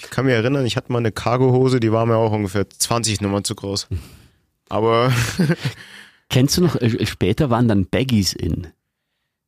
Ich 0.00 0.10
kann 0.10 0.26
mich 0.26 0.34
erinnern, 0.34 0.64
ich 0.66 0.76
hatte 0.76 0.92
mal 0.92 0.98
eine 0.98 1.12
Cargohose, 1.12 1.80
die 1.80 1.90
war 1.92 2.06
mir 2.06 2.16
auch 2.16 2.32
ungefähr 2.32 2.68
20 2.68 3.20
Nummern 3.20 3.44
zu 3.44 3.54
groß. 3.54 3.88
Aber 4.68 5.12
Kennst 6.30 6.56
du 6.56 6.60
noch, 6.62 6.76
äh, 6.76 7.06
später 7.06 7.48
waren 7.50 7.68
dann 7.68 7.86
Baggies 7.86 8.32
in. 8.34 8.66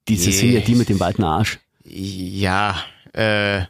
Diese 0.08 0.32
sind 0.32 0.52
ja 0.52 0.60
die 0.60 0.74
mit 0.74 0.88
dem 0.88 0.98
weiten 0.98 1.22
Arsch. 1.22 1.58
ja, 1.84 2.82
äh, 3.12 3.62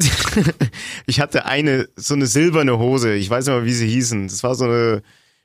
ich 1.06 1.20
hatte 1.20 1.46
eine, 1.46 1.88
so 1.96 2.14
eine 2.14 2.26
silberne 2.26 2.78
Hose, 2.78 3.14
ich 3.14 3.28
weiß 3.30 3.46
nicht 3.46 3.54
mal, 3.54 3.64
wie 3.64 3.72
sie 3.72 3.88
hießen. 3.88 4.28
Das 4.28 4.42
war 4.42 4.54
so 4.54 4.64
eine 4.64 5.02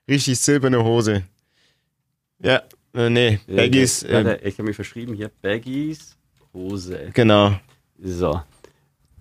Richtig 0.07 0.37
silberne 0.39 0.83
Hose. 0.83 1.23
Ja, 2.39 2.61
äh, 2.93 3.09
nee, 3.09 3.39
Baggies. 3.47 4.03
Äh, 4.03 4.21
Äh, 4.21 4.47
ich 4.47 4.55
habe 4.57 4.67
mich 4.67 4.75
verschrieben 4.75 5.13
hier. 5.13 5.31
Baggies, 5.41 6.15
Hose. 6.53 7.09
genau. 7.13 7.53
So. 8.01 8.41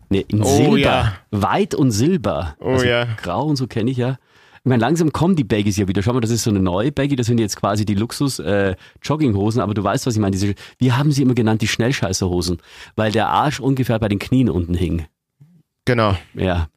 Nee, 0.09 0.25
in 0.29 0.43
Oh, 0.43 0.57
Silber. 0.57 0.79
ja. 0.79 1.17
Weiß 1.31 1.75
und 1.77 1.91
Silber. 1.91 2.57
Oh, 2.61 2.73
also 2.73 2.85
ja. 2.85 3.07
Grau 3.17 3.45
und 3.47 3.57
so 3.57 3.67
kenne 3.67 3.91
ich 3.91 3.97
ja. 3.97 4.19
Ich 4.65 4.69
meine, 4.69 4.81
langsam 4.81 5.11
kommen 5.13 5.35
die 5.35 5.43
Baggies 5.45 5.77
ja 5.77 5.89
wieder. 5.89 6.03
Schau 6.03 6.13
mal, 6.13 6.21
das 6.21 6.31
ist 6.31 6.45
so 6.45 6.51
eine 6.51 6.61
neue 6.61 6.93
Baggy. 6.93 7.17
Das 7.17 7.27
sind 7.27 7.41
jetzt 7.41 7.57
quasi 7.57 7.85
die 7.85 7.95
Luxus-Jogginghosen. 7.97 9.61
aber 9.61 9.75
du 9.75 9.83
weißt, 9.83 10.07
was 10.07 10.15
ich 10.15 10.21
meine. 10.21 10.33
Diese, 10.33 10.55
wir 10.79 10.97
haben 10.97 11.11
sie 11.11 11.23
immer 11.23 11.35
genannt, 11.35 11.63
die 11.63 11.69
Schnellscheißerhosen. 11.69 12.59
Weil 12.95 13.11
der 13.11 13.29
Arsch 13.29 13.59
ungefähr 13.59 13.99
bei 13.99 14.09
den 14.09 14.19
Knien 14.21 14.49
unten 14.51 14.75
hing. 14.75 15.07
Genau. 15.85 16.17
Ja. 16.35 16.69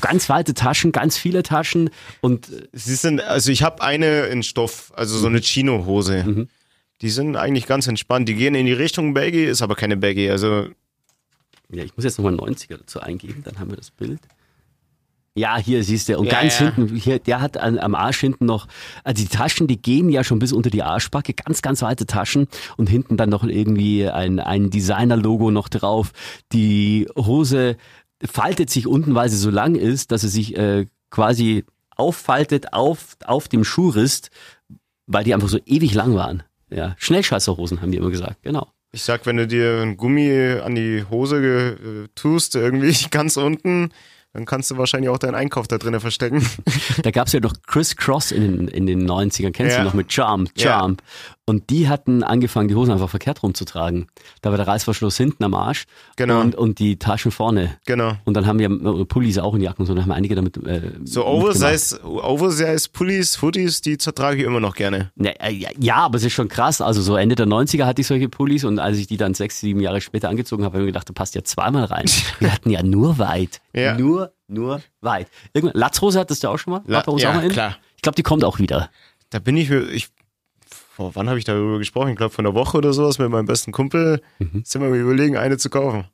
Ganz 0.00 0.28
weite 0.28 0.54
Taschen, 0.54 0.92
ganz 0.92 1.16
viele 1.18 1.42
Taschen 1.42 1.90
und 2.20 2.50
äh, 2.50 2.68
Sie 2.72 2.94
sind, 2.94 3.20
also 3.20 3.50
ich 3.50 3.62
habe 3.62 3.82
eine 3.82 4.26
in 4.26 4.42
Stoff, 4.42 4.92
also 4.96 5.18
so 5.18 5.26
eine 5.26 5.40
Chino-Hose. 5.40 6.24
Mhm. 6.24 6.48
Die 7.02 7.10
sind 7.10 7.36
eigentlich 7.36 7.66
ganz 7.66 7.86
entspannt. 7.86 8.28
Die 8.28 8.34
gehen 8.34 8.54
in 8.54 8.66
die 8.66 8.72
Richtung 8.72 9.12
Baggy, 9.12 9.44
ist 9.44 9.62
aber 9.62 9.74
keine 9.74 9.96
Baggy. 9.96 10.30
Also 10.30 10.68
Ja, 11.70 11.84
ich 11.84 11.94
muss 11.96 12.04
jetzt 12.04 12.18
nochmal 12.18 12.34
90er 12.34 12.78
dazu 12.78 13.00
eingeben, 13.00 13.42
dann 13.44 13.58
haben 13.58 13.70
wir 13.70 13.76
das 13.76 13.90
Bild. 13.90 14.20
Ja, 15.36 15.58
hier 15.58 15.84
siehst 15.84 16.08
du. 16.08 16.18
Und 16.18 16.26
Ja, 16.26 16.40
ganz 16.40 16.58
ja. 16.58 16.72
hinten, 16.72 16.96
hier, 16.96 17.18
der 17.18 17.42
hat 17.42 17.58
an, 17.58 17.78
am 17.78 17.94
Arsch 17.94 18.20
hinten 18.20 18.46
noch, 18.46 18.66
also 19.04 19.22
die 19.22 19.28
Taschen, 19.28 19.66
die 19.66 19.76
gehen 19.76 20.08
ja 20.08 20.24
schon 20.24 20.38
bis 20.38 20.50
unter 20.54 20.70
die 20.70 20.82
Arschbacke, 20.82 21.34
ganz, 21.34 21.60
ganz 21.60 21.82
weite 21.82 22.06
Taschen 22.06 22.48
und 22.78 22.88
hinten 22.88 23.18
dann 23.18 23.28
noch 23.28 23.44
irgendwie 23.44 24.08
ein, 24.08 24.40
ein 24.40 24.70
Designer-Logo 24.70 25.50
noch 25.50 25.68
drauf. 25.68 26.12
Die 26.54 27.06
Hose 27.14 27.76
faltet 28.24 28.70
sich 28.70 28.86
unten, 28.86 29.14
weil 29.14 29.28
sie 29.28 29.36
so 29.36 29.50
lang 29.50 29.74
ist, 29.74 30.12
dass 30.12 30.22
sie 30.22 30.28
sich 30.28 30.56
äh, 30.56 30.86
quasi 31.10 31.64
auffaltet 31.96 32.72
auf, 32.72 33.16
auf 33.24 33.48
dem 33.48 33.64
Schuhrist, 33.64 34.30
weil 35.06 35.24
die 35.24 35.34
einfach 35.34 35.48
so 35.48 35.58
ewig 35.64 35.94
lang 35.94 36.14
waren. 36.14 36.42
Ja, 36.68 36.94
Schnellscheißerhosen 36.98 37.80
haben 37.80 37.92
die 37.92 37.98
immer 37.98 38.10
gesagt, 38.10 38.42
genau. 38.42 38.72
ich 38.92 39.02
sag, 39.02 39.24
wenn 39.24 39.36
du 39.36 39.46
dir 39.46 39.80
ein 39.82 39.96
Gummi 39.96 40.58
an 40.62 40.74
die 40.74 41.04
Hose 41.08 41.36
äh, 41.36 42.08
tust, 42.14 42.56
irgendwie 42.56 42.94
ganz 43.10 43.36
unten, 43.36 43.90
dann 44.36 44.44
kannst 44.44 44.70
du 44.70 44.76
wahrscheinlich 44.76 45.08
auch 45.08 45.16
deinen 45.16 45.34
Einkauf 45.34 45.66
da 45.66 45.78
drinnen 45.78 46.00
verstecken. 46.00 46.46
Da 47.02 47.10
gab's 47.10 47.32
ja 47.32 47.40
doch 47.40 47.52
Chris 47.66 47.96
Cross 47.96 48.32
in 48.32 48.42
den, 48.42 48.68
in 48.68 48.86
den 48.86 49.08
90ern, 49.08 49.50
kennst 49.52 49.74
Ja. 49.76 49.80
du 49.82 49.84
noch 49.86 49.94
mit 49.94 50.12
Charm, 50.12 50.48
Charm. 50.58 50.96
Und 51.48 51.70
die 51.70 51.88
hatten 51.88 52.24
angefangen, 52.24 52.66
die 52.68 52.74
Hosen 52.74 52.90
einfach 52.92 53.08
verkehrt 53.10 53.42
rumzutragen. 53.44 54.08
Da 54.42 54.50
war 54.50 54.56
der 54.56 54.66
Reißverschluss 54.66 55.16
hinten 55.16 55.44
am 55.44 55.54
Arsch 55.54 55.84
Genau. 56.16 56.40
und, 56.40 56.56
und 56.56 56.80
die 56.80 56.98
Taschen 56.98 57.30
vorne. 57.30 57.76
genau. 57.86 58.14
Und 58.24 58.34
dann 58.34 58.46
haben 58.46 58.58
wir 58.58 58.68
äh, 58.68 59.04
Pullis 59.04 59.38
auch 59.38 59.54
in 59.54 59.60
Jacken 59.60 59.82
und 59.82 59.86
so, 59.86 59.94
dann 59.94 60.02
haben 60.04 60.10
einige 60.12 60.34
damit 60.34 60.56
äh, 60.66 60.90
So. 61.04 61.24
Oversize, 61.24 62.00
Oversize 62.04 62.88
Pullis, 62.92 63.40
Hoodies, 63.42 63.80
die 63.80 63.96
zertrage 63.98 64.38
ich 64.40 64.44
immer 64.44 64.58
noch 64.60 64.74
gerne. 64.74 65.12
Ja, 65.16 65.30
äh, 65.32 65.52
ja, 65.52 65.68
ja, 65.78 65.96
aber 65.96 66.16
es 66.16 66.24
ist 66.24 66.32
schon 66.32 66.48
krass. 66.48 66.80
Also 66.80 67.00
so 67.00 67.14
Ende 67.16 67.36
der 67.36 67.46
90er 67.46 67.84
hatte 67.84 68.00
ich 68.00 68.06
solche 68.08 68.28
Pullis 68.28 68.64
und 68.64 68.78
als 68.80 68.98
ich 68.98 69.06
die 69.06 69.16
dann 69.16 69.34
sechs, 69.34 69.60
sieben 69.60 69.80
Jahre 69.80 70.00
später 70.00 70.28
angezogen 70.28 70.64
habe, 70.64 70.74
habe 70.74 70.82
ich 70.82 70.86
mir 70.86 70.92
gedacht, 70.92 71.08
da 71.08 71.12
passt 71.12 71.34
ja 71.36 71.44
zweimal 71.44 71.84
rein. 71.84 72.06
Wir 72.40 72.52
hatten 72.52 72.70
ja 72.70 72.82
nur 72.82 73.18
weit. 73.18 73.60
Ja. 73.72 73.96
Nur, 73.96 74.25
nur 74.48 74.80
weit. 75.00 75.28
Irgendwann, 75.52 75.78
Latzhose 75.78 76.18
hattest 76.18 76.42
du 76.44 76.48
auch 76.48 76.58
schon 76.58 76.72
mal? 76.72 76.82
La- 76.86 76.98
War 76.98 77.04
bei 77.04 77.12
uns 77.12 77.22
ja, 77.22 77.30
auch 77.30 77.34
mal 77.34 77.44
in? 77.44 77.52
klar. 77.52 77.76
Ich 77.96 78.02
glaube, 78.02 78.16
die 78.16 78.22
kommt 78.22 78.44
auch 78.44 78.58
wieder. 78.58 78.90
Da 79.30 79.38
bin 79.38 79.56
ich, 79.56 79.70
ich 79.70 80.08
vor 80.68 81.14
wann 81.14 81.28
habe 81.28 81.38
ich 81.38 81.44
darüber 81.44 81.78
gesprochen? 81.78 82.10
Ich 82.10 82.16
glaube 82.16 82.32
von 82.32 82.46
einer 82.46 82.54
Woche 82.54 82.78
oder 82.78 82.92
sowas 82.92 83.18
mit 83.18 83.28
meinem 83.28 83.46
besten 83.46 83.72
Kumpel. 83.72 84.22
Sind 84.38 84.80
wir 84.82 84.88
mal 84.88 84.96
überlegen, 84.98 85.36
eine 85.36 85.58
zu 85.58 85.68
kaufen. 85.70 86.04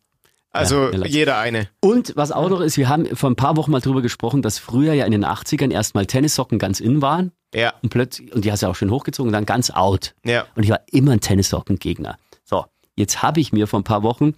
Also 0.50 0.76
Mhm. 0.76 0.92
Ja, 0.92 0.98
ja, 1.00 1.06
jeder 1.06 1.38
eine. 1.38 1.68
Und 1.80 2.12
was 2.16 2.30
auch 2.32 2.48
noch 2.50 2.60
ist, 2.60 2.76
wir 2.76 2.88
haben 2.88 3.06
vor 3.16 3.30
ein 3.30 3.36
paar 3.36 3.56
Wochen 3.56 3.70
mal 3.70 3.80
drüber 3.80 4.02
gesprochen, 4.02 4.42
dass 4.42 4.58
früher 4.58 4.92
ja 4.92 5.06
in 5.06 5.12
den 5.12 5.24
80ern 5.24 5.70
erstmal 5.70 6.04
Tennissocken 6.06 6.58
ganz 6.58 6.78
in 6.80 7.00
waren 7.00 7.32
Ja, 7.54 7.72
und 7.82 7.88
plötzlich, 7.90 8.34
und 8.34 8.44
die 8.44 8.52
hast 8.52 8.62
du 8.62 8.66
auch 8.66 8.74
schön 8.76 8.90
hochgezogen 8.90 9.28
und 9.28 9.32
dann 9.32 9.46
ganz 9.46 9.70
out. 9.70 10.14
ja. 10.24 10.46
Und 10.54 10.64
ich 10.64 10.70
war 10.70 10.80
immer 10.90 11.12
ein 11.12 11.20
Tennissockengegner. 11.20 12.18
So, 12.44 12.66
jetzt 12.96 13.22
habe 13.22 13.40
ich 13.40 13.52
mir 13.52 13.66
vor 13.66 13.80
ein 13.80 13.84
paar 13.84 14.02
Wochen 14.02 14.34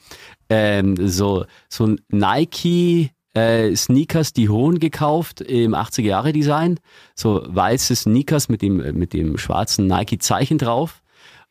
ähm, 0.51 1.09
so, 1.09 1.47
so 1.69 1.87
ein 1.87 2.01
Nike 2.11 3.11
äh, 3.35 3.75
Sneakers, 3.75 4.33
die 4.33 4.49
hohen 4.49 4.79
gekauft 4.79 5.41
im 5.41 5.75
80er 5.75 6.03
Jahre 6.03 6.33
Design. 6.33 6.79
So 7.15 7.43
weiße 7.47 7.95
Sneakers 7.97 8.49
mit 8.49 8.63
dem, 8.63 8.77
mit 8.97 9.13
dem 9.13 9.39
schwarzen 9.39 9.87
Nike 9.87 10.19
Zeichen 10.19 10.59
drauf. 10.59 11.03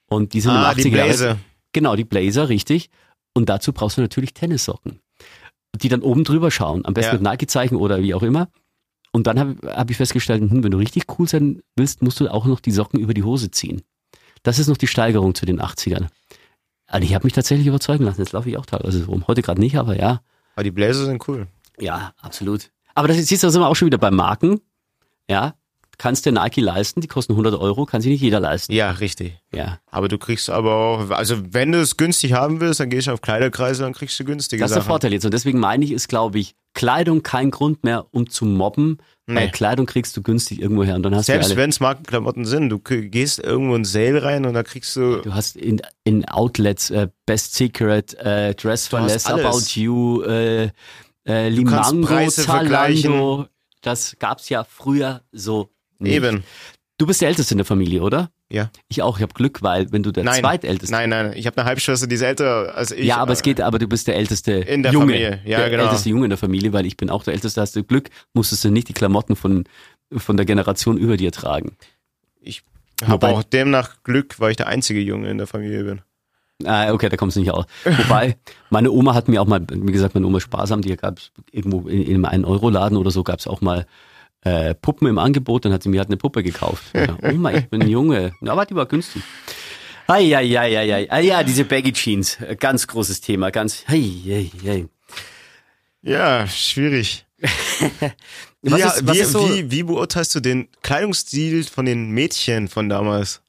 Und 0.08 0.34
die 0.34 0.42
sind 0.42 0.52
Ah, 0.52 0.72
im 0.72 0.78
die 0.78 0.84
80er 0.84 0.96
Jahre. 0.96 1.08
Blazer. 1.10 1.38
Genau, 1.74 1.96
die 1.96 2.04
Blazer, 2.06 2.50
richtig. 2.50 2.90
Und 3.34 3.50
dazu 3.50 3.74
brauchst 3.74 3.98
du 3.98 4.02
natürlich 4.02 4.34
Tennissocken, 4.34 5.00
die 5.82 5.90
dann 5.90 6.02
oben 6.02 6.24
drüber 6.24 6.52
schauen, 6.52 6.86
am 6.86 6.94
besten 6.94 7.16
Ja. 7.16 7.22
mit 7.22 7.24
Nike-Zeichen 7.24 7.76
oder 7.76 8.02
wie 8.02 8.14
auch 8.14 8.24
immer. 8.24 8.48
Und 9.12 9.28
dann 9.28 9.40
habe 9.40 9.56
hab 9.76 9.90
ich 9.92 9.98
festgestellt, 9.98 10.42
hm, 10.50 10.64
wenn 10.64 10.72
du 10.72 10.78
richtig 10.78 11.04
cool 11.18 11.28
sein 11.28 11.62
willst, 11.76 12.02
musst 12.02 12.20
du 12.20 12.28
auch 12.30 12.46
noch 12.46 12.60
die 12.60 12.72
Socken 12.72 13.00
über 13.00 13.14
die 13.14 13.24
Hose 13.24 13.52
ziehen. 13.52 13.82
Das 14.44 14.60
ist 14.60 14.68
noch 14.68 14.78
die 14.78 14.88
Steigerung 14.88 15.34
zu 15.36 15.46
den 15.46 15.60
80ern. 15.62 16.08
Also 16.88 17.06
ich 17.08 17.16
habe 17.16 17.26
mich 17.26 17.34
tatsächlich 17.34 17.66
überzeugen 17.68 18.04
lassen. 18.06 18.22
Jetzt 18.22 18.34
laufe 18.34 18.50
ich 18.50 18.58
auch 18.58 18.66
teilweise 18.66 19.06
rum. 19.06 19.26
Heute 19.28 19.42
gerade 19.42 19.60
nicht, 19.60 19.78
aber 19.78 19.98
ja. 19.98 20.22
Aber 20.56 20.64
die 20.64 20.72
Blazer 20.72 21.06
sind 21.06 21.28
cool. 21.28 21.48
Ja, 21.80 22.14
absolut. 22.22 22.72
Aber 22.96 23.08
das 23.08 23.18
ist, 23.18 23.28
siehst 23.28 23.44
du, 23.44 23.48
da 23.48 23.52
sind 23.52 23.62
wir 23.62 23.68
auch 23.68 23.76
schon 23.76 23.88
wieder 23.88 23.98
bei 23.98 24.12
Marken. 24.12 24.62
Ja, 25.30 25.56
kannst 25.98 26.26
dir 26.26 26.32
Nike 26.32 26.60
leisten, 26.62 27.02
die 27.02 27.08
kosten 27.08 27.34
100 27.34 27.56
Euro, 27.56 27.86
kann 27.86 28.02
sich 28.02 28.12
nicht 28.12 28.22
jeder 28.22 28.40
leisten. 28.40 28.74
Ja, 28.74 28.92
richtig. 28.92 29.38
Ja, 29.54 29.80
Aber 29.90 30.08
du 30.08 30.18
kriegst 30.18 30.50
aber 30.50 30.76
auch, 30.76 31.10
also 31.12 31.38
wenn 31.54 31.72
du 31.72 31.80
es 31.80 31.98
günstig 31.98 32.34
haben 32.34 32.60
willst, 32.60 32.80
dann 32.80 32.90
gehst 32.90 33.08
du 33.08 33.12
auf 33.12 33.22
Kleiderkreise, 33.22 33.84
dann 33.84 33.94
kriegst 33.94 34.20
du 34.20 34.26
günstige 34.26 34.62
Das 34.62 34.72
ist 34.72 34.76
der 34.76 34.82
Sachen. 34.82 34.90
Vorteil 34.90 35.14
jetzt. 35.14 35.26
Und 35.26 35.34
deswegen 35.34 35.60
meine 35.60 35.86
ich, 35.86 35.92
ist, 35.92 36.10
glaube 36.10 36.40
ich, 36.40 36.56
Kleidung 36.74 37.22
kein 37.22 37.52
Grund 37.52 37.84
mehr, 37.84 38.08
um 38.12 38.30
zu 38.30 38.46
mobben, 38.46 38.98
weil 39.28 39.46
Nee. 39.46 39.52
Kleidung 39.52 39.86
kriegst 39.86 40.18
du 40.18 40.24
günstig 40.24 40.60
irgendwo 40.60 40.84
her. 40.84 40.96
Und 40.96 41.04
dann 41.04 41.16
hast 41.16 41.28
Selbst 41.28 41.56
wenn 41.56 41.70
es 41.70 41.80
Markenklamotten 41.80 42.46
sind, 42.46 42.70
du 42.70 42.80
gehst 42.80 43.40
irgendwo 43.40 43.76
in 43.76 43.86
Sale 43.86 44.24
rein 44.24 44.46
und 44.46 44.56
da 44.56 44.64
kriegst 44.64 44.96
du, 44.96 45.22
du 45.22 45.34
hast 45.36 45.56
in, 45.56 45.82
in 46.04 46.26
Outlets 46.28 46.90
äh, 46.90 47.08
Best 47.28 47.54
Secret, 47.54 48.16
äh, 48.16 48.56
Dress 48.56 48.88
for 48.88 49.02
Less. 49.02 49.28
About 49.28 49.60
You, 49.76 50.24
äh, 50.24 50.70
äh, 51.28 51.50
Limango, 51.50 52.30
Zalando. 52.30 52.32
vergleichen. 52.32 53.46
Das 53.82 54.16
gab's 54.20 54.50
ja 54.50 54.64
früher 54.64 55.22
so 55.32 55.70
nicht. 56.00 56.14
eben. 56.14 56.44
Du 56.98 57.08
bist 57.08 57.22
der 57.22 57.28
Älteste 57.30 57.54
in 57.54 57.58
der 57.58 57.66
Familie, 57.66 58.02
oder? 58.02 58.30
Ja. 58.50 58.70
Ich 58.88 59.02
auch. 59.02 59.18
Ich 59.18 59.24
habe 59.24 59.34
Glück, 59.34 59.64
weil 59.64 59.92
wenn 59.92 60.04
du 60.04 60.12
der 60.12 60.24
Nein. 60.24 60.42
Zweitälteste 60.42 60.94
Nein, 60.94 61.10
nein, 61.10 61.34
ich 61.36 61.48
habe 61.48 61.58
eine 61.58 61.66
Halbschwester, 61.66 62.06
die 62.08 62.16
ist 62.16 62.22
älter 62.22 62.76
als 62.76 62.92
ich. 62.92 63.06
ja, 63.06 63.18
aber 63.18 63.34
es 63.34 63.42
geht, 63.42 63.60
aber 63.60 63.80
du 63.80 63.88
bist 63.88 64.08
der 64.08 64.16
älteste 64.16 64.52
In 64.54 64.84
der 64.84 64.92
Junge. 64.94 65.08
Familie, 65.14 65.42
ja, 65.44 65.58
der 65.60 65.70
genau. 65.72 65.84
älteste 65.86 66.10
Junge 66.10 66.26
in 66.26 66.30
der 66.30 66.38
Familie, 66.38 66.72
weil 66.72 66.86
ich 66.86 66.96
bin 66.96 67.10
auch 67.10 67.24
der 67.24 67.34
älteste. 67.34 67.60
Hast 67.62 67.76
du 67.76 67.84
Glück, 67.84 68.10
musstest 68.34 68.64
du 68.64 68.70
nicht 68.70 68.90
die 68.90 68.94
Klamotten 68.94 69.36
von 69.36 69.66
von 70.16 70.38
der 70.38 70.46
Generation 70.46 70.98
über 70.98 71.18
dir 71.18 71.32
tragen. 71.32 71.76
Ich 72.40 72.62
habe 73.04 73.28
auch 73.28 73.44
demnach 73.44 74.04
Glück, 74.04 74.40
weil 74.40 74.52
ich 74.52 74.58
der 74.58 74.68
einzige 74.68 75.00
Junge 75.02 75.30
in 75.30 75.40
der 75.40 75.48
Familie 75.48 75.84
bin. 75.84 76.02
Ah, 76.66 76.94
okay, 76.94 77.10
da 77.10 77.18
kommst 77.18 77.36
du 77.36 77.42
nicht 77.42 77.52
aus. 77.52 77.66
Wobei, 77.84 78.38
meine 78.70 78.92
Oma 78.92 79.14
hat 79.16 79.28
mir 79.28 79.42
auch 79.42 79.48
mal, 79.48 79.62
wie 79.70 79.92
gesagt, 79.92 80.14
meine 80.14 80.28
Oma 80.28 80.40
sparsam, 80.40 80.82
die 80.82 80.96
gab 80.96 81.18
es 81.18 81.32
irgendwo 81.52 81.88
in, 81.90 82.04
in 82.04 82.26
einem 82.26 82.44
1-Euro-Laden 82.46 82.98
oder 82.98 83.12
so, 83.12 83.24
gab 83.24 83.40
es 83.40 83.48
auch 83.48 83.60
mal 83.62 83.86
äh, 84.42 84.74
Puppen 84.76 85.08
im 85.08 85.18
Angebot, 85.18 85.66
dann 85.66 85.74
hat 85.74 85.84
sie 85.84 85.90
mir 85.90 86.00
halt 86.00 86.10
eine 86.10 86.18
Puppe 86.18 86.44
gekauft. 86.44 86.84
Ja, 86.94 87.18
Oma, 87.32 87.52
ich 87.54 87.70
bin 87.70 87.82
ein 87.82 87.90
Junge. 87.90 88.34
Na, 88.42 88.52
aber 88.54 88.66
die 88.66 88.76
war 88.76 88.86
günstig. 88.86 89.24
Eieieiei. 90.08 91.10
Ah 91.10 91.20
ja, 91.20 91.44
diese 91.44 91.64
Baggy 91.66 91.94
Jeans, 91.94 92.38
ganz 92.60 92.88
großes 92.88 93.22
Thema, 93.22 93.52
ganz. 93.52 93.84
Ei, 93.88 94.12
ei, 94.28 94.52
ei. 94.68 94.86
Ja, 96.02 96.46
schwierig. 96.48 97.26
Was 98.62 98.80
wie, 98.80 98.82
ist- 98.82 99.08
wie, 99.14 99.24
so- 99.24 99.50
wie, 99.50 99.72
wie 99.72 99.84
beurteilst 99.84 100.36
du 100.36 100.40
den 100.40 100.68
Kleidungsstil 100.82 101.64
von 101.66 101.86
den 101.86 102.12
Mädchen 102.12 102.68
von 102.68 102.90
damals? 102.90 103.42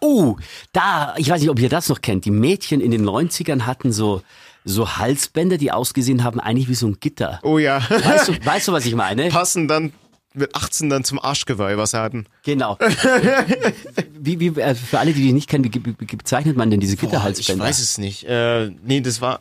Oh, 0.00 0.36
da, 0.72 1.14
ich 1.16 1.28
weiß 1.30 1.40
nicht, 1.40 1.50
ob 1.50 1.58
ihr 1.60 1.68
das 1.68 1.88
noch 1.88 2.00
kennt. 2.00 2.24
Die 2.24 2.30
Mädchen 2.30 2.80
in 2.80 2.90
den 2.90 3.04
90ern 3.04 3.62
hatten 3.62 3.92
so, 3.92 4.22
so 4.64 4.96
Halsbänder, 4.96 5.58
die 5.58 5.72
ausgesehen 5.72 6.24
haben, 6.24 6.40
eigentlich 6.40 6.68
wie 6.68 6.74
so 6.74 6.86
ein 6.86 6.98
Gitter. 7.00 7.40
Oh 7.42 7.58
ja. 7.58 7.82
Weißt 7.88 8.28
du, 8.28 8.44
weißt 8.44 8.68
du, 8.68 8.72
was 8.72 8.86
ich 8.86 8.94
meine? 8.94 9.28
Passen 9.28 9.68
dann 9.68 9.92
mit 10.34 10.54
18 10.54 10.88
dann 10.88 11.04
zum 11.04 11.18
Arschgeweih, 11.18 11.76
was 11.76 11.90
sie 11.90 12.00
hatten. 12.00 12.26
Genau. 12.44 12.78
wie, 14.18 14.40
wie, 14.40 14.60
äh, 14.60 14.74
für 14.74 14.98
alle, 14.98 15.12
die 15.12 15.22
die 15.22 15.32
nicht 15.32 15.48
kennen, 15.48 15.64
wie, 15.64 15.84
wie, 15.84 16.16
bezeichnet 16.16 16.56
man 16.56 16.70
denn 16.70 16.80
diese 16.80 16.96
Boah, 16.96 17.04
ich 17.04 17.10
Gitterhalsbänder? 17.10 17.64
weiß 17.64 17.78
es 17.78 17.98
nicht. 17.98 18.24
Äh, 18.24 18.70
nee, 18.82 19.00
das 19.00 19.20
war. 19.20 19.40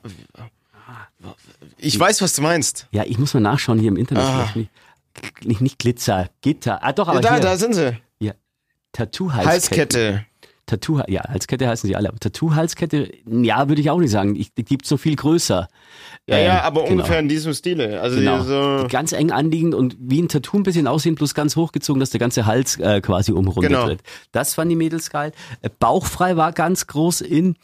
Ich 1.78 1.98
weiß, 2.00 2.22
was 2.22 2.34
du 2.34 2.42
meinst. 2.42 2.88
Ja, 2.92 3.04
ich 3.06 3.18
muss 3.18 3.34
mal 3.34 3.40
nachschauen 3.40 3.80
hier 3.80 3.90
im 3.90 3.98
Internet. 3.98 4.24
Ah. 4.24 4.54
Nicht, 5.44 5.62
nicht, 5.62 5.80
Glitzer, 5.80 6.30
Gitter. 6.42 6.84
Ah, 6.84 6.94
doch, 6.94 7.08
aber 7.08 7.22
da, 7.22 7.34
hier. 7.34 7.42
da 7.42 7.58
sind 7.58 7.74
sie. 7.74 7.98
ja. 8.20 8.34
Tattoo-Halskette. 8.94 9.50
Halskette. 9.50 10.26
Tattoo, 10.72 11.02
ja, 11.08 11.22
Halskette 11.28 11.68
heißen 11.68 11.86
sie 11.88 11.96
alle. 11.98 12.08
Aber 12.10 12.18
Tattoo-Halskette, 12.18 13.12
ja, 13.26 13.68
würde 13.68 13.82
ich 13.82 13.90
auch 13.90 13.98
nicht 14.00 14.12
sagen. 14.12 14.36
Ich, 14.38 14.54
die 14.54 14.64
gibt's 14.64 14.88
so 14.88 14.96
viel 14.96 15.16
größer. 15.18 15.68
Ja, 16.28 16.38
Ähm, 16.38 16.46
ja, 16.46 16.62
aber 16.64 16.82
genau. 16.84 16.92
ungefähr 16.94 17.20
in 17.20 17.28
diesem 17.28 17.54
Stile. 17.54 18.00
Also 18.02 18.18
Genau. 18.18 18.42
so. 18.44 18.88
Ganz 18.88 19.12
eng 19.12 19.32
anliegend 19.32 19.76
und 19.76 19.98
wie 20.00 20.22
ein 20.22 20.30
Tattoo 20.30 20.58
ein 20.58 20.64
bisschen 20.64 20.88
aussehen, 20.88 21.16
bloß 21.16 21.34
ganz 21.34 21.56
hochgezogen, 21.58 22.00
dass 22.00 22.12
der 22.12 22.20
ganze 22.22 22.46
Hals 22.46 22.78
äh, 22.80 23.02
quasi 23.02 23.32
umrundet 23.34 23.72
Genau. 23.74 23.88
wird. 23.88 24.02
Das 24.32 24.54
fanden 24.54 24.70
die 24.70 24.76
Mädels 24.78 25.10
geil. 25.10 25.34
Äh, 25.62 25.70
Bauchfrei 25.78 26.38
war 26.38 26.54
ganz 26.54 26.88
groß 26.88 27.20
in. 27.22 27.56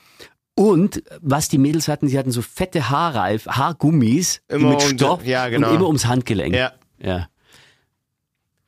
Und 0.56 1.04
was 1.22 1.50
die 1.50 1.60
Mädels 1.60 1.88
hatten, 1.88 2.08
sie 2.08 2.18
hatten 2.20 2.32
so 2.32 2.42
fette 2.42 2.90
Haarreif, 2.90 3.46
Haargummis 3.48 4.42
Immer 4.50 4.70
mit 4.72 4.84
um- 4.84 4.90
Stoff 4.90 5.26
ja, 5.26 5.48
genau. 5.50 5.70
und 5.70 5.76
immer 5.76 5.86
ums 5.88 6.06
Handgelenk. 6.08 6.56
Ja. 6.56 6.72
ja. 7.02 7.28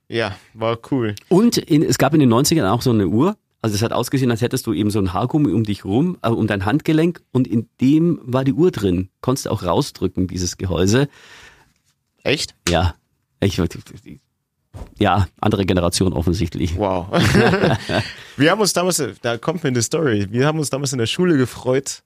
Ja, 0.07 0.35
war 0.53 0.77
cool. 0.91 1.15
Und 1.29 1.57
in, 1.57 1.83
es 1.83 1.97
gab 1.97 2.13
in 2.13 2.19
den 2.19 2.33
90ern 2.33 2.67
auch 2.69 2.81
so 2.81 2.89
eine 2.91 3.07
Uhr. 3.07 3.35
Also 3.62 3.76
es 3.76 3.82
hat 3.82 3.91
ausgesehen, 3.91 4.32
als 4.32 4.41
hättest 4.41 4.68
du 4.68 4.74
eben 4.74 4.89
so 4.89 4.99
ein 4.99 5.14
Haargummi 5.14 5.51
um 5.51 5.64
dich 5.64 5.84
rum, 5.84 6.18
äh, 6.22 6.30
um 6.30 6.47
dein 6.47 6.66
Handgelenk 6.66 7.22
und 7.32 7.47
in 7.47 7.68
dem 7.82 8.20
war 8.24 8.43
die 8.43 8.53
Uhr 8.53 8.72
drin. 8.72 9.10
Konntest 9.22 9.47
auch 9.47 9.64
rausdrücken, 9.64 10.28
dieses 10.28 10.57
Gehäuse. 10.57 11.10
Echt? 12.24 12.55
Ja, 12.70 12.95
ich, 13.41 13.60
ja, 14.97 15.28
andere 15.39 15.66
Generation 15.66 16.14
offensichtlich. 16.14 16.78
Wow. 16.78 17.07
wir 18.38 18.51
haben 18.51 18.62
uns 18.62 18.74
damals, 18.74 19.03
da 19.22 19.38
kommt 19.38 19.64
mir 19.64 19.70
eine 19.70 19.82
Story, 19.82 20.28
wir 20.30 20.45
haben 20.45 20.60
uns 20.60 20.70
damals 20.70 20.93
in 20.93 20.99
der 20.99 21.07
Schule 21.07 21.38
gefreut, 21.38 22.03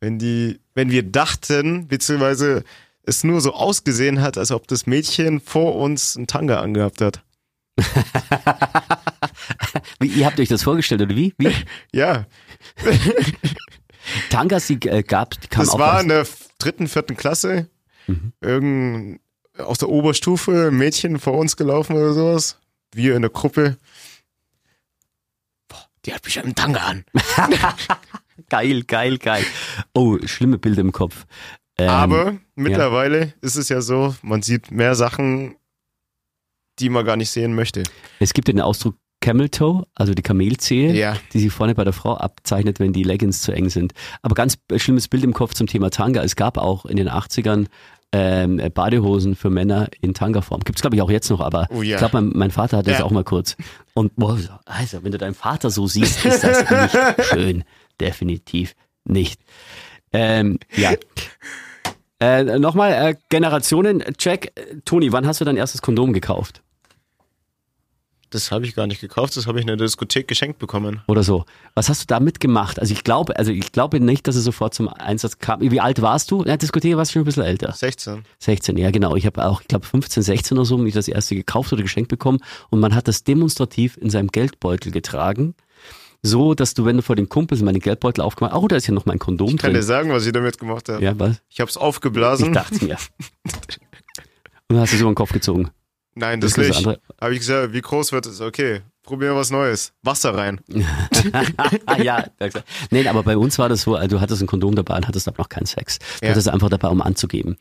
wenn 0.00 0.18
die, 0.18 0.60
wenn 0.74 0.90
wir 0.90 1.02
dachten, 1.02 1.88
beziehungsweise 1.88 2.64
es 3.02 3.24
nur 3.24 3.40
so 3.40 3.54
ausgesehen 3.54 4.20
hat, 4.20 4.38
als 4.38 4.50
ob 4.50 4.68
das 4.68 4.86
Mädchen 4.86 5.40
vor 5.40 5.76
uns 5.76 6.16
einen 6.16 6.26
Tanga 6.26 6.60
angehabt 6.60 7.00
hat. 7.00 7.22
wie, 10.00 10.08
ihr 10.08 10.26
habt 10.26 10.38
euch 10.40 10.48
das 10.48 10.62
vorgestellt, 10.62 11.02
oder 11.02 11.16
wie? 11.16 11.34
wie? 11.38 11.52
Ja. 11.92 12.26
Tangas, 14.30 14.66
die 14.66 14.74
äh, 14.88 15.02
gab, 15.02 15.40
die 15.40 15.48
kamen 15.48 15.66
Das 15.66 15.74
auch 15.74 15.78
war 15.78 15.96
aus- 15.96 16.02
in 16.02 16.08
der 16.08 16.26
dritten, 16.58 16.88
vierten 16.88 17.16
Klasse. 17.16 17.68
Mhm. 18.06 18.32
Irgend 18.40 19.20
aus 19.58 19.78
der 19.78 19.88
Oberstufe 19.88 20.68
ein 20.68 20.76
Mädchen 20.76 21.18
vor 21.18 21.34
uns 21.34 21.56
gelaufen 21.56 21.96
oder 21.96 22.12
sowas. 22.14 22.58
Wir 22.94 23.14
in 23.14 23.22
der 23.22 23.30
Gruppe. 23.30 23.76
Boah, 25.68 25.84
die 26.04 26.14
hat 26.14 26.22
bestimmt 26.22 26.46
einen 26.46 26.54
Tanga 26.54 26.80
an. 26.80 27.04
Geil, 28.48 28.82
geil, 28.84 29.18
geil. 29.18 29.44
Oh, 29.94 30.18
schlimme 30.24 30.58
Bilder 30.58 30.80
im 30.80 30.92
Kopf. 30.92 31.26
Ähm, 31.76 31.88
Aber 31.88 32.38
mittlerweile 32.56 33.34
ist 33.42 33.56
es 33.56 33.68
ja 33.68 33.80
so, 33.82 34.16
man 34.22 34.42
sieht 34.42 34.70
mehr 34.72 34.94
Sachen, 34.94 35.56
die 36.78 36.88
man 36.88 37.04
gar 37.04 37.16
nicht 37.16 37.30
sehen 37.30 37.54
möchte. 37.54 37.82
Es 38.18 38.32
gibt 38.32 38.48
den 38.48 38.60
Ausdruck 38.60 38.96
Camel 39.20 39.48
Toe, 39.50 39.86
also 39.94 40.14
die 40.14 40.22
Kamelzehe, 40.22 40.92
Ja. 40.94 41.16
die 41.32 41.40
sich 41.40 41.52
vorne 41.52 41.74
bei 41.74 41.84
der 41.84 41.92
Frau 41.92 42.16
abzeichnet, 42.16 42.80
wenn 42.80 42.92
die 42.92 43.02
Leggings 43.02 43.42
zu 43.42 43.52
eng 43.52 43.68
sind. 43.68 43.92
Aber 44.22 44.34
ganz 44.34 44.56
schlimmes 44.76 45.08
Bild 45.08 45.24
im 45.24 45.32
Kopf 45.34 45.54
zum 45.54 45.66
Thema 45.66 45.90
Tanga. 45.90 46.22
Es 46.22 46.36
gab 46.36 46.56
auch 46.58 46.86
in 46.86 46.96
den 46.96 47.08
80ern 47.08 47.66
ähm, 48.12 48.60
Badehosen 48.74 49.36
für 49.36 49.50
Männer 49.50 49.88
in 50.00 50.14
Tanga-Form. 50.14 50.62
Gibt's 50.64 50.80
glaube 50.80 50.96
ich 50.96 51.02
auch 51.02 51.10
jetzt 51.10 51.30
noch, 51.30 51.40
aber 51.40 51.68
Oh 51.70 51.82
ja. 51.82 51.94
ich 51.94 51.98
glaube, 51.98 52.20
mein, 52.20 52.32
mein 52.36 52.50
Vater 52.50 52.78
hatte 52.78 52.90
das 52.90 52.98
Ja. 53.00 53.04
auch 53.04 53.10
mal 53.12 53.22
kurz. 53.24 53.56
Und 53.94 54.16
boah, 54.16 54.36
also, 54.64 55.04
wenn 55.04 55.12
du 55.12 55.18
deinen 55.18 55.34
Vater 55.34 55.70
so 55.70 55.86
siehst, 55.86 56.24
ist 56.24 56.42
das 56.42 56.68
nicht 56.68 57.26
schön. 57.30 57.64
Definitiv 58.00 58.74
nicht. 59.04 59.40
Ähm, 60.12 60.58
ja. 60.76 60.92
Äh, 62.20 62.58
Nochmal, 62.58 62.92
äh, 62.92 63.14
Generationen-Check. 63.28 64.52
Toni, 64.84 65.12
wann 65.12 65.26
hast 65.26 65.40
du 65.40 65.44
dein 65.44 65.56
erstes 65.56 65.80
Kondom 65.82 66.12
gekauft? 66.12 66.62
Das 68.30 68.52
habe 68.52 68.64
ich 68.64 68.76
gar 68.76 68.86
nicht 68.86 69.00
gekauft, 69.00 69.36
das 69.36 69.46
habe 69.48 69.58
ich 69.58 69.62
in 69.62 69.66
der 69.66 69.76
Diskothek 69.76 70.28
geschenkt 70.28 70.60
bekommen. 70.60 71.02
oder 71.08 71.24
so. 71.24 71.44
Was 71.74 71.88
hast 71.88 72.02
du 72.02 72.06
da 72.06 72.20
mitgemacht? 72.20 72.78
Also 72.78 72.92
ich 72.92 73.02
glaube, 73.02 73.36
also 73.36 73.50
ich 73.50 73.72
glaube 73.72 73.98
nicht, 73.98 74.28
dass 74.28 74.36
es 74.36 74.44
sofort 74.44 74.72
zum 74.72 74.86
Einsatz 74.88 75.38
kam. 75.38 75.60
Wie 75.60 75.80
alt 75.80 76.00
warst 76.00 76.30
du? 76.30 76.44
Ja, 76.44 76.56
Diskothek 76.56 76.96
warst 76.96 77.10
du 77.10 77.14
schon 77.14 77.22
ein 77.22 77.24
bisschen 77.24 77.42
älter. 77.42 77.72
16. 77.72 78.22
16, 78.38 78.76
ja 78.76 78.92
genau. 78.92 79.16
Ich 79.16 79.26
habe 79.26 79.44
auch, 79.44 79.60
ich 79.62 79.66
glaube 79.68 79.84
15, 79.84 80.22
16 80.22 80.56
oder 80.58 80.64
so, 80.64 80.78
mich 80.78 80.94
das 80.94 81.08
erste 81.08 81.34
gekauft 81.34 81.72
oder 81.72 81.82
geschenkt 81.82 82.08
bekommen 82.08 82.38
und 82.70 82.78
man 82.78 82.94
hat 82.94 83.08
das 83.08 83.24
demonstrativ 83.24 83.96
in 83.96 84.10
seinem 84.10 84.28
Geldbeutel 84.28 84.92
getragen. 84.92 85.54
So, 86.22 86.54
dass 86.54 86.74
du, 86.74 86.84
wenn 86.84 86.96
du 86.98 87.02
vor 87.02 87.16
den 87.16 87.28
Kumpels 87.28 87.62
meine 87.62 87.80
Geldbeutel 87.80 88.22
aufgemacht 88.22 88.54
oh, 88.54 88.68
da 88.68 88.76
ist 88.76 88.86
ja 88.86 88.92
noch 88.94 89.06
mein 89.06 89.18
Kondom 89.18 89.48
Ich 89.48 89.56
kann 89.56 89.70
dir 89.72 89.78
drin. 89.78 89.86
sagen, 89.86 90.10
was 90.12 90.24
ich 90.26 90.32
damit 90.32 90.58
gemacht 90.58 90.88
habe. 90.88 91.02
Ja, 91.02 91.18
was? 91.18 91.36
Ich 91.48 91.60
habe 91.60 91.70
es 91.70 91.76
Ich 91.76 91.82
aufgeblasen. 91.82 92.52
dachte 92.52 92.84
mir. 92.84 92.96
Und 94.68 94.76
dann 94.76 94.80
hast 94.80 94.92
du 94.92 94.96
es 94.96 95.00
über 95.00 95.10
den 95.10 95.14
Kopf 95.16 95.32
gezogen. 95.32 95.70
Nein, 96.14 96.40
das, 96.40 96.54
Das 96.54 96.66
nicht. 96.68 96.86
Habe 97.20 97.32
ich 97.32 97.38
gesagt, 97.40 97.72
wie 97.72 97.80
groß 97.80 98.12
wird 98.12 98.26
es? 98.26 98.40
Okay, 98.40 98.80
probieren 99.02 99.32
wir 99.34 99.36
was 99.40 99.50
Neues. 99.50 99.92
Wasser 100.02 100.34
rein. 100.36 100.60
Ja, 102.02 102.24
nee, 102.90 103.06
aber 103.06 103.22
bei 103.22 103.36
uns 103.36 103.58
war 103.58 103.68
das 103.68 103.82
so, 103.82 103.94
also 103.94 104.16
du 104.16 104.20
hattest 104.20 104.42
ein 104.42 104.46
Kondom 104.46 104.74
dabei 104.74 104.96
und 104.96 105.06
hattest 105.08 105.28
aber 105.28 105.38
noch 105.38 105.48
keinen 105.48 105.66
Sex. 105.66 105.98
Du 105.98 106.26
Ja. 106.26 106.30
hattest 106.30 106.46
es 106.46 106.52
einfach 106.52 106.68
dabei, 106.70 106.88
um 106.88 107.00
anzugeben. 107.02 107.56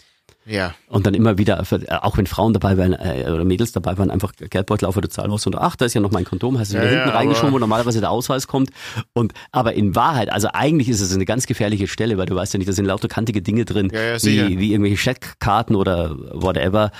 Ja. 0.45 0.73
Und 0.87 1.05
dann 1.05 1.13
immer 1.13 1.37
wieder, 1.37 1.61
auch 2.01 2.17
wenn 2.17 2.25
Frauen 2.25 2.53
dabei 2.53 2.77
waren 2.77 2.93
äh, 2.93 3.29
oder 3.29 3.43
Mädels 3.43 3.71
dabei 3.71 3.97
waren, 3.99 4.09
einfach 4.09 4.31
Geldbeutel 4.35 4.87
auf 4.87 4.95
der 4.99 5.09
Zahllos 5.09 5.45
und 5.45 5.55
ach, 5.55 5.75
da 5.75 5.85
ist 5.85 5.93
ja 5.93 6.01
noch 6.01 6.11
mein 6.11 6.23
Kondom, 6.23 6.57
hast 6.57 6.71
du 6.71 6.77
Ja, 6.77 6.83
wieder 6.83 6.91
ja, 6.93 7.03
hinten 7.03 7.15
reingeschoben, 7.15 7.49
aber- 7.49 7.55
wo 7.55 7.59
normalerweise 7.59 7.99
der 7.99 8.09
Ausweis 8.09 8.47
kommt. 8.47 8.71
Und 9.13 9.33
aber 9.51 9.73
in 9.73 9.95
Wahrheit, 9.95 10.31
also 10.31 10.47
eigentlich 10.53 10.89
ist 10.89 11.01
es 11.01 11.13
eine 11.13 11.25
ganz 11.25 11.45
gefährliche 11.45 11.87
Stelle, 11.87 12.17
weil 12.17 12.25
du 12.25 12.35
weißt 12.35 12.53
ja 12.53 12.57
nicht, 12.57 12.69
da 12.69 12.73
sind 12.73 12.85
lauter 12.85 13.07
kantige 13.07 13.41
Dinge 13.43 13.65
drin, 13.65 13.91
Ja, 13.93 14.15
ja, 14.15 14.23
wie, 14.23 14.57
wie 14.59 14.71
irgendwelche 14.71 14.97
Scheckkarten 14.97 15.75
oder 15.75 16.15
whatever. 16.33 16.91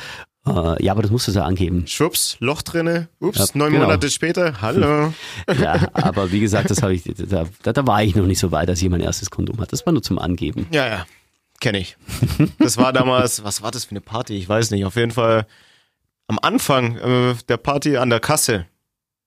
Äh, 0.49 0.83
ja, 0.83 0.91
aber 0.91 1.01
das 1.01 1.11
musst 1.11 1.27
du 1.27 1.31
ja 1.31 1.43
angeben. 1.43 1.85
Schwupps, 1.87 2.37
Loch 2.39 2.61
drinne. 2.61 3.09
Ups, 3.19 3.37
Ja, 3.37 3.45
neun 3.53 3.71
genau. 3.71 3.85
Monate 3.85 4.09
später. 4.09 4.61
Hallo. 4.61 5.13
Ja, 5.59 5.89
aber 5.93 6.31
wie 6.31 6.39
gesagt, 6.39 6.69
das 6.69 6.81
habe 6.81 6.93
ich, 6.93 7.03
da, 7.03 7.45
da, 7.61 7.87
war 7.87 8.03
ich 8.03 8.15
noch 8.15 8.25
nicht 8.25 8.39
so 8.39 8.51
weit, 8.51 8.69
dass 8.69 8.81
ich 8.81 8.89
mein 8.89 9.01
erstes 9.01 9.29
Kondom 9.29 9.57
hatte. 9.59 9.71
Das 9.71 9.85
war 9.85 9.93
nur 9.93 10.03
zum 10.03 10.19
Angeben. 10.19 10.67
Ja, 10.71 10.87
ja. 10.87 11.05
Kenne 11.59 11.79
ich. 11.79 11.97
Das 12.59 12.77
war 12.77 12.93
damals, 12.93 13.43
was 13.43 13.61
war 13.61 13.71
das 13.71 13.85
für 13.85 13.91
eine 13.91 14.01
Party? 14.01 14.37
Ich 14.37 14.47
weiß 14.47 14.71
nicht. 14.71 14.85
Auf 14.85 14.95
jeden 14.95 15.11
Fall 15.11 15.45
am 16.27 16.39
Anfang 16.41 16.95
äh, 16.97 17.35
der 17.49 17.57
Party 17.57 17.97
an 17.97 18.09
der 18.09 18.19
Kasse. 18.21 18.65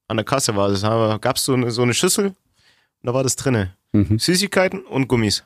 An 0.08 0.16
der 0.16 0.24
Kasse 0.24 0.56
war 0.56 0.68
das. 0.68 0.80
Da 0.80 1.18
gab 1.20 1.36
es 1.36 1.44
so 1.44 1.52
eine, 1.52 1.70
so 1.70 1.82
eine 1.82 1.92
Schüssel 1.94 2.26
und 2.26 2.34
da 3.02 3.12
war 3.12 3.22
das 3.22 3.36
drinne. 3.36 3.74
Mhm. 3.92 4.18
Süßigkeiten 4.18 4.80
und 4.86 5.08
Gummis. 5.08 5.44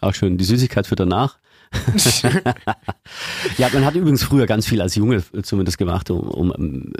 Auch 0.00 0.14
schön. 0.14 0.38
Die 0.38 0.44
Süßigkeit 0.44 0.86
für 0.86 0.96
danach. 0.96 1.38
ja, 3.58 3.68
man 3.72 3.84
hat 3.84 3.94
übrigens 3.94 4.22
früher 4.22 4.46
ganz 4.46 4.66
viel 4.66 4.80
als 4.80 4.94
Junge 4.94 5.22
zumindest 5.42 5.78
gemacht, 5.78 6.10
um, 6.10 6.20
um, 6.20 6.52
ähm, 6.56 6.92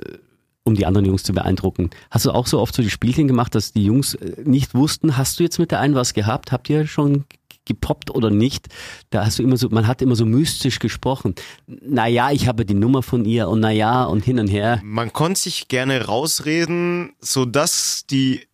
um 0.64 0.74
die 0.74 0.86
anderen 0.86 1.06
Jungs 1.06 1.22
zu 1.22 1.32
beeindrucken. 1.32 1.90
Hast 2.10 2.26
du 2.26 2.30
auch 2.30 2.46
so 2.46 2.60
oft 2.60 2.74
so 2.74 2.82
die 2.82 2.90
Spielchen 2.90 3.26
gemacht, 3.28 3.54
dass 3.54 3.72
die 3.72 3.84
Jungs 3.84 4.14
äh, 4.14 4.42
nicht 4.44 4.74
wussten, 4.74 5.16
hast 5.16 5.38
du 5.38 5.42
jetzt 5.42 5.58
mit 5.58 5.70
der 5.70 5.80
einen 5.80 5.94
was 5.94 6.14
gehabt? 6.14 6.52
Habt 6.52 6.68
ihr 6.70 6.86
schon 6.86 7.24
gepoppt 7.64 8.10
oder 8.10 8.30
nicht? 8.30 8.68
Da 9.10 9.26
hast 9.26 9.38
du 9.38 9.42
immer 9.42 9.56
so, 9.56 9.68
man 9.70 9.86
hat 9.86 10.02
immer 10.02 10.16
so 10.16 10.24
mystisch 10.24 10.78
gesprochen. 10.78 11.34
Naja, 11.66 12.30
ich 12.30 12.46
habe 12.48 12.64
die 12.64 12.74
Nummer 12.74 13.02
von 13.02 13.24
ihr 13.24 13.48
und 13.48 13.60
naja 13.60 14.04
und 14.04 14.24
hin 14.24 14.38
und 14.38 14.48
her. 14.48 14.80
Man 14.82 15.12
konnte 15.12 15.40
sich 15.40 15.68
gerne 15.68 16.06
rausreden, 16.06 17.12
sodass 17.20 18.06
die 18.08 18.46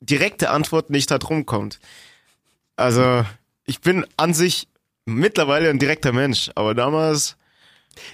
direkte 0.00 0.50
Antwort 0.50 0.90
nicht 0.90 1.10
da 1.10 1.18
drum 1.18 1.46
kommt. 1.46 1.78
Also, 2.76 3.24
ich 3.66 3.80
bin 3.80 4.04
an 4.16 4.34
sich 4.34 4.68
mittlerweile 5.06 5.70
ein 5.70 5.78
direkter 5.78 6.12
Mensch, 6.12 6.50
aber 6.54 6.74
damals, 6.74 7.36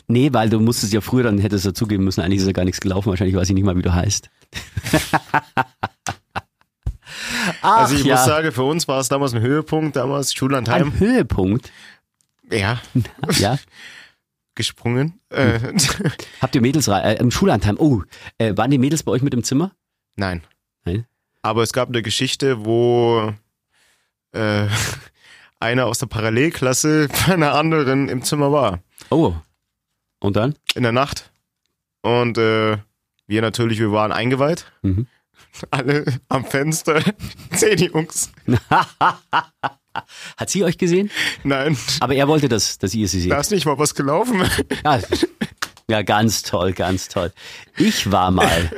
Nee, 0.09 0.33
weil 0.33 0.51
du 0.51 0.61
musstest 0.61 0.93
ja 0.93 1.01
früher, 1.01 1.23
dann 1.23 1.39
hättest 1.39 1.65
du 1.65 1.73
zugeben 1.73 2.05
müssen, 2.05 2.21
eigentlich 2.21 2.41
ist 2.41 2.47
ja 2.47 2.53
gar 2.53 2.65
nichts 2.65 2.81
gelaufen, 2.81 3.09
wahrscheinlich 3.09 3.37
weiß 3.37 3.49
ich 3.49 3.55
nicht 3.55 3.65
mal, 3.65 3.77
wie 3.77 3.83
du 3.83 3.95
heißt. 3.95 4.29
Ach, 7.63 7.79
also 7.79 7.95
ich 7.95 8.05
ja. 8.05 8.17
muss 8.17 8.25
sagen, 8.25 8.53
für 8.53 8.63
uns 8.63 8.89
war 8.89 9.01
es 9.01 9.09
damals 9.09 9.35
ein 9.35 9.41
Höhepunkt, 9.41 9.97
damals 9.97 10.35
Schullandheim. 10.35 10.89
Ein 10.89 11.01
Höhepunkt. 11.01 11.73
Ja, 12.51 12.81
Ja. 13.39 13.59
gesprungen. 14.55 15.21
Äh, 15.31 15.59
Habt 16.43 16.55
ihr 16.55 16.61
Mädels 16.61 16.89
äh, 16.89 17.15
im 17.15 17.31
Schullandheim? 17.31 17.77
Oh, 17.79 18.03
äh, 18.37 18.55
waren 18.57 18.71
die 18.71 18.79
Mädels 18.79 19.03
bei 19.05 19.13
euch 19.13 19.23
mit 19.23 19.33
im 19.33 19.43
Zimmer? 19.43 19.73
Nein. 20.17 20.43
Nein? 20.85 21.07
Aber 21.41 21.63
es 21.63 21.73
gab 21.73 21.89
eine 21.89 22.03
Geschichte, 22.03 22.65
wo 22.67 23.33
äh, 24.33 24.67
einer 25.61 25.87
aus 25.87 25.99
der 25.99 26.07
Parallelklasse 26.07 27.09
bei 27.09 27.35
einer 27.35 27.55
anderen 27.55 28.09
im 28.09 28.23
Zimmer 28.23 28.51
war. 28.53 28.81
Oh. 29.11 29.35
Und 30.19 30.37
dann? 30.37 30.55
In 30.75 30.83
der 30.83 30.93
Nacht. 30.93 31.31
Und 32.03 32.39
äh, 32.39 32.79
wir 33.27 33.43
natürlich, 33.43 33.79
wir 33.79 33.93
waren 33.93 34.13
eingeweiht. 34.13 34.71
Mhm. 34.83 35.07
Alle 35.71 36.05
am 36.29 36.45
Fenster. 36.45 37.01
Zehn 37.53 37.79
Jungs. 37.79 38.33
Hat 40.37 40.51
sie 40.51 40.65
euch 40.65 40.79
gesehen? 40.79 41.11
Nein, 41.45 41.77
Aber 42.01 42.15
er 42.15 42.29
wollte, 42.29 42.49
dass, 42.49 42.79
dass 42.79 42.95
ihr 42.95 43.09
sie 43.09 43.21
seht. 43.23 43.33
da 43.33 43.41
ist 43.41 43.51
nicht 43.51 43.67
mal 43.67 43.79
was 43.79 43.95
gelaufen. 43.95 44.43
Ja, 44.85 45.01
ja, 45.91 46.03
ganz 46.03 46.43
toll, 46.43 46.73
ganz 46.73 47.09
toll. 47.09 47.33
Ich 47.77 48.11
war 48.11 48.31
mal, 48.31 48.71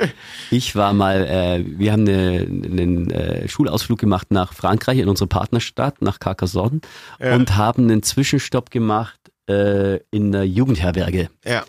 ich 0.51 0.75
war 0.75 0.93
mal, 0.93 1.25
äh, 1.25 1.63
wir 1.79 1.91
haben 1.91 2.07
eine, 2.07 2.39
einen 2.41 3.11
äh, 3.11 3.47
Schulausflug 3.47 3.99
gemacht 3.99 4.31
nach 4.31 4.53
Frankreich 4.53 4.97
in 4.99 5.07
unsere 5.09 5.27
Partnerstadt, 5.27 6.01
nach 6.01 6.19
Carcassonne 6.19 6.81
Ja. 7.19 7.35
und 7.35 7.55
haben 7.55 7.83
einen 7.83 8.03
Zwischenstopp 8.03 8.71
gemacht 8.71 9.19
äh, 9.49 9.97
in 10.11 10.31
der 10.31 10.45
Jugendherberge. 10.45 11.29
Ja. 11.45 11.63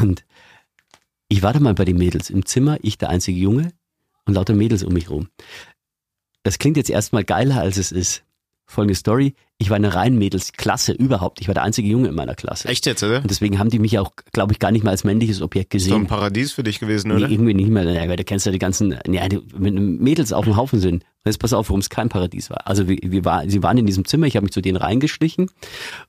Und 0.00 0.24
ich 1.28 1.42
war 1.42 1.52
da 1.52 1.60
mal 1.60 1.74
bei 1.74 1.84
den 1.84 1.96
Mädels 1.98 2.30
im 2.30 2.46
Zimmer, 2.46 2.78
ich 2.82 2.98
der 2.98 3.08
einzige 3.10 3.38
Junge 3.38 3.72
und 4.26 4.34
lauter 4.34 4.54
Mädels 4.54 4.82
um 4.84 4.92
mich 4.92 5.10
rum. 5.10 5.28
Das 6.42 6.58
klingt 6.58 6.76
jetzt 6.76 6.90
erstmal 6.90 7.24
geiler, 7.24 7.60
als 7.60 7.76
es 7.76 7.90
ist. 7.92 8.22
Folgende 8.68 8.94
Story. 8.96 9.34
Ich 9.58 9.70
war 9.70 9.76
in 9.76 9.84
einer 9.84 9.94
reinen 9.94 10.18
Mädelsklasse 10.18 10.92
überhaupt. 10.92 11.40
Ich 11.40 11.46
war 11.48 11.54
der 11.54 11.62
einzige 11.62 11.88
Junge 11.88 12.08
in 12.08 12.14
meiner 12.14 12.34
Klasse. 12.34 12.68
Echt 12.68 12.84
jetzt, 12.84 13.02
oder? 13.02 13.18
Und 13.22 13.30
deswegen 13.30 13.58
haben 13.58 13.70
die 13.70 13.78
mich 13.78 13.98
auch, 13.98 14.10
glaube 14.32 14.52
ich, 14.52 14.58
gar 14.58 14.70
nicht 14.72 14.84
mal 14.84 14.90
als 14.90 15.04
männliches 15.04 15.40
Objekt 15.40 15.72
So 15.72 15.76
ein 15.76 15.78
gesehen. 15.78 16.06
Paradies 16.08 16.52
für 16.52 16.62
dich 16.62 16.78
gewesen, 16.80 17.08
Nee, 17.08 17.14
oder? 17.14 17.30
irgendwie 17.30 17.54
nicht 17.54 17.70
mehr, 17.70 17.84
Ja, 17.84 18.08
weil 18.08 18.16
du 18.16 18.24
kennst 18.24 18.44
ja 18.44 18.52
die 18.52 18.58
ganzen, 18.58 18.98
ja, 19.08 19.28
die 19.28 19.40
mit 19.56 19.74
Mädels 19.74 20.32
auf 20.32 20.44
dem 20.44 20.56
Haufen 20.56 20.80
sind. 20.80 20.96
Und 21.04 21.26
jetzt 21.26 21.38
pass 21.38 21.52
auf, 21.52 21.68
warum 21.70 21.80
es 21.80 21.88
kein 21.88 22.08
Paradies 22.08 22.50
war. 22.50 22.66
Also 22.66 22.88
wir, 22.88 22.98
wir 23.02 23.24
war, 23.24 23.48
sie 23.48 23.62
waren 23.62 23.78
in 23.78 23.86
diesem 23.86 24.04
Zimmer, 24.04 24.26
ich 24.26 24.36
habe 24.36 24.44
mich 24.44 24.52
zu 24.52 24.60
denen 24.60 24.76
reingeschlichen 24.76 25.48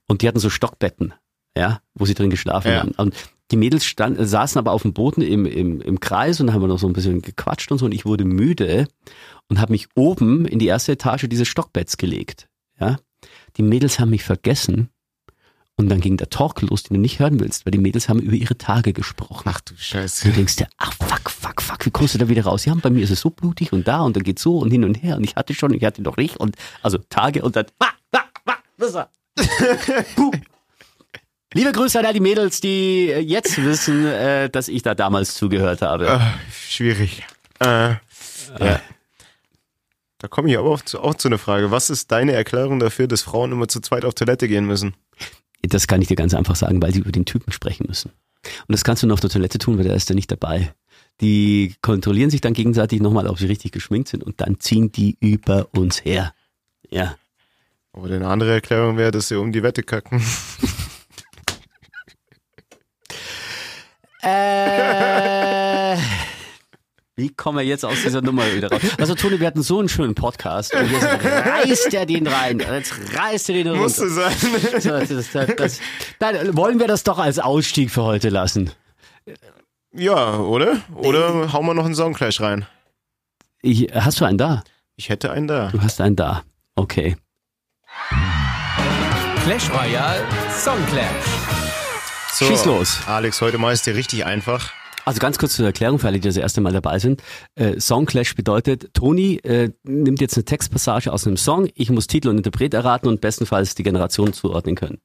und 0.08 0.22
die 0.22 0.28
hatten 0.28 0.40
so 0.40 0.50
Stockbetten. 0.50 1.14
Ja, 1.58 1.82
wo 1.96 2.06
sie 2.06 2.14
drin 2.14 2.30
geschlafen 2.30 2.72
Ja. 2.72 2.80
haben. 2.82 2.92
Und 2.98 3.16
die 3.52 3.58
Mädels 3.58 3.86
stand, 3.86 4.18
saßen 4.20 4.60
aber 4.60 4.72
auf 4.72 4.82
dem 4.82 4.94
Boden 4.94 5.22
im, 5.22 5.46
im, 5.46 5.82
im 5.82 6.00
Kreis 6.00 6.40
und 6.42 6.54
haben 6.54 6.62
wir 6.62 6.68
noch 6.68 6.80
so 6.80 6.88
ein 6.88 6.94
bisschen 6.94 7.22
gequatscht 7.22 7.72
und 7.72 7.78
so 7.78 7.86
und 7.86 7.94
ich 7.94 8.06
wurde 8.06 8.26
müde 8.26 8.88
und 9.50 9.60
habe 9.62 9.72
mich 9.72 9.88
oben 9.96 10.46
in 10.46 10.60
die 10.60 10.68
erste 10.68 10.92
Etage 10.92 11.28
dieses 11.30 11.48
Stockbetts 11.48 11.98
gelegt. 11.98 12.48
Ja, 12.80 12.98
die 13.56 13.64
Mädels 13.64 14.00
haben 14.00 14.10
mich 14.12 14.24
vergessen 14.24 14.90
und 15.78 15.90
dann 15.90 16.02
ging 16.02 16.18
der 16.18 16.30
Talk 16.30 16.62
los, 16.62 16.84
den 16.84 16.96
du 16.96 17.00
nicht 17.02 17.20
hören 17.20 17.40
willst, 17.40 17.66
weil 17.66 17.72
die 17.72 17.78
Mädels 17.78 18.10
haben 18.10 18.20
über 18.20 18.34
ihre 18.36 18.58
Tage 18.58 18.92
gesprochen. 18.94 19.44
Ach 19.46 19.62
du 19.62 19.76
Scheiße. 19.78 20.28
Du 20.30 20.36
denkst 20.36 20.58
dir, 20.58 20.68
ach 20.78 20.92
fuck, 20.94 21.30
fuck, 21.30 21.62
fuck, 21.62 21.86
wie 21.86 21.92
kommst 21.92 22.16
du 22.16 22.18
da 22.18 22.28
wieder 22.28 22.44
raus? 22.44 22.66
Ja, 22.66 22.74
bei 22.76 22.90
mir 22.90 23.04
ist 23.04 23.12
es 23.12 23.22
so 23.22 23.30
blutig 23.30 23.72
und 23.72 23.88
da 23.88 24.02
und 24.02 24.16
dann 24.16 24.24
geht 24.24 24.40
so 24.40 24.58
und 24.60 24.72
hin 24.72 24.84
und 24.84 24.96
her 24.96 25.16
und 25.18 25.24
ich 25.24 25.36
hatte 25.38 25.54
schon, 25.54 25.74
ich 25.74 25.84
hatte 25.86 26.02
noch 26.02 26.18
nicht 26.18 26.36
und 26.38 26.56
also 26.82 26.98
Tage 27.10 27.44
und 27.44 27.56
dann, 27.56 27.66
ah, 27.80 27.88
ah, 28.12 28.24
ah, 28.48 28.56
das 28.78 28.94
war. 28.94 29.10
Liebe 31.58 31.72
Grüße 31.72 31.98
an 31.98 32.06
all 32.06 32.14
die 32.14 32.20
Mädels, 32.20 32.62
die 32.62 33.08
jetzt 33.08 33.58
wissen, 33.64 34.06
äh, 34.06 34.48
dass 34.48 34.68
ich 34.68 34.84
da 34.84 34.94
damals 34.94 35.34
zugehört 35.34 35.82
habe. 35.82 36.08
Ah, 36.12 36.36
schwierig. 36.52 37.24
Äh, 37.60 37.66
ja. 37.66 38.00
Da 40.20 40.28
komme 40.28 40.52
ich 40.52 40.58
aber 40.60 40.70
auch 40.70 40.82
zu, 40.82 41.02
auch 41.02 41.16
zu 41.16 41.30
einer 41.30 41.40
Frage. 41.40 41.72
Was 41.72 41.90
ist 41.90 42.12
deine 42.12 42.34
Erklärung 42.34 42.78
dafür, 42.78 43.08
dass 43.08 43.24
Frauen 43.24 43.52
immer 43.52 43.68
zu 43.68 43.80
zweit 43.80 44.06
auf 44.06 44.14
Toilette 44.14 44.48
gehen 44.48 44.68
müssen? 44.68 44.94
Das 45.64 45.88
kann 45.88 46.00
ich 46.00 46.08
dir 46.08 46.16
ganz 46.16 46.36
einfach 46.36 46.56
sagen, 46.56 46.80
weil 46.80 46.94
sie 46.94 47.00
über 47.00 47.12
den 47.12 47.26
Typen 47.26 47.52
sprechen 47.52 47.88
müssen. 47.88 48.12
Und 48.44 48.74
das 48.74 48.84
kannst 48.84 49.02
du 49.02 49.08
nur 49.08 49.16
auf 49.16 49.20
der 49.20 49.32
Toilette 49.32 49.58
tun, 49.58 49.80
weil 49.80 49.86
der 49.86 49.96
ist 49.96 50.10
ja 50.10 50.16
nicht 50.16 50.32
dabei. 50.32 50.72
Die 51.22 51.74
kontrollieren 51.82 52.30
sich 52.30 52.42
dann 52.42 52.54
gegenseitig 52.54 53.02
nochmal, 53.02 53.26
ob 53.26 53.40
sie 53.40 53.48
richtig 53.48 53.72
geschminkt 53.72 54.10
sind 54.10 54.24
und 54.24 54.42
dann 54.42 54.60
ziehen 54.60 54.92
die 54.92 55.18
über 55.20 55.70
uns 55.72 56.06
her. 56.06 56.36
Ja. 56.88 57.16
Oder 57.94 58.18
eine 58.18 58.28
andere 58.28 58.54
Erklärung 58.54 58.98
wäre, 58.98 59.10
dass 59.10 59.30
sie 59.30 59.40
um 59.40 59.52
die 59.52 59.64
Wette 59.64 59.82
kacken. 59.82 60.22
Äh, 64.22 65.98
wie 67.16 67.30
kommen 67.34 67.58
wir 67.58 67.66
jetzt 67.66 67.84
aus 67.84 68.02
dieser 68.04 68.22
Nummer 68.22 68.44
wieder 68.54 68.72
raus? 68.72 68.82
Also 69.00 69.16
Toni, 69.16 69.40
wir 69.40 69.48
hatten 69.48 69.64
so 69.64 69.80
einen 69.80 69.90
schönen 69.90 70.14
Podcast 70.16 70.74
und 70.76 70.92
jetzt 70.92 71.04
reißt 71.04 71.94
er 71.94 72.06
den 72.06 72.28
rein. 72.28 72.60
Jetzt 72.60 72.94
reißt 73.16 73.50
er 73.50 73.56
den 73.56 73.68
runter. 73.68 73.82
Musste 73.82 74.10
sein. 74.10 74.34
So, 74.80 74.90
das, 74.90 75.32
das, 75.32 75.56
das, 75.56 75.80
dann 76.20 76.56
wollen 76.56 76.80
wir 76.80 76.88
das 76.88 77.04
doch 77.04 77.18
als 77.18 77.40
Ausstieg 77.40 77.92
für 77.92 78.04
heute 78.04 78.30
lassen. 78.30 78.72
ja, 79.94 80.38
oder? 80.38 80.78
Oder 80.94 81.52
hauen 81.54 81.66
wir 81.66 81.74
noch 81.74 81.86
einen 81.86 81.96
Songclash 81.96 82.40
rein? 82.42 82.66
Ich, 83.62 83.88
hast 83.94 84.22
du 84.22 84.26
einen 84.26 84.38
da? 84.38 84.64
Ich 84.96 85.10
hätte 85.10 85.32
einen 85.32 85.48
da. 85.48 85.70
Du 85.70 85.82
hast 85.82 86.00
einen 86.02 86.16
da. 86.16 86.44
Okay. 86.76 87.16
Clash 89.44 89.70
Royale 89.72 90.24
Song 90.52 90.86
Clash. 90.88 91.57
So, 92.38 92.46
Schieß 92.46 92.66
los. 92.66 93.00
Alex, 93.08 93.42
heute 93.42 93.58
mal 93.58 93.74
ist 93.74 93.88
dir 93.88 93.96
richtig 93.96 94.24
einfach. 94.24 94.72
Also 95.06 95.20
ganz 95.20 95.40
kurz 95.40 95.56
zur 95.56 95.66
Erklärung 95.66 95.98
für 95.98 96.06
alle, 96.06 96.20
die 96.20 96.28
das 96.28 96.38
erste 96.38 96.62
Mal 96.62 96.72
dabei 96.72 97.00
sind. 97.00 97.24
Äh, 97.56 97.80
Songclash 97.80 98.36
bedeutet, 98.36 98.94
Toni 98.94 99.38
äh, 99.38 99.72
nimmt 99.82 100.22
jetzt 100.22 100.36
eine 100.38 100.46
Textpassage 100.46 101.12
aus 101.12 101.26
einem 101.26 101.38
Song, 101.38 101.68
ich 101.74 101.90
muss 101.90 102.06
Titel 102.06 102.28
und 102.28 102.38
Interpret 102.38 102.76
erraten 102.76 103.08
und 103.08 103.22
bestenfalls 103.22 103.74
die 103.74 103.82
Generation 103.82 104.34
zuordnen 104.34 104.76
können. 104.76 105.00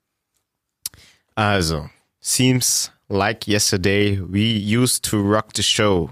Also, 1.35 1.89
seems 2.21 2.93
like 3.09 3.49
yesterday 3.49 4.21
we 4.21 4.43
used 4.43 5.03
to 5.03 5.17
rock 5.17 5.53
the 5.57 5.63
show. 5.63 6.11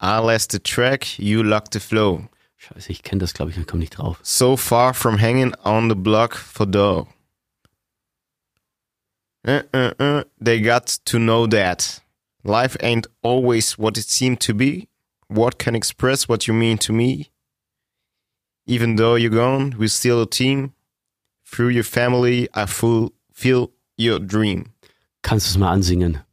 I 0.00 0.20
last 0.24 0.52
the 0.52 0.60
track, 0.60 1.18
you 1.18 1.42
locked 1.42 1.72
the 1.72 1.80
flow. 1.80 2.28
Scheiße, 2.58 2.92
ich 2.92 3.02
kenne 3.02 3.18
das, 3.18 3.34
glaube 3.34 3.50
ich, 3.50 3.56
ich 3.56 3.66
komme 3.66 3.80
nicht 3.80 3.98
drauf. 3.98 4.20
So 4.22 4.56
far 4.56 4.94
from 4.94 5.20
hanging 5.20 5.52
on 5.64 5.88
the 5.88 5.96
block 5.96 6.36
for 6.36 6.64
dough. 6.64 7.08
Uh, 9.48 9.62
uh, 9.72 9.94
uh, 9.98 10.24
they 10.38 10.60
got 10.60 10.86
to 11.06 11.18
know 11.18 11.46
that 11.46 12.00
life 12.44 12.76
ain't 12.80 13.06
always 13.22 13.78
what 13.78 13.96
it 13.96 14.04
seemed 14.04 14.40
to 14.40 14.52
be. 14.52 14.88
What 15.28 15.58
can 15.58 15.74
express 15.74 16.28
what 16.28 16.46
you 16.46 16.52
mean 16.52 16.76
to 16.78 16.92
me? 16.92 17.30
Even 18.66 18.96
though 18.96 19.14
you're 19.14 19.30
gone, 19.30 19.74
we're 19.78 19.88
still 19.88 20.20
a 20.20 20.26
team. 20.26 20.74
Through 21.46 21.70
your 21.70 21.84
family, 21.84 22.50
I 22.52 22.66
fulfill 22.66 23.72
your 23.96 24.18
dream. 24.18 24.74
Kannst 25.22 25.46
du 25.46 25.50
es 25.52 25.56
mal 25.56 25.72
ansingen? 25.72 26.24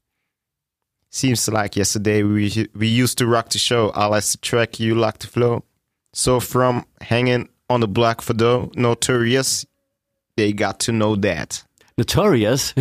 Seems 1.09 1.47
like 1.47 1.78
yesterday 1.78 2.22
we 2.24 2.68
we 2.76 2.88
used 2.88 3.18
to 3.20 3.28
rock 3.28 3.47
the 3.49 3.59
show. 3.59 3.91
I 3.95 4.07
like 4.07 4.26
the 4.26 4.38
track, 4.39 4.78
you 4.78 4.93
like 4.93 5.20
the 5.20 5.28
flow. 5.28 5.63
So 6.11 6.41
from 6.41 6.84
hanging 6.99 7.47
on 7.70 7.80
the 7.80 7.88
block 7.88 8.22
for 8.22 8.34
dough, 8.34 8.72
notorious, 8.76 9.66
they 10.36 10.51
got 10.51 10.82
to 10.82 10.91
know 10.91 11.16
that. 11.16 11.63
Notorious? 11.97 12.73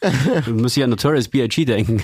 du 0.46 0.52
musst 0.54 0.76
ja 0.76 0.84
an 0.84 0.90
Notorious 0.90 1.28
B.I.G. 1.28 1.64
denken. 1.64 2.02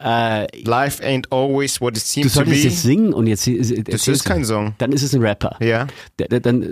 Äh, 0.00 0.46
Life 0.62 1.02
ain't 1.04 1.30
always 1.30 1.80
what 1.80 1.96
it 1.96 2.02
du 2.02 2.06
seems 2.06 2.32
to 2.32 2.40
solltest 2.40 2.62
be. 2.62 2.68
jetzt 2.68 2.82
singen 2.82 3.12
und 3.12 3.26
jetzt 3.26 3.46
Das 3.46 3.70
erzählst 3.70 4.08
ist 4.08 4.24
du- 4.24 4.28
kein 4.28 4.44
Song. 4.44 4.74
Dann 4.78 4.90
ist 4.92 5.02
es 5.02 5.14
ein 5.14 5.22
Rapper. 5.22 5.56
Ja. 5.60 5.86
Der, 6.18 6.40
dann, 6.40 6.62
äh, 6.62 6.68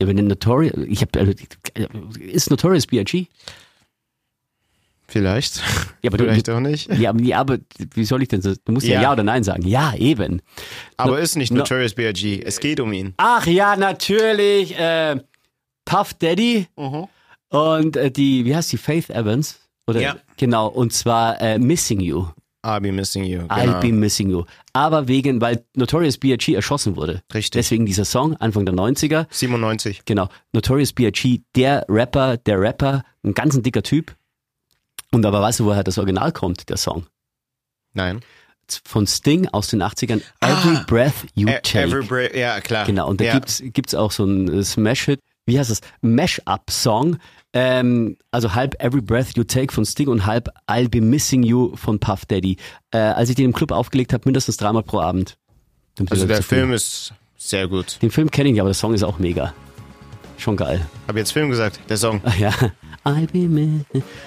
ja, 0.00 0.08
wenn 0.08 0.16
Notorious, 0.26 0.74
ich 0.86 1.00
habe, 1.00 1.34
ist 2.20 2.50
Notorious 2.50 2.86
B.I.G.? 2.86 3.28
Vielleicht. 5.06 5.62
Ja, 6.02 6.08
aber 6.10 6.16
du- 6.18 6.24
Vielleicht 6.24 6.48
auch 6.50 6.60
nicht. 6.60 6.92
Ja, 6.98 7.12
aber- 7.38 7.58
wie 7.94 8.04
soll 8.04 8.22
ich 8.22 8.28
denn 8.28 8.40
so? 8.42 8.54
Du 8.64 8.72
musst 8.72 8.86
ja 8.86 8.94
Ja. 8.94 9.02
ja 9.02 9.12
oder 9.12 9.22
nein 9.22 9.44
sagen. 9.44 9.66
Ja, 9.66 9.94
eben. 9.94 10.40
Aber 10.96 11.20
ist 11.20 11.36
nicht 11.36 11.50
no- 11.52 11.58
Notorious 11.60 11.94
B.I.G. 11.94 12.42
Es 12.44 12.60
geht 12.60 12.80
um 12.80 12.92
ihn. 12.92 13.14
Ach 13.18 13.46
ja, 13.46 13.76
natürlich. 13.76 14.76
Äh, 14.78 15.16
Puff 15.84 16.14
Daddy 16.14 16.66
und 17.52 17.96
äh, 17.96 18.10
die, 18.10 18.44
wie 18.44 18.54
heißt 18.56 18.72
die, 18.72 18.78
Faith 18.78 19.10
Evans? 19.10 19.60
Oder, 19.86 20.00
Ja. 20.00 20.16
Genau, 20.36 20.68
und 20.68 20.92
zwar 20.92 21.40
äh, 21.40 21.58
Missing 21.58 22.00
You. 22.00 22.26
I'll 22.64 22.80
be 22.80 22.92
missing 22.92 23.24
you. 23.24 23.40
Genau. 23.40 23.54
I'll 23.54 23.80
be 23.80 23.90
missing 23.90 24.30
you. 24.30 24.44
Aber 24.72 25.08
wegen, 25.08 25.40
weil 25.40 25.64
Notorious 25.74 26.16
B.I.G. 26.16 26.54
erschossen 26.54 26.94
wurde. 26.94 27.20
Richtig. 27.34 27.50
Deswegen 27.50 27.86
dieser 27.86 28.04
Song, 28.04 28.36
Anfang 28.36 28.64
der 28.64 28.74
90er. 28.76 29.26
97. 29.30 30.04
Genau. 30.04 30.28
Notorious 30.52 30.92
B.I.G., 30.92 31.40
der 31.56 31.84
Rapper, 31.88 32.36
der 32.36 32.60
Rapper, 32.60 33.02
ein 33.24 33.34
ganz 33.34 33.56
ein 33.56 33.64
dicker 33.64 33.82
Typ. 33.82 34.14
Und 35.10 35.26
aber 35.26 35.42
weißt 35.42 35.58
du, 35.58 35.64
woher 35.64 35.82
das 35.82 35.98
Original 35.98 36.30
kommt, 36.30 36.68
der 36.68 36.76
Song? 36.76 37.06
Nein. 37.94 38.20
Von 38.84 39.08
Sting 39.08 39.48
aus 39.48 39.66
den 39.66 39.82
80ern. 39.82 40.22
Every 40.40 40.76
Ah. 40.76 40.84
Breath 40.86 41.26
You 41.34 41.48
Take. 41.64 41.80
Every 41.80 42.04
Bra- 42.06 42.32
ja, 42.34 42.60
klar. 42.60 42.86
Genau, 42.86 43.08
und 43.08 43.20
da 43.20 43.24
ja. 43.24 43.34
gibt's 43.34 43.60
gibt's 43.62 43.94
auch 43.96 44.12
so 44.12 44.22
einen 44.22 44.60
äh, 44.60 44.62
Smash-Hit, 44.62 45.18
wie 45.46 45.58
heißt 45.58 45.70
das? 45.70 45.80
Mash-Up-Song. 46.00 47.18
Ähm, 47.54 48.16
also 48.30 48.54
halb 48.54 48.82
Every 48.82 49.02
Breath 49.02 49.36
You 49.36 49.44
Take 49.44 49.72
von 49.72 49.84
Sting 49.84 50.08
und 50.08 50.24
halb 50.24 50.48
I'll 50.66 50.88
Be 50.88 51.00
Missing 51.00 51.42
You 51.42 51.76
von 51.76 51.98
Puff 51.98 52.24
Daddy. 52.26 52.56
Äh, 52.92 52.98
als 52.98 53.28
ich 53.28 53.36
den 53.36 53.46
im 53.46 53.52
Club 53.52 53.72
aufgelegt 53.72 54.12
habe, 54.12 54.22
mindestens 54.24 54.56
dreimal 54.56 54.82
pro 54.82 55.00
Abend. 55.00 55.36
Also 56.08 56.26
der. 56.26 56.42
Film 56.42 56.72
ist 56.72 57.12
sehr 57.36 57.68
gut. 57.68 58.00
Den 58.00 58.10
Film 58.10 58.30
kenne 58.30 58.50
ich, 58.50 58.60
aber 58.60 58.70
der 58.70 58.74
Song 58.74 58.94
ist 58.94 59.02
auch 59.02 59.18
mega. 59.18 59.52
Schon 60.38 60.56
geil. 60.56 60.84
Hab 61.08 61.16
jetzt 61.16 61.32
Film 61.32 61.50
gesagt, 61.50 61.78
der 61.88 61.96
Song. 61.96 62.20
Ach 62.24 62.36
ja. 62.38 62.50
I'll 63.04 63.26
be 63.32 63.48
mi- 63.48 63.84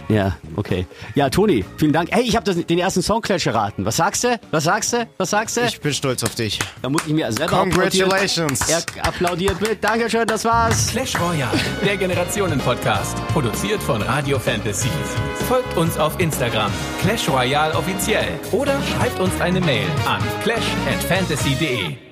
Ja, 0.09 0.35
okay. 0.57 0.85
Ja, 1.13 1.29
Toni, 1.29 1.63
vielen 1.77 1.93
Dank. 1.93 2.09
Hey, 2.11 2.23
ich 2.23 2.35
habe 2.35 2.53
den 2.53 2.77
ersten 2.77 3.01
Songclash 3.01 3.47
erraten. 3.47 3.85
Was 3.85 3.95
sagst 3.95 4.25
du? 4.25 4.37
Was 4.51 4.65
sagst 4.65 4.91
du? 4.91 5.07
Was 5.17 5.29
sagst 5.29 5.55
du? 5.55 5.61
Ich 5.61 5.79
bin 5.79 5.93
stolz 5.93 6.23
auf 6.23 6.35
dich. 6.35 6.59
da 6.81 6.89
muss 6.89 7.01
ich 7.07 7.13
mir 7.13 7.31
selber 7.31 7.55
Congratulations. 7.57 8.67
Er 8.69 8.83
applaudiert 9.07 9.61
mit. 9.61 9.81
Dankeschön, 9.81 10.27
das 10.27 10.43
war's. 10.43 10.87
Clash 10.87 11.17
Royale, 11.19 11.57
der 11.85 11.95
Generationen-Podcast. 11.95 13.15
Produziert 13.29 13.81
von 13.81 14.01
Radio 14.01 14.37
Fantasy. 14.39 14.89
Folgt 15.47 15.77
uns 15.77 15.97
auf 15.97 16.19
Instagram, 16.19 16.69
Clash 17.01 17.29
Royale 17.29 17.73
offiziell. 17.75 18.27
Oder 18.51 18.77
schreibt 18.83 19.19
uns 19.21 19.39
eine 19.39 19.61
Mail 19.61 19.87
an 20.05 20.21
clash@fantasy.de. 20.43 22.04